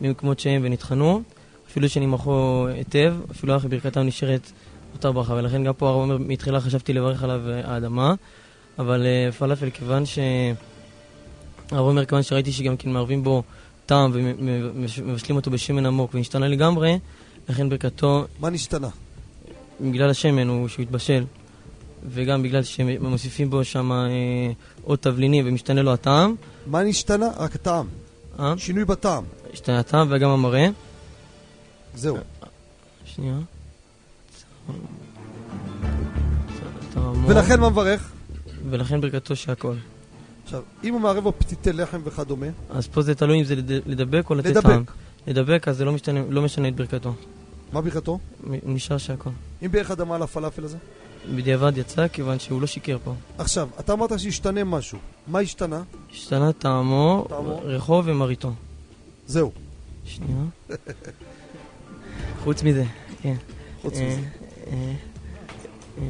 ממקומות 0.02 0.40
שהם 0.40 0.62
ונטחנו, 0.66 1.22
אפילו 1.70 1.90
שנמחו 1.90 2.68
היטב, 2.68 3.16
אפילו 3.32 3.58
אחרי 3.58 3.70
ברכתם 3.70 4.02
נשארת 4.02 4.52
אותה 4.94 5.12
ברכה, 5.12 5.34
ולכן 5.34 5.64
גם 5.64 5.74
פה 5.74 5.90
הרב 5.90 6.02
אומר, 6.02 6.18
מתחילה 6.18 6.62
חשבתי 6.62 6.94
לברך 6.94 7.24
עליו 7.24 7.42
האדמה, 7.64 8.14
אבל 8.80 9.06
פלאפל, 9.38 9.70
כיוון 9.70 10.06
ש... 10.06 10.20
הרב 11.72 11.86
אומר, 11.86 12.06
כיוון 12.06 12.24
שראיתי 12.24 12.52
שגם 12.52 12.78
כן 12.78 12.90
מערבים 12.90 13.24
בו 13.24 13.44
טעם 13.86 14.12
ומבשלים 14.14 15.36
אותו 15.36 15.52
בשמן 15.52 15.86
עמוק 15.86 16.12
ונשתנה 16.14 16.48
לגמרי, 16.48 17.00
לכן 17.50 17.70
ברכתו... 17.70 18.26
מה 18.40 18.50
נשתנה? 18.50 18.90
בגלל 19.82 20.10
השמן, 20.10 20.48
הוא 20.48 20.68
שהוא 20.68 20.84
התבשל, 20.84 21.24
וגם 22.10 22.44
בגלל 22.44 22.64
שמוסיפים 22.64 23.50
בו 23.50 23.64
שם 23.64 23.92
אה, 23.92 23.98
עוד 24.84 25.00
תבלינים 25.00 25.46
ומשתנה 25.48 25.82
לו 25.82 25.94
הטעם. 25.94 26.36
מה 26.68 26.84
נשתנה? 26.84 27.28
רק 27.38 27.56
הטעם. 27.56 27.88
אה? 28.40 28.54
שינוי 28.58 28.86
בטעם. 28.86 29.24
השתנה 29.54 29.80
הטעם 29.80 30.08
וגם 30.12 30.30
המראה. 30.30 30.68
זהו. 31.96 32.18
שנייה. 33.06 33.38
ולכן 37.28 37.60
מה 37.60 37.70
מברך? 37.70 38.12
ולכן 38.70 39.02
ברכתו 39.02 39.36
שהכל. 39.36 39.74
עכשיו, 40.44 40.62
אם 40.84 40.94
הוא 40.94 41.02
מערב 41.02 41.24
בו 41.24 41.32
פתיתי 41.38 41.74
לחם 41.74 42.02
וכדומה, 42.04 42.46
אז 42.70 42.88
פה 42.88 43.02
זה 43.02 43.16
תלוי 43.16 43.40
אם 43.40 43.44
זה 43.44 43.56
לד- 43.56 43.72
לדבק 43.86 44.30
או 44.30 44.36
לתת 44.36 44.50
לדבק. 44.50 44.64
טעם. 44.64 44.84
לדבק, 45.28 45.68
אז 45.68 45.78
זה 45.78 45.86
לא 45.86 45.92
משתנה, 45.92 46.20
לא 46.30 46.42
משנה 46.42 46.68
את 46.68 46.76
ברכתו. 46.76 47.14
מה 47.72 47.82
ברכתו? 47.82 48.20
מ- 48.44 48.74
נשאר 48.76 48.98
שהכל. 48.98 49.30
אם 49.66 49.72
בערך 49.72 49.92
אדמה 49.92 50.16
על 50.16 50.22
הפלאפל 50.22 50.64
הזה? 50.64 50.78
בדיעבד 51.36 51.78
יצא, 51.78 52.08
כיוון 52.08 52.40
שהוא 52.40 52.62
לא 52.62 52.68
שיקר 52.68 52.98
פה. 53.04 53.14
עכשיו, 53.38 53.70
אתה 53.80 53.94
אמרת 53.94 54.20
שהשתנה 54.20 54.64
משהו. 54.64 54.98
מה 55.28 55.40
השתנה? 55.40 55.84
השתנה 56.12 56.54
טעמו, 56.54 57.26
טעמו. 57.30 57.60
ריחו 57.64 58.02
ומרעיתו. 58.06 58.52
זהו. 59.28 59.52
שנייה. 60.06 60.42
חוץ 62.44 62.64
מזה, 62.64 62.84
כן. 63.22 63.36
חוץ 63.82 63.94
אה, 63.98 64.08
מזה. 64.08 64.22
אה, 64.68 64.94
אה, 65.98 66.04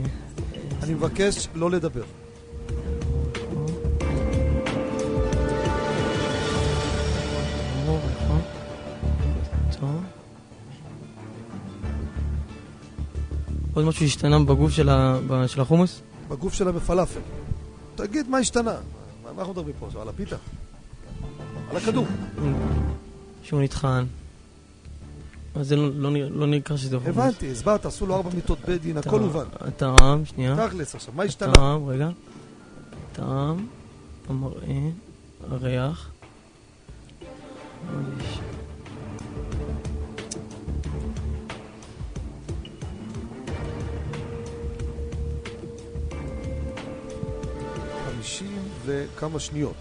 אני 0.84 0.94
מבקש 0.94 1.48
לא 1.56 1.72
לדבר. 1.72 2.04
עוד 13.78 13.86
משהו 13.86 14.06
השתנה 14.06 14.40
בגוף 14.40 14.72
של 14.72 14.90
ה- 14.90 15.18
של 15.48 15.62
החומוס? 15.62 16.02
בגוף 16.30 16.54
שלה 16.54 16.72
בפלאפל. 16.72 17.20
תגיד 17.95 18.30
מה 18.30 18.38
השתנה. 18.38 18.76
מה 19.24 19.40
אנחנו 19.40 19.54
מדברים 19.54 19.76
פה 19.80 19.86
עכשיו? 19.88 20.02
על 20.02 20.10
הפיתה? 20.10 20.36
על 21.72 21.78
הכדור. 21.78 22.08
שהוא 23.44 23.62
נטחן. 23.62 24.06
אז 25.56 25.68
זה 25.68 25.76
לא- 25.76 25.90
לא 25.95 26.10
לא 26.30 26.48
נקרא 26.48 26.78
שזה 26.78 26.99
חומוס. 26.99 27.18
הבנתי, 27.18 27.52
הסברת, 27.52 27.86
עשו 27.86 28.06
לו 28.06 28.16
ארבע 28.16 28.30
מיטות 28.36 28.58
בית 28.68 28.82
דין, 28.82 28.98
הכל 28.98 29.20
הובן. 29.20 29.45
הטעם, 29.60 30.26
שנייה. 30.26 30.68
תכלס 30.68 30.95
עכשיו, 30.95 31.14
מה 31.18 31.24
השתנה? 31.24 31.52
הטעם, 31.52 31.86
רגע. 31.88 32.10
הטעם, 33.12 33.68
המראה, 34.30 34.90
הריח. 35.52 36.10
חמישים 48.28 48.62
וכמה 48.86 49.40
שניות. 49.40 49.76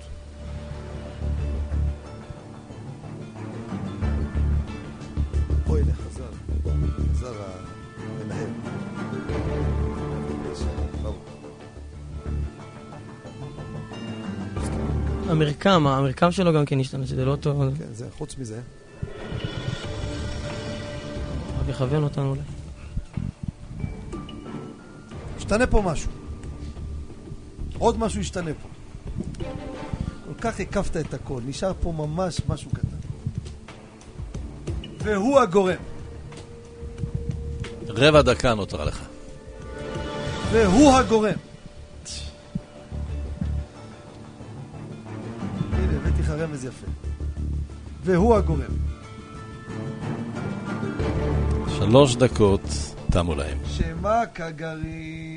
אוי, 5.68 5.80
הנה, 5.80 5.92
חזר. 5.92 6.24
חזר 7.12 7.34
המנהל. 7.98 8.48
המרקם, 15.28 15.86
המרקם 15.86 16.30
שלו 16.30 16.52
גם 16.52 16.64
כן 16.64 16.80
השתנה, 16.80 17.06
שזה 17.06 17.24
לא 17.24 17.30
אותו... 17.30 17.62
כן, 17.78 17.84
זה, 17.92 18.06
חוץ 18.18 18.38
מזה. 18.38 18.60
הרב 21.56 21.68
יכוון 21.68 22.02
אותנו 22.02 22.30
אולי. 22.30 22.42
השתנה 25.36 25.66
פה 25.66 25.82
משהו. 25.84 26.25
עוד 27.78 27.98
משהו 27.98 28.20
השתנה 28.20 28.50
פה. 28.62 28.68
כל 30.26 30.40
כך 30.40 30.60
הקפת 30.60 30.96
את 30.96 31.14
הכל, 31.14 31.40
נשאר 31.46 31.72
פה 31.80 31.92
ממש 31.92 32.40
משהו 32.48 32.70
קטן. 32.70 32.96
והוא 34.98 35.40
הגורם. 35.40 35.76
רבע 37.88 38.22
דקה 38.22 38.54
נותרה 38.54 38.84
לך. 38.84 39.02
והוא 40.52 40.92
הגורם. 40.92 41.32
הנה, 45.72 45.96
הבאתי 45.96 46.22
לך 46.22 46.30
רמז 46.30 46.64
יפה. 46.64 46.86
והוא 48.04 48.34
הגורם. 48.34 48.76
שלוש 51.78 52.16
דקות 52.16 52.60
תמו 53.10 53.34
להם. 53.34 53.58
שמה 53.66 54.26
כגרים? 54.34 55.35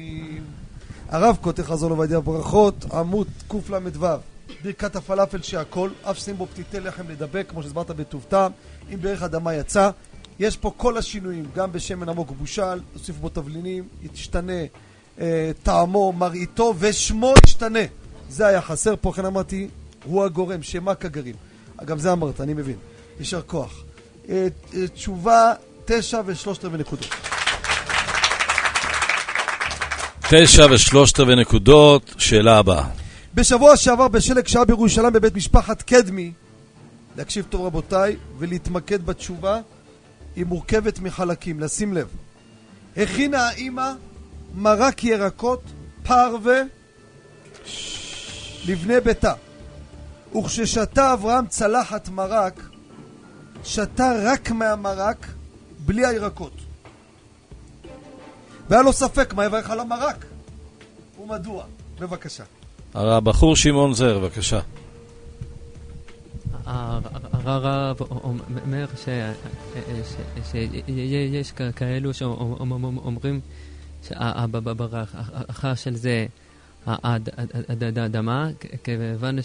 הרב 1.12 1.38
כותב 1.42 1.64
חזון 1.64 1.92
עובדיה 1.92 2.20
ברכות, 2.20 2.86
עמוד 2.94 3.28
קל"ו, 3.48 4.08
ברכת 4.64 4.96
הפלאפל 4.96 5.42
שהכל, 5.42 5.90
אף 6.04 6.20
שים 6.20 6.38
בו 6.38 6.46
פתיתי 6.46 6.80
לחם 6.80 7.10
לדבק, 7.10 7.46
כמו 7.50 7.64
שהסברת 7.64 7.92
בטוב 7.92 8.26
טעם, 8.30 8.52
אם 8.94 9.02
בערך 9.02 9.24
אדמה 9.24 9.54
יצא. 9.54 9.90
יש 10.40 10.58
פה 10.58 10.72
כל 10.78 10.98
השינויים, 10.98 11.46
גם 11.56 11.72
בשמן 11.72 12.10
עמוק 12.10 12.32
בושל, 12.32 12.80
הוסיף 12.94 13.16
בו 13.16 13.30
תבלינים, 13.30 13.88
ישתנה 14.14 14.54
אה, 15.20 15.52
טעמו, 15.64 16.14
מראיתו, 16.14 16.74
ושמו 16.80 17.34
ישתנה. 17.46 17.80
זה 18.30 18.48
היה 18.48 18.62
חסר 18.62 18.96
פה, 19.02 19.10
לכן 19.10 19.26
אמרתי, 19.26 19.68
הוא 20.06 20.24
הגורם, 20.24 20.64
שמה 20.64 20.96
כגרים. 20.96 21.36
גם 21.86 22.00
זה 22.00 22.12
אמרת, 22.12 22.42
אני 22.42 22.54
מבין. 22.54 22.78
יישר 23.20 23.42
כוח. 23.42 23.84
אה, 24.30 24.48
אה, 24.74 24.88
תשובה, 24.88 25.54
תשע 25.86 26.22
ושלושת 26.26 26.66
רבעי 26.66 26.80
נקודות. 26.80 27.29
תשע 30.32 30.66
ושלושת 30.72 31.20
רבעי 31.20 31.36
נקודות, 31.36 32.14
שאלה 32.18 32.58
הבאה. 32.58 32.84
בשבוע 33.34 33.78
שעבר 33.78 34.08
בשלג 34.08 34.48
שעה 34.48 34.66
בירושלים 34.66 35.14
בבית 35.14 35.36
משפחת 35.36 35.82
קדמי, 35.82 36.32
להקשיב 37.18 37.46
טוב 37.50 37.66
רבותיי, 37.66 38.16
ולהתמקד 38.38 39.06
בתשובה, 39.06 39.60
היא 40.36 40.46
מורכבת 40.46 41.00
מחלקים, 41.00 41.60
לשים 41.60 41.94
לב. 41.94 42.08
הכינה 42.98 43.48
האימא 43.48 43.92
מרק 44.56 45.04
ירקות 45.04 45.62
פרווה 46.04 46.62
לבני 48.66 49.00
ביתה. 49.00 49.34
וכששתה 50.36 51.14
אברהם 51.14 51.48
צלחת 51.48 52.10
מרק, 52.10 52.62
שתה 53.64 54.14
רק 54.24 54.52
מהמרק, 54.52 55.28
בלי 55.86 56.06
הירקות. 56.06 56.69
והיה 58.70 58.84
לו 58.84 58.94
ספק 58.94 59.34
מה 59.34 59.46
יברך 59.46 59.70
על 59.70 59.80
המרק, 59.80 60.26
ומדוע. 61.22 61.64
בבקשה. 62.00 62.44
הבחור 62.94 63.56
שמעון 63.56 63.94
זר, 63.94 64.20
בבקשה. 64.20 64.60
הרב 66.66 67.98
אומר 68.66 68.86
שיש 70.52 71.52
כאלו 71.76 72.14
שאומרים 72.14 73.42
שהברכה 74.08 75.76
של 75.76 75.96
זה 75.96 76.26
האדמה, 76.86 78.50
כיוון 78.84 79.38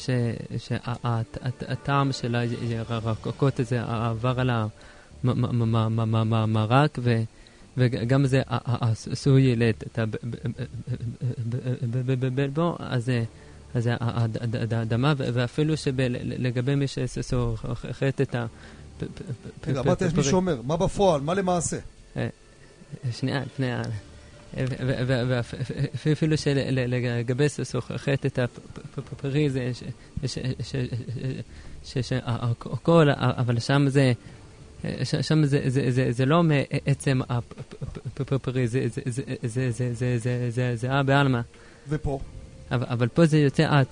שהטעם 0.59 2.12
של 2.12 2.34
הירקות 2.34 3.60
הזה 3.60 3.82
עבר 3.82 4.40
על 4.40 4.51
המרק, 6.32 6.98
וגם 7.76 8.26
זה 8.26 8.42
עשוי 9.12 9.56
בו, 12.52 12.76
אז 12.78 13.10
זה 13.74 13.94
האדמה, 14.01 15.14
ואפילו 15.16 15.76
שלגבי 15.76 16.74
מי 16.74 16.86
שסוחט 16.86 18.20
את 18.20 18.34
ה... 18.34 18.46
רגע, 19.66 19.80
אמרת 19.80 20.02
יש 20.02 20.14
מישהו 20.14 20.36
אומר, 20.36 20.60
מה 20.62 20.76
בפועל, 20.76 21.20
מה 21.20 21.34
למעשה? 21.34 21.78
שנייה, 23.12 23.42
לפני 23.42 23.72
ה... 23.72 23.82
ואפילו 26.06 26.38
שלגבי 26.38 27.48
סוחט 27.48 28.26
את 28.26 28.38
הפרי 28.96 29.51
זה 29.51 29.70
שהכל, 31.82 33.09
אבל 33.18 33.60
שם 33.60 33.88
זה... 33.88 34.12
שם 35.23 35.43
זה 36.11 36.27
לא 36.27 36.43
מעצם 36.43 37.20
הפרי, 38.31 38.66
זה 40.74 40.90
אה 40.90 41.02
בעלמא. 41.02 41.40
ופה? 41.89 42.20
אבל 42.70 43.09
פה 43.09 43.27
זה 43.27 43.39
יוצא 43.39 43.82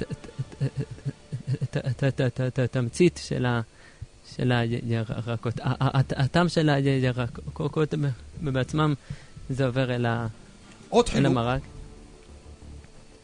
התמצית 2.64 3.20
של 4.36 4.52
הירקות. 4.52 5.54
הטעם 6.10 6.48
של 6.48 6.68
הירקות 6.68 7.94
בעצמם, 8.42 8.94
זה 9.50 9.66
עובר 9.66 9.94
אל 9.94 10.06
המרק. 11.26 11.60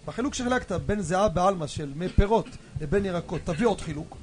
בחילוק 0.07 0.35
שחילקת 0.35 0.73
בין 0.73 1.01
זהה 1.01 1.29
בעלמא 1.29 1.67
של 1.67 1.93
מי 1.97 2.09
פירות 2.09 2.47
לבין 2.81 3.05
ירקות, 3.05 3.41
תביא 3.45 3.67
עוד 3.67 3.81
חילוק. 3.81 4.17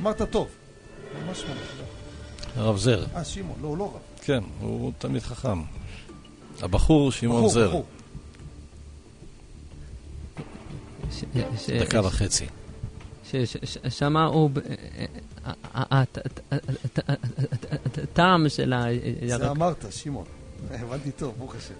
אמרת 0.00 0.22
טוב. 0.22 0.48
ממש 1.14 1.44
ממש. 1.44 1.58
הרב 2.56 2.76
זר. 2.76 3.04
אה, 3.16 3.24
שמעון, 3.24 3.58
לא, 3.62 3.68
הוא 3.68 3.78
לא 3.78 3.84
רב. 3.94 4.00
כן, 4.22 4.44
הוא 4.60 4.92
תמיד 4.98 5.22
חכם. 5.22 5.62
הבחור 6.62 7.12
שמעון 7.12 7.48
זר. 7.48 7.68
בחור. 7.68 7.84
דקה 11.80 12.06
וחצי. 12.06 12.46
ש- 13.30 13.36
ש- 13.36 13.56
ש- 13.64 13.78
שמה 13.98 14.24
הוא... 14.24 14.50
הטעם 18.02 18.48
של 18.48 18.72
הירק... 18.72 19.40
זה 19.40 19.50
אמרת, 19.50 19.84
שמעון. 19.90 20.24
הבנתי 20.70 21.12
טוב, 21.12 21.34
ברוך 21.38 21.54
השם. 21.54 21.74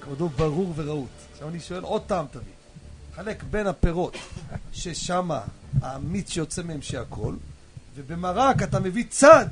כבודו 0.00 0.28
ברור 0.28 0.72
ורהוט. 0.76 1.08
עכשיו 1.32 1.48
אני 1.48 1.60
שואל 1.60 1.82
עוד 1.82 2.02
טעם 2.06 2.26
תביא. 2.30 2.52
חלק 3.14 3.42
בין 3.42 3.66
הפירות, 3.66 4.16
ששם 4.72 5.30
המיץ 5.82 6.30
שיוצא 6.30 6.62
מהם 6.62 6.82
שהכל, 6.82 7.34
ובמרק 7.96 8.62
אתה 8.62 8.80
מביא 8.80 9.04
צד, 9.08 9.46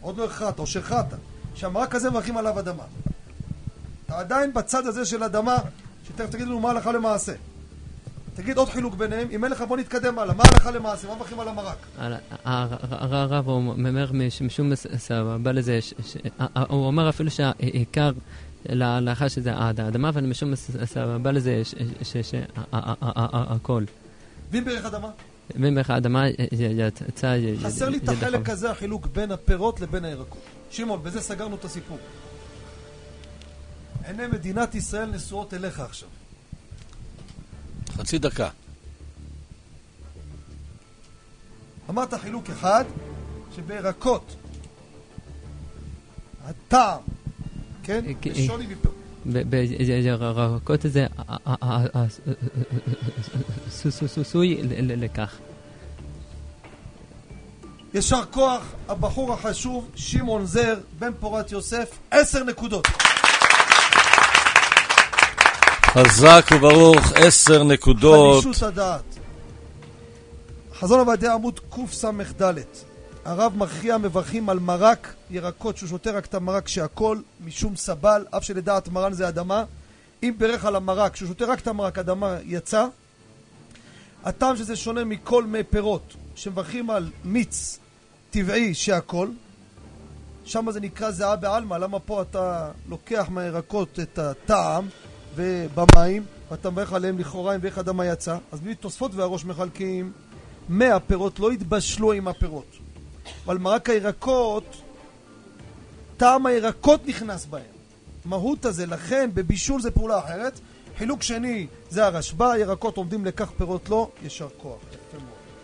עוד 0.00 0.16
לא 0.16 0.24
הכרעת, 0.24 0.58
או 0.58 0.66
שהכרעת, 0.66 1.14
שהמרק 1.54 1.94
הזה 1.94 2.10
מברכים 2.10 2.36
עליו 2.36 2.58
אדמה. 2.58 2.82
אתה 4.06 4.18
עדיין 4.18 4.54
בצד 4.54 4.86
הזה 4.86 5.04
של 5.04 5.22
אדמה, 5.22 5.56
שתכף 6.08 6.30
תגיד 6.30 6.46
לנו 6.46 6.60
מה 6.60 6.70
הלכה 6.70 6.92
למעשה. 6.92 7.32
תגיד 8.34 8.56
עוד 8.56 8.68
חילוק 8.68 8.94
ביניהם, 8.94 9.28
אם 9.30 9.44
אין 9.44 9.52
לך 9.52 9.60
בוא 9.68 9.76
נתקדם 9.76 10.18
הלאה, 10.18 10.34
מה 10.34 10.44
הלכה 10.52 10.70
למעשה, 10.70 11.08
מה 11.08 11.14
מברכים 11.14 11.40
על 11.40 11.48
המרק? 11.48 11.76
הרב 12.90 13.48
אומר 13.48 14.10
מש- 14.12 14.42
משום 14.42 14.74
סבבה 14.96 15.52
לזה, 15.52 15.78
הוא 16.68 16.86
אומר 16.86 17.08
אפילו 17.08 17.30
שהעיקר 17.30 18.12
להלכה 18.66 19.28
שזה 19.28 19.52
האדמה, 19.54 20.08
אבל 20.08 20.26
משום 20.26 20.52
סבבה 20.84 21.32
לזה 21.32 21.62
שהכל. 22.22 23.84
ואם 24.50 24.64
ברך 24.64 24.84
אדמה? 24.84 25.08
ואם 25.50 25.78
איך 25.78 25.90
האדמה 25.90 26.24
יצא... 27.08 27.36
חסר 27.62 27.88
לי 27.88 27.98
את 27.98 28.08
החלק 28.08 28.48
הזה, 28.48 28.70
החילוק 28.70 29.06
בין 29.06 29.32
הפירות 29.32 29.80
לבין 29.80 30.04
הירקות. 30.04 30.42
שמעון, 30.70 31.02
בזה 31.02 31.20
סגרנו 31.20 31.56
את 31.56 31.64
הסיפור. 31.64 31.98
עיני 34.06 34.26
מדינת 34.26 34.74
ישראל 34.74 35.10
נשואות 35.10 35.54
אליך 35.54 35.80
עכשיו. 35.80 36.08
חצי 37.90 38.18
דקה. 38.18 38.48
אמרת 41.90 42.14
חילוק 42.14 42.50
אחד, 42.50 42.84
שבירקות, 43.56 44.36
הטעם, 46.44 47.00
כן? 47.82 48.04
בשוני 48.20 48.66
מפירות. 48.66 48.93
בירקות 49.26 50.84
הזה 50.84 51.06
סוסוי 54.06 54.60
לכך. 54.80 55.36
יישר 57.94 58.24
כוח, 58.30 58.62
הבחור 58.88 59.32
החשוב, 59.32 59.90
שמעון 59.94 60.46
זר, 60.46 60.74
בן 60.98 61.12
פורת 61.20 61.52
יוסף, 61.52 61.98
עשר 62.10 62.44
נקודות. 62.44 62.86
חזק 65.84 66.44
וברוך, 66.54 67.12
עשר 67.14 67.64
נקודות. 67.64 68.44
חלישות 68.44 68.62
הדעת. 68.62 69.18
חזון 70.78 71.00
עבדיה 71.00 71.34
עמוד 71.34 71.60
קס"ד 71.70 72.42
הרב 73.24 73.52
מכריע 73.56 73.98
מברכים 73.98 74.48
על 74.48 74.58
מרק 74.58 75.14
ירקות 75.30 75.76
שהוא 75.76 75.88
שותה 75.88 76.10
רק 76.10 76.26
את 76.26 76.34
המרק 76.34 76.68
שהכל 76.68 77.18
משום 77.44 77.76
סבל 77.76 78.26
אף 78.30 78.44
שלדעת 78.44 78.88
מרן 78.88 79.12
זה 79.12 79.28
אדמה. 79.28 79.64
אם 80.22 80.34
בירך 80.38 80.64
על 80.64 80.76
המרק 80.76 81.16
שהוא 81.16 81.28
שותה 81.28 81.44
רק 81.44 81.60
את 81.60 81.66
המרק 81.66 81.98
אדמה 81.98 82.36
יצא. 82.44 82.86
הטעם 84.24 84.56
שזה 84.56 84.76
שונה 84.76 85.04
מכל 85.04 85.44
מי 85.44 85.62
פירות 85.62 86.14
שמברכים 86.34 86.90
על 86.90 87.10
מיץ 87.24 87.78
טבעי 88.30 88.74
שהכל 88.74 89.28
שם 90.44 90.70
זה 90.70 90.80
נקרא 90.80 91.10
זהה 91.10 91.36
בעלמא. 91.36 91.74
למה 91.74 91.98
פה 91.98 92.22
אתה 92.22 92.70
לוקח 92.88 93.26
מהירקות 93.30 94.00
את 94.00 94.18
הטעם 94.18 94.88
ובמים 95.34 96.24
ואתה 96.50 96.70
מברך 96.70 96.92
עליהם 96.92 97.18
לכאורה 97.18 97.54
אם 97.54 97.60
ואיך 97.62 97.78
אדמה 97.78 98.06
יצא? 98.06 98.38
אז 98.52 98.60
בלי 98.60 98.74
תוספות 98.74 99.14
והראש 99.14 99.44
מחלקים. 99.44 100.12
מהפירות 100.68 101.38
לא 101.38 101.50
התבשלו 101.50 102.12
עם 102.12 102.28
הפירות 102.28 102.83
אבל 103.46 103.58
מרק 103.58 103.90
הירקות 103.90 104.64
טעם 106.16 106.46
הירקות 106.46 107.06
נכנס 107.06 107.46
בהם 107.46 107.62
מהות 108.24 108.64
הזה 108.64 108.86
לכן 108.86 109.30
בבישול 109.34 109.80
זה 109.80 109.90
פעולה 109.90 110.18
אחרת 110.18 110.60
חילוק 110.98 111.22
שני 111.22 111.66
זה 111.90 112.06
הרשב"א 112.06 112.56
ירקות 112.60 112.96
עומדים 112.96 113.24
לכך 113.24 113.50
פירות 113.58 113.88
לא 113.88 114.08
יישר 114.22 114.48
כוח. 114.58 114.76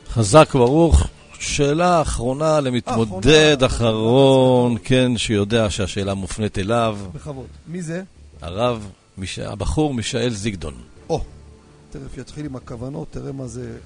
חזק 0.09 0.49
וברוך. 0.55 1.07
שאלה 1.39 2.03
אחרונה 2.03 2.61
למתמודד 2.61 3.63
אחרון, 3.63 4.77
כן, 4.85 5.19
שיודע 5.19 5.67
שהשאלה 5.71 6.15
מופנית 6.15 6.59
אליו. 6.59 6.99
בכבוד 7.15 7.47
מי 7.69 7.83
זה? 7.83 8.03
הרב, 8.43 8.91
מיש- 9.19 9.39
הבחור 9.39 9.95
מישאל 9.95 10.31
זיגדון. 10.31 10.75
או 11.09 11.21
תכף 11.91 12.19
יתחיל 12.19 12.47
עם 12.47 12.57
הכוונות 12.57 13.09
תראה 13.11 13.33
מה 13.33 13.47
זה 13.47 13.79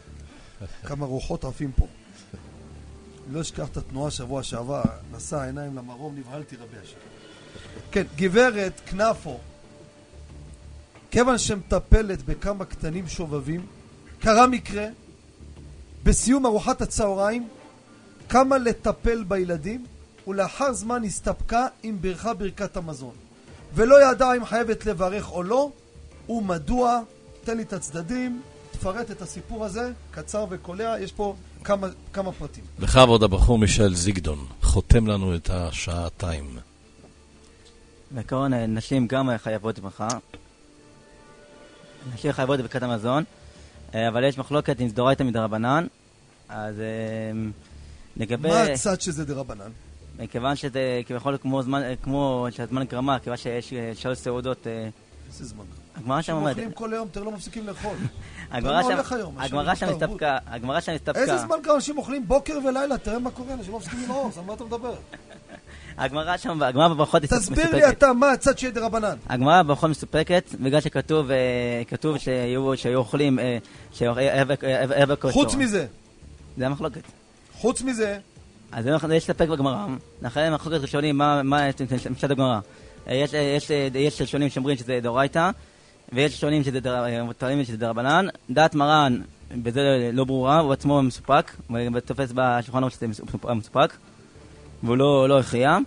כמה 0.85 1.07
רוחות 1.07 1.45
עפים 1.45 1.73
פה 1.77 1.87
לא 3.33 3.41
אשכח 3.41 3.69
את 3.69 3.77
התנועה 3.77 4.11
שבוע 4.11 4.43
שעבר 4.43 4.83
נשא 5.13 5.37
העיניים 5.37 5.77
למרום 5.77 6.17
נבהלתי 6.17 6.57
רבי 6.57 6.77
השם 6.83 6.97
כן 7.91 8.05
גברת 8.17 8.81
כנפו 8.87 9.39
כיוון 11.11 11.39
שמטפלת 11.39 12.23
בכמה 12.23 12.65
קטנים 12.65 13.09
שובבים 13.09 13.67
קרה 14.19 14.47
מקרה 14.47 14.87
בסיום 16.05 16.47
ארוחת 16.47 16.83
הצהריים 16.83 17.49
קמה 18.29 18.59
לטפל 18.59 19.25
בילדים 19.25 19.85
ולאחר 20.27 20.73
זמן 20.73 21.05
הסתפקה 21.05 21.67
עם 21.83 21.99
ברכה 22.01 22.35
ברכת 22.35 22.77
המזון. 22.77 23.15
ולא 23.75 24.11
ידעה 24.11 24.37
אם 24.37 24.45
חייבת 24.45 24.87
לברך 24.87 25.33
או 25.33 25.43
לא 25.43 25.71
ומדוע? 26.29 27.01
תן 27.45 27.57
לי 27.57 27.63
את 27.63 27.73
הצדדים 27.73 28.43
תפרט 28.71 29.11
את 29.11 29.23
הסיפור 29.23 29.65
הזה 29.65 29.93
קצר 30.11 30.47
וקולע 30.51 30.97
יש 31.01 31.13
פה 31.13 31.35
כמה, 31.65 31.86
כמה 32.12 32.32
פרטים 32.32 32.65
בכבוד 32.78 33.23
הבחור 33.23 33.59
מישאל 33.59 33.95
זיגדון, 33.95 34.47
חותם 34.62 35.07
לנו 35.07 35.36
את 35.36 35.51
השעתיים. 35.51 36.59
בעיקרון 38.11 38.55
נשים 38.55 39.07
גם 39.07 39.31
אה, 39.31 39.39
חייבות 39.39 39.78
ברכה. 39.78 40.09
נשים 42.15 42.32
חייבות 42.32 42.59
בברכת 42.59 42.82
המזון, 42.82 43.24
אה, 43.95 44.09
אבל 44.09 44.24
יש 44.24 44.39
מחלוקת 44.39 44.81
אם 44.81 44.89
זה 44.89 44.95
דאורייתא 44.95 45.23
מדרבנן. 45.23 45.86
אז 46.49 46.81
אה, 46.81 46.85
לגבי... 48.16 48.49
מה 48.49 48.62
הצד 48.62 49.01
שזה 49.01 49.24
דרבנן? 49.24 49.70
מכיוון 50.19 50.57
שזה 50.57 51.01
כביכול 51.07 51.39
כמו 51.43 51.62
זמן, 51.62 51.82
כמו 52.03 52.47
שהזמן 52.51 52.85
גרמה, 52.85 53.19
כיוון 53.19 53.36
שיש 53.36 53.74
שלוש 53.95 54.19
סעודות. 54.19 54.66
איזה 55.28 55.45
זמן? 55.45 55.65
הגמרא 55.97 56.23
שם 56.23 56.33
אומרת... 56.33 56.57
אוכלים 56.57 56.73
כל 56.73 56.93
היום, 56.93 57.09
תראה 57.09 57.25
לא 57.25 57.33
מפסיקים 57.33 57.66
לאכול 57.66 57.97
הגמרא 58.51 59.75
שם-. 59.75 59.89
הסתפקה, 59.89 60.39
הגמרא 60.47 60.81
שם 60.81 60.93
הסתפקה. 60.93 61.21
איזה 61.21 61.39
זמן 61.39 61.57
כבר 61.62 61.75
אנשים 61.75 61.99
אוכלים 61.99 62.29
בוקר 62.29 62.59
ולילה, 62.65 62.99
תראה 62.99 63.19
מה 63.19 63.31
קורה, 63.31 63.55
אנשים 63.55 63.73
לא 63.73 63.79
מפסיקים 63.79 64.03
ללעוס, 64.05 64.39
על 64.39 64.45
מה 64.45 64.55
אתה 64.55 64.65
מדבר? 64.65 64.95
הגמרא 65.99 66.37
שם, 66.37 66.62
הגמרא 66.62 66.89
בברכות 66.89 67.23
היא 67.23 67.31
תסביר 67.31 67.71
לי 67.71 67.89
אתה 67.89 68.12
מה 68.12 68.31
הצד 68.31 68.59
שיהיה 68.59 68.73
דרבנן. 68.73 69.16
הגמרא 69.29 69.62
בברכות 69.62 69.91
מסופקת, 69.91 70.55
בגלל 70.61 70.81
שכתוב 70.81 71.31
אה, 71.31 71.37
כתוב 71.89 72.19
שהיו 72.19 72.73
אוכלים, 72.95 73.39
אה, 73.39 73.59
שהיו 73.93 74.15
חוץ 75.31 75.55
מזה. 75.55 75.87
זה 76.57 76.66
המחלוקת. 76.66 77.01
חוץ 77.53 77.83
מזה, 77.83 78.19
אז 78.73 78.87
יש 79.12 79.25
ספק 79.25 79.49
בגמרא, 79.49 79.87
לכן 80.23 80.53
מחלוקת 80.53 80.81
ראשונים, 80.81 81.19
מה 81.19 81.43
מצד 82.11 82.31
הגמרא. 82.31 82.61
אה, 83.09 83.25
יש 83.95 84.21
ראשונים 84.21 84.49
שאומרים 84.49 84.77
שזה 84.77 84.99
דאורייתא, 85.03 85.51
ויש 86.12 86.32
ראשונים 86.35 86.64
שזה 86.64 86.78
טוענים 87.39 87.64
שזה 87.64 87.76
דרבנן. 87.76 88.26
דעת 88.51 88.74
מרן, 88.74 89.20
בזה 89.62 89.81
לא 90.12 90.24
ברורה, 90.24 90.59
הוא 90.59 90.72
עצמו 90.72 91.02
מסופק, 91.02 91.52
הוא 91.68 91.78
תופס 92.05 92.32
בשולחן 92.35 92.78
ערוך 92.78 92.93
שזה 92.93 93.06
מסופ- 93.06 93.52
מסופק, 93.52 93.97
והוא 94.82 94.97
לא 94.97 95.28
לא 95.28 95.40
הכריע. 95.40 95.78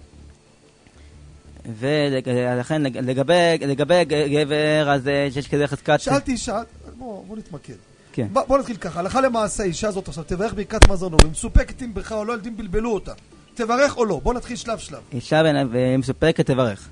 ולכן 1.79 2.81
לג- 2.83 2.97
לגבי 2.97 3.33
לגבי 3.61 4.05
גבר, 4.05 4.87
אז 4.91 5.07
אה, 5.07 5.27
יש 5.35 5.47
כזה 5.47 5.67
חזקת... 5.67 5.99
שאלתי, 5.99 6.37
שאל... 6.37 6.63
בוא 6.97 7.23
בוא 7.27 7.37
נתמקד. 7.37 7.73
כן. 8.13 8.27
בוא 8.33 8.41
בוא 8.47 8.57
נתחיל 8.57 8.75
ככה, 8.77 8.99
הלכה 8.99 9.21
למעשה, 9.21 9.63
האישה 9.63 9.87
הזאת 9.87 10.07
עכשיו 10.07 10.23
תברך 10.27 10.53
ברכת 10.53 10.89
מזון 10.89 11.13
היא 11.23 11.31
מסופקת 11.31 11.81
עם 11.81 11.93
ברכה 11.93 12.15
או 12.15 12.25
לא, 12.25 12.33
ילדים 12.33 12.57
בלבלו 12.57 12.93
אותה. 12.93 13.11
תברך 13.55 13.97
או 13.97 14.05
לא, 14.05 14.19
בוא 14.23 14.33
נתחיל 14.33 14.55
שלב 14.55 14.77
שלב. 14.77 14.99
אישה 15.13 15.41
ומסופקת 15.71 16.45
תברך. 16.45 16.89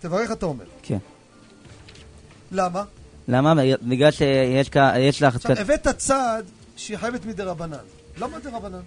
תברך 0.00 0.32
אתה 0.32 0.46
אומר. 0.46 0.64
כן. 0.82 0.98
למה? 2.54 2.84
למה? 3.28 3.54
בגלל 3.82 4.10
שיש 4.10 4.68
כ- 4.70 4.96
יש 4.98 5.22
לה 5.22 5.28
עכשיו. 5.28 5.56
הבאת 5.58 5.88
צעד 5.88 6.44
שהיא 6.76 6.96
חייבת 6.96 7.24
מדרבנן. 7.26 7.76
למה 8.18 8.38
דרבנן? 8.38 8.80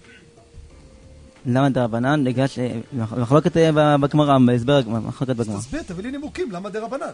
למה 1.46 1.68
דרבנן? 1.68 2.24
בגלל 2.24 2.46
ש... 2.46 2.58
מחלוקת 2.92 3.56
אה, 3.56 3.96
בגמרא, 3.98 4.38
בהסבר, 4.46 4.80
מחלוקת 4.88 5.36
בגמרא. 5.36 5.58
תסביר, 5.58 5.82
תביא 5.82 6.02
לי 6.04 6.10
נימוקים, 6.10 6.50
למה 6.52 6.70
דרבנן? 6.70 7.10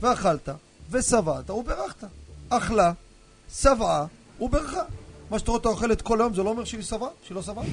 ואכלת, 0.00 0.48
ושבעת, 0.90 1.50
וברכת. 1.50 2.04
אכלה, 2.48 2.92
שבעה, 3.54 4.06
וברכה. 4.40 4.82
מה 5.30 5.38
שאתה 5.38 5.50
רואה 5.50 5.58
אותה 5.58 5.68
אוכלת 5.68 6.02
כל 6.02 6.20
היום, 6.20 6.34
זה 6.34 6.42
לא 6.42 6.50
אומר 6.50 6.64
שהיא 6.64 6.82
שבעה? 6.82 7.08
שהיא 7.24 7.34
לא 7.34 7.42
שבעה? 7.42 7.64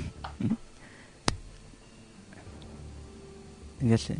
בגלל 3.82 3.98
ש... 3.98 4.12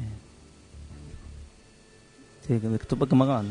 זה 2.50 2.78
כתוב 2.78 3.00
בגמרא. 3.00 3.42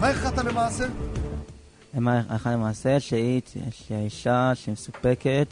מה 0.00 0.08
הכרעת 0.08 0.38
למעשה? 0.38 0.86
מה 1.94 2.22
הלכה 2.28 2.52
למעשה? 2.52 2.96
שהאישה 3.00 4.52
שמסופקת, 4.54 5.46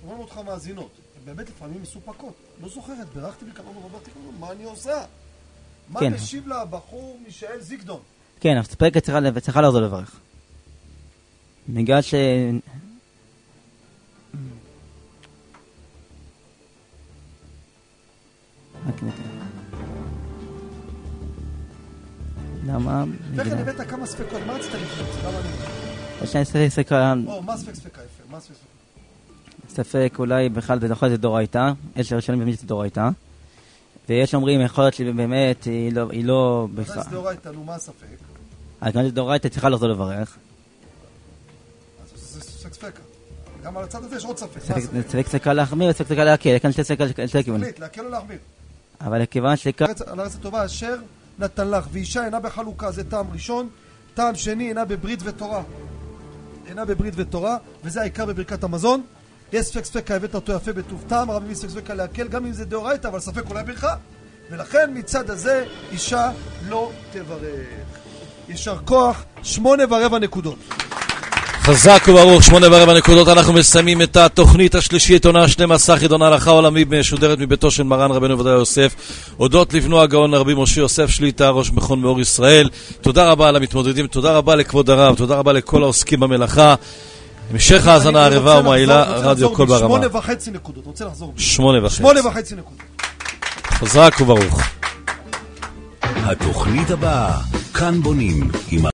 שומעים 0.00 0.20
אותך 0.20 0.38
מאזינות. 0.46 0.90
הן 1.16 1.34
באמת 1.34 1.48
לפעמים 1.48 1.82
מסופקות. 1.82 2.34
לא 2.62 2.68
זוכרת, 2.68 3.08
בירכתי 3.14 3.44
בכמה 3.44 3.70
רבות, 3.70 4.08
מה 4.40 4.52
אני 4.52 4.64
עושה? 4.64 5.04
מה 5.88 6.00
כן. 6.00 6.12
משיב 6.12 6.48
לה 6.48 6.60
הבחור 6.60 7.18
מישאל 7.24 7.60
זיגדון? 7.60 8.00
כן, 8.40 8.56
המסופקת 8.56 9.02
צריכה 9.42 9.60
לחזור 9.60 9.80
לברך. 9.80 10.20
בגלל 11.68 12.02
ש... 12.02 12.14
רק 18.86 19.02
נתן. 19.02 19.22
למה? 22.66 23.04
תכף 23.36 23.52
הבאת 23.52 23.80
כמה 23.90 24.06
ספקות, 24.06 24.40
מה 24.46 24.52
רצית 24.52 24.70
לפנות? 24.74 25.08
למה 25.24 25.38
אני... 25.40 25.48
יש 26.24 26.36
לי 26.36 26.44
ספק- 26.44 26.68
ספק- 26.88 26.92
או, 27.26 27.42
מה 27.42 27.56
ספק 27.56 27.74
ספקה 27.74 28.00
יפה? 28.02 28.22
מה 28.32 28.40
ספק 28.40 28.54
ספקה? 28.54 29.82
ספק 29.82 30.16
אולי 30.18 30.48
בכלל 30.48 30.80
זה 30.80 30.86
יכול 30.86 31.08
להיות 31.08 31.20
דאורייתא, 31.20 31.72
יש 31.96 32.12
ראשונים 32.12 32.44
באמת 32.44 32.58
שזה 32.58 32.66
דאורייתא, 32.66 33.08
ויש 34.08 34.34
אומרים 34.34 34.60
יכול 34.60 34.84
להיות 34.84 34.94
שבאמת 34.94 35.64
היא 35.64 35.92
לא, 35.92 36.10
היא 36.10 36.24
לא 36.24 36.68
בכלל, 36.74 37.02
זה 37.02 37.10
דאורייתא, 37.10 37.48
נו, 37.48 37.64
מה 37.64 37.74
הספק? 37.74 38.06
אז 38.80 38.92
גם 38.92 39.02
שזה 39.02 39.10
דאורייתא 39.14 39.48
צריכה 39.48 39.68
לחזור 39.68 39.88
לברך, 39.88 40.36
ספקה. 42.84 43.02
גם 43.64 43.76
על 43.76 43.84
הצד 43.84 44.04
הזה 44.04 44.16
יש 44.16 44.24
עוד 44.24 44.38
ספק. 44.38 44.60
ספק? 44.60 44.80
ספק 45.08 45.28
ספקה 45.28 45.52
להחמיר 45.52 45.90
וספק 45.90 46.06
ספקה 46.06 46.24
להקל, 46.24 46.58
כאן 46.58 46.72
שתי 46.72 46.96
כיוונים, 47.44 47.60
תחליט, 47.60 47.78
להקל 47.78 48.04
או 48.04 48.10
להחמיר? 48.10 48.38
אבל 49.00 49.26
כיוון 49.26 49.56
שכאן, 49.56 49.86
על 50.06 50.20
הארץ 50.20 50.34
הטובה 50.34 50.64
אשר 50.64 50.96
נתן 51.38 51.70
לך, 51.70 51.86
ואישה 51.92 52.24
אינה 52.24 52.40
בחלוקה, 52.40 52.90
זה 52.90 53.04
טעם 53.04 53.26
ראשון. 53.32 53.68
טעם 54.14 54.34
שני, 54.34 54.68
אינה 54.68 54.84
בברית 54.84 55.20
ותורה. 55.22 55.62
אינה 56.66 56.84
בברית 56.84 57.14
ותורה, 57.16 57.56
וזה 57.84 58.00
העיקר 58.00 58.26
בברכת 58.26 58.64
המזון. 58.64 59.02
יש 59.52 59.66
ספק 59.66 59.84
ספקה, 59.84 60.16
הבאת 60.16 60.34
אותו 60.34 60.52
יפה 60.52 60.72
בטוב 60.72 61.04
טעם, 61.08 61.30
הרב 61.30 61.42
מביא 61.44 61.54
ספק 61.54 61.68
ספקה 61.68 61.94
להקל, 61.94 62.28
גם 62.28 62.46
אם 62.46 62.52
זה 62.52 62.64
דאורייתא, 62.64 63.08
אבל 63.08 63.20
ספק 63.20 63.50
אולי 63.50 63.64
ברכה. 63.64 63.96
ולכן 64.50 64.90
מצד 64.94 65.30
הזה, 65.30 65.64
אישה 65.92 66.30
לא 66.68 66.90
תברך. 67.12 67.66
יישר 68.48 68.78
כוח, 68.84 69.24
שמונה 69.42 69.82
ורבע 69.90 70.18
נקודות. 70.18 70.58
חזק 71.64 72.04
וברוך, 72.08 72.42
שמונה 72.42 72.66
ורבע 72.70 72.94
נקודות, 72.94 73.28
אנחנו 73.28 73.52
מסיימים 73.52 74.02
את 74.02 74.16
התוכנית 74.16 74.74
השלישית, 74.74 75.26
עונה 75.26 75.48
12, 75.48 75.96
חידון 75.96 76.22
ההלכה 76.22 76.50
העולמי, 76.50 76.84
משודרת 76.88 77.38
מביתו 77.38 77.70
של 77.70 77.82
מרן 77.82 78.10
רבנו 78.10 78.34
עובדיה 78.34 78.52
יוסף, 78.52 78.94
הודות 79.36 79.74
לבנו 79.74 80.00
הגאון 80.00 80.34
רבי 80.34 80.54
משה 80.56 80.80
יוסף 80.80 81.10
שליטה, 81.10 81.50
ראש 81.50 81.70
מכון 81.70 82.00
מאור 82.00 82.20
ישראל. 82.20 82.68
תודה 83.00 83.30
רבה 83.30 83.50
למתמודדים, 83.50 84.06
תודה 84.06 84.32
רבה 84.32 84.54
לכבוד 84.54 84.90
הרב, 84.90 85.16
תודה 85.16 85.36
רבה 85.36 85.52
לכל 85.52 85.82
העוסקים 85.82 86.20
במלאכה. 86.20 86.74
המשך 87.50 87.86
האזנה 87.86 88.26
ערבה 88.26 88.58
ומעילה, 88.58 89.02
רדיו 89.02 89.50
קול. 89.50 89.66
ברמה. 89.66 89.78
שמונה 89.78 90.06
וחצי 90.12 90.50
נקודות, 90.50 90.86
רוצה 90.86 91.04
לחזור 91.04 91.32
בי. 91.36 91.42
שמונה 91.42 91.86
וחצי. 91.86 91.96
שמונה 91.96 92.26
וחצי 92.26 92.54
נקודות. 92.54 92.80
חזק 93.70 94.14
וברוך. 94.20 94.62
התוכנית 96.02 96.90
הבאה, 96.90 97.38
כאן 97.74 98.02
בונים, 98.02 98.50
עם 98.70 98.86